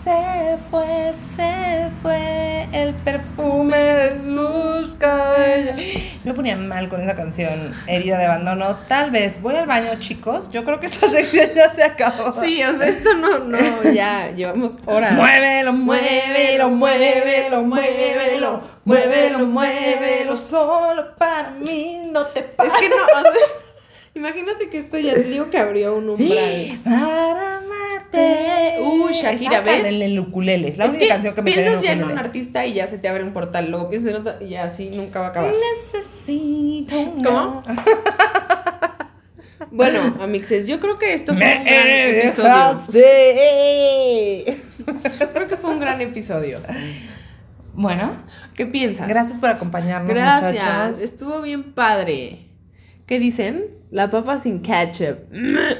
se 0.06 0.56
fue, 0.70 1.12
se 1.12 1.90
fue 2.00 2.68
el 2.72 2.94
perfume 2.94 3.76
de 3.76 4.14
sus 4.16 4.96
cabellos. 4.98 5.74
Me 6.22 6.32
ponía 6.32 6.56
mal 6.56 6.88
con 6.88 7.00
esa 7.00 7.16
canción, 7.16 7.72
herida 7.88 8.16
de 8.16 8.26
abandono. 8.26 8.76
Tal 8.86 9.10
vez, 9.10 9.42
voy 9.42 9.56
al 9.56 9.66
baño, 9.66 9.90
chicos. 9.98 10.48
Yo 10.52 10.64
creo 10.64 10.78
que 10.78 10.86
esta 10.86 11.08
sección 11.10 11.48
ya 11.56 11.74
se 11.74 11.82
acabó. 11.82 12.32
Sí, 12.40 12.62
o 12.62 12.72
sea, 12.76 12.86
esto 12.86 13.14
no, 13.14 13.40
no, 13.40 13.58
ya 13.92 14.30
llevamos 14.30 14.78
horas. 14.86 15.14
Muévelo, 15.14 15.72
muévelo, 15.72 16.70
muévelo, 16.70 17.62
muévelo, 17.64 18.60
muévelo, 18.84 19.38
muévelo, 19.40 20.36
solo 20.36 21.16
para 21.16 21.50
mí, 21.50 22.02
no 22.12 22.26
te 22.26 22.40
Es 22.40 22.46
pases. 22.46 22.72
que 22.78 22.88
no, 22.90 22.94
o 22.94 23.22
sea, 23.22 23.32
imagínate 24.14 24.70
que 24.70 24.78
esto 24.78 24.98
ya 24.98 25.14
te 25.14 25.22
digo 25.24 25.50
que 25.50 25.58
abrió 25.58 25.96
un 25.96 26.10
umbral. 26.10 26.80
Para 26.84 27.56
amarte. 27.56 28.55
Shakira, 29.22 29.60
¿ves? 29.60 29.86
En 29.86 30.02
el 30.02 30.18
ukulele, 30.18 30.68
es 30.68 30.78
la 30.78 30.84
es 30.84 30.90
única 30.90 31.04
que 31.04 31.08
canción 31.08 31.34
que 31.34 31.42
me 31.42 31.52
piensas 31.52 31.82
ya 31.82 31.92
en 31.92 32.04
un 32.04 32.18
artista 32.18 32.66
y 32.66 32.74
ya 32.74 32.86
se 32.86 32.98
te 32.98 33.08
abre 33.08 33.22
un 33.24 33.32
portal, 33.32 33.70
luego 33.70 33.88
piensas 33.88 34.12
en 34.12 34.16
otro 34.20 34.34
y 34.40 34.50
ya 34.50 34.64
así 34.64 34.90
nunca 34.90 35.20
va 35.20 35.26
a 35.26 35.28
acabar. 35.30 35.52
Necesito 35.92 36.94
¿Cómo? 37.22 37.62
Bueno, 39.70 40.16
amixes, 40.20 40.66
yo 40.66 40.80
creo 40.80 40.98
que 40.98 41.12
esto 41.12 41.34
fue 41.34 41.44
Me 41.44 41.58
un 41.58 41.64
gran 41.64 41.88
episodio. 41.88 42.80
Creo 45.34 45.48
que 45.48 45.56
fue 45.56 45.70
un 45.72 45.80
gran 45.80 46.00
episodio. 46.00 46.60
Bueno, 47.74 48.12
¿Qué 48.54 48.66
piensas? 48.66 49.08
gracias 49.08 49.38
por 49.38 49.50
acompañarnos, 49.50 50.08
Gracias. 50.08 50.52
muchachos. 50.52 50.98
Estuvo 51.00 51.42
bien 51.42 51.74
padre. 51.74 52.46
¿Qué 53.06 53.18
dicen? 53.18 53.64
La 53.96 54.10
papa 54.10 54.36
sin 54.36 54.60
ketchup. 54.60 55.20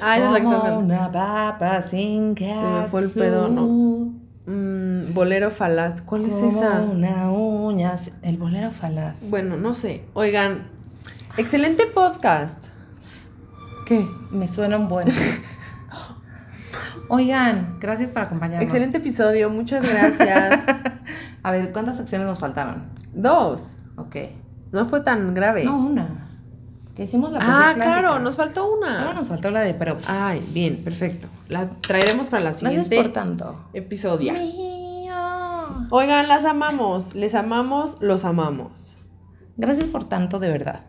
Ah, 0.00 0.16
esa 0.16 0.26
es 0.28 0.32
la 0.32 0.40
que 0.40 0.46
estás 0.46 0.78
una 0.78 1.12
papa 1.12 1.82
sin 1.82 2.34
me 2.34 2.86
fue 2.90 3.02
el 3.02 3.10
pedo, 3.10 3.46
catsup. 3.46 4.14
Mm, 4.46 5.12
bolero 5.12 5.50
falaz. 5.50 6.00
¿Cuál 6.00 6.24
es 6.24 6.34
esa? 6.36 6.80
Una 6.80 7.30
uña. 7.30 7.94
El 8.22 8.38
bolero 8.38 8.70
falaz. 8.70 9.28
Bueno, 9.28 9.58
no 9.58 9.74
sé. 9.74 10.06
Oigan, 10.14 10.66
excelente 11.36 11.84
podcast. 11.94 12.68
¿Qué? 13.84 14.08
Me 14.30 14.48
suena 14.48 14.78
un 14.78 14.88
buen. 14.88 15.08
Oigan, 17.10 17.76
gracias 17.80 18.10
por 18.10 18.22
acompañarnos. 18.22 18.62
Excelente 18.62 18.96
episodio, 18.96 19.50
muchas 19.50 19.86
gracias. 19.86 20.62
A 21.42 21.50
ver, 21.50 21.70
¿cuántas 21.70 21.98
secciones 21.98 22.26
nos 22.26 22.38
faltaron? 22.38 22.84
Dos. 23.12 23.76
Ok. 23.96 24.16
No 24.72 24.88
fue 24.88 25.02
tan 25.02 25.34
grave. 25.34 25.66
No, 25.66 25.76
una. 25.76 26.25
Que 26.96 27.04
hicimos 27.04 27.30
la 27.30 27.38
ah, 27.42 27.72
claro, 27.74 28.18
nos 28.20 28.36
faltó 28.36 28.62
Solo 28.62 28.78
una. 28.78 29.12
nos 29.12 29.26
faltó 29.28 29.50
la 29.50 29.60
de 29.60 29.74
props. 29.74 30.08
Ay, 30.08 30.42
bien, 30.52 30.82
perfecto. 30.82 31.28
La 31.48 31.68
traeremos 31.68 32.28
para 32.28 32.42
la 32.42 32.50
Gracias 32.50 32.70
siguiente 32.70 32.96
por 33.02 33.12
tanto. 33.12 33.64
episodio. 33.74 34.32
Mío. 34.32 35.14
Oigan, 35.90 36.26
las 36.26 36.46
amamos, 36.46 37.14
les 37.14 37.34
amamos, 37.34 37.98
los 38.00 38.24
amamos. 38.24 38.96
Gracias 39.58 39.86
por 39.88 40.08
tanto, 40.08 40.38
de 40.38 40.48
verdad. 40.50 40.80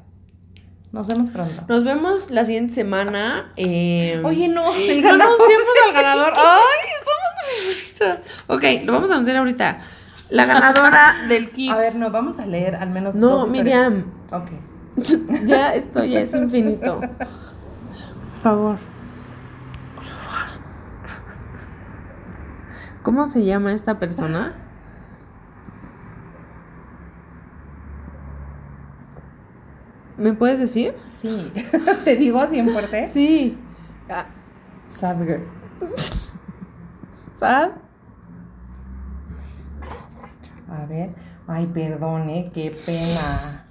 Nos 0.93 1.07
vemos 1.07 1.29
pronto. 1.29 1.63
Nos 1.67 1.83
vemos 1.83 2.31
la 2.31 2.45
siguiente 2.45 2.73
semana. 2.73 3.51
eh, 3.57 4.21
Oye, 4.23 4.47
no, 4.47 4.73
el 4.73 5.01
no 5.01 5.09
anunciamos 5.09 5.75
al 5.87 5.93
ganador. 5.93 6.33
¡Ay, 6.37 6.89
somos! 7.99 8.19
Ok, 8.47 8.63
lo 8.85 8.93
vamos 8.93 9.09
a 9.11 9.13
anunciar 9.15 9.37
ahorita. 9.37 9.79
La 10.29 10.45
ganadora 10.45 11.25
del 11.27 11.51
kit. 11.51 11.71
A 11.71 11.77
ver, 11.77 11.95
no, 11.95 12.09
vamos 12.11 12.39
a 12.39 12.45
leer 12.45 12.75
al 12.75 12.89
menos 12.89 13.15
no, 13.15 13.29
dos. 13.39 13.49
Miriam. 13.49 14.05
Ok. 14.31 14.49
Ya 15.45 15.73
esto 15.73 16.03
ya 16.03 16.21
es 16.21 16.33
infinito. 16.33 16.99
Por 16.99 18.41
favor. 18.41 18.77
Por 19.95 20.03
favor. 20.03 20.47
¿Cómo 23.03 23.27
se 23.27 23.45
llama 23.45 23.73
esta 23.73 23.99
persona? 23.99 24.55
¿Me 30.17 30.33
puedes 30.33 30.57
decir? 30.59 30.95
Sí. 31.09 31.51
¿Te 32.03 32.15
digo 32.15 32.39
así 32.39 32.57
en 32.57 32.69
fuerte? 32.69 33.07
Sí. 33.07 33.57
Sad 34.87 35.19
girl. 35.19 35.43
¿Sad? 37.35 37.69
A 40.69 40.85
ver. 40.87 41.13
Ay, 41.45 41.67
perdone, 41.67 42.51
qué 42.51 42.75
pena. 42.85 43.66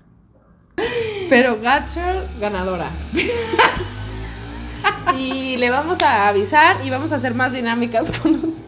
Pero 1.29 1.61
Gatcher 1.61 2.27
ganadora. 2.41 2.89
y 5.17 5.57
le 5.57 5.71
vamos 5.71 6.01
a 6.03 6.29
avisar 6.29 6.85
y 6.85 6.91
vamos 6.91 7.13
a 7.13 7.17
hacer 7.17 7.35
más 7.35 7.53
dinámicas 7.53 8.11
con 8.19 8.35
usted. 8.35 8.63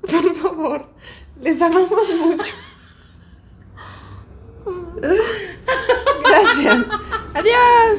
Por 0.00 0.34
favor, 0.36 0.88
les 1.40 1.60
amamos 1.60 2.08
mucho. 2.18 2.52
Gracias. 6.24 6.86
Adiós. 7.34 7.96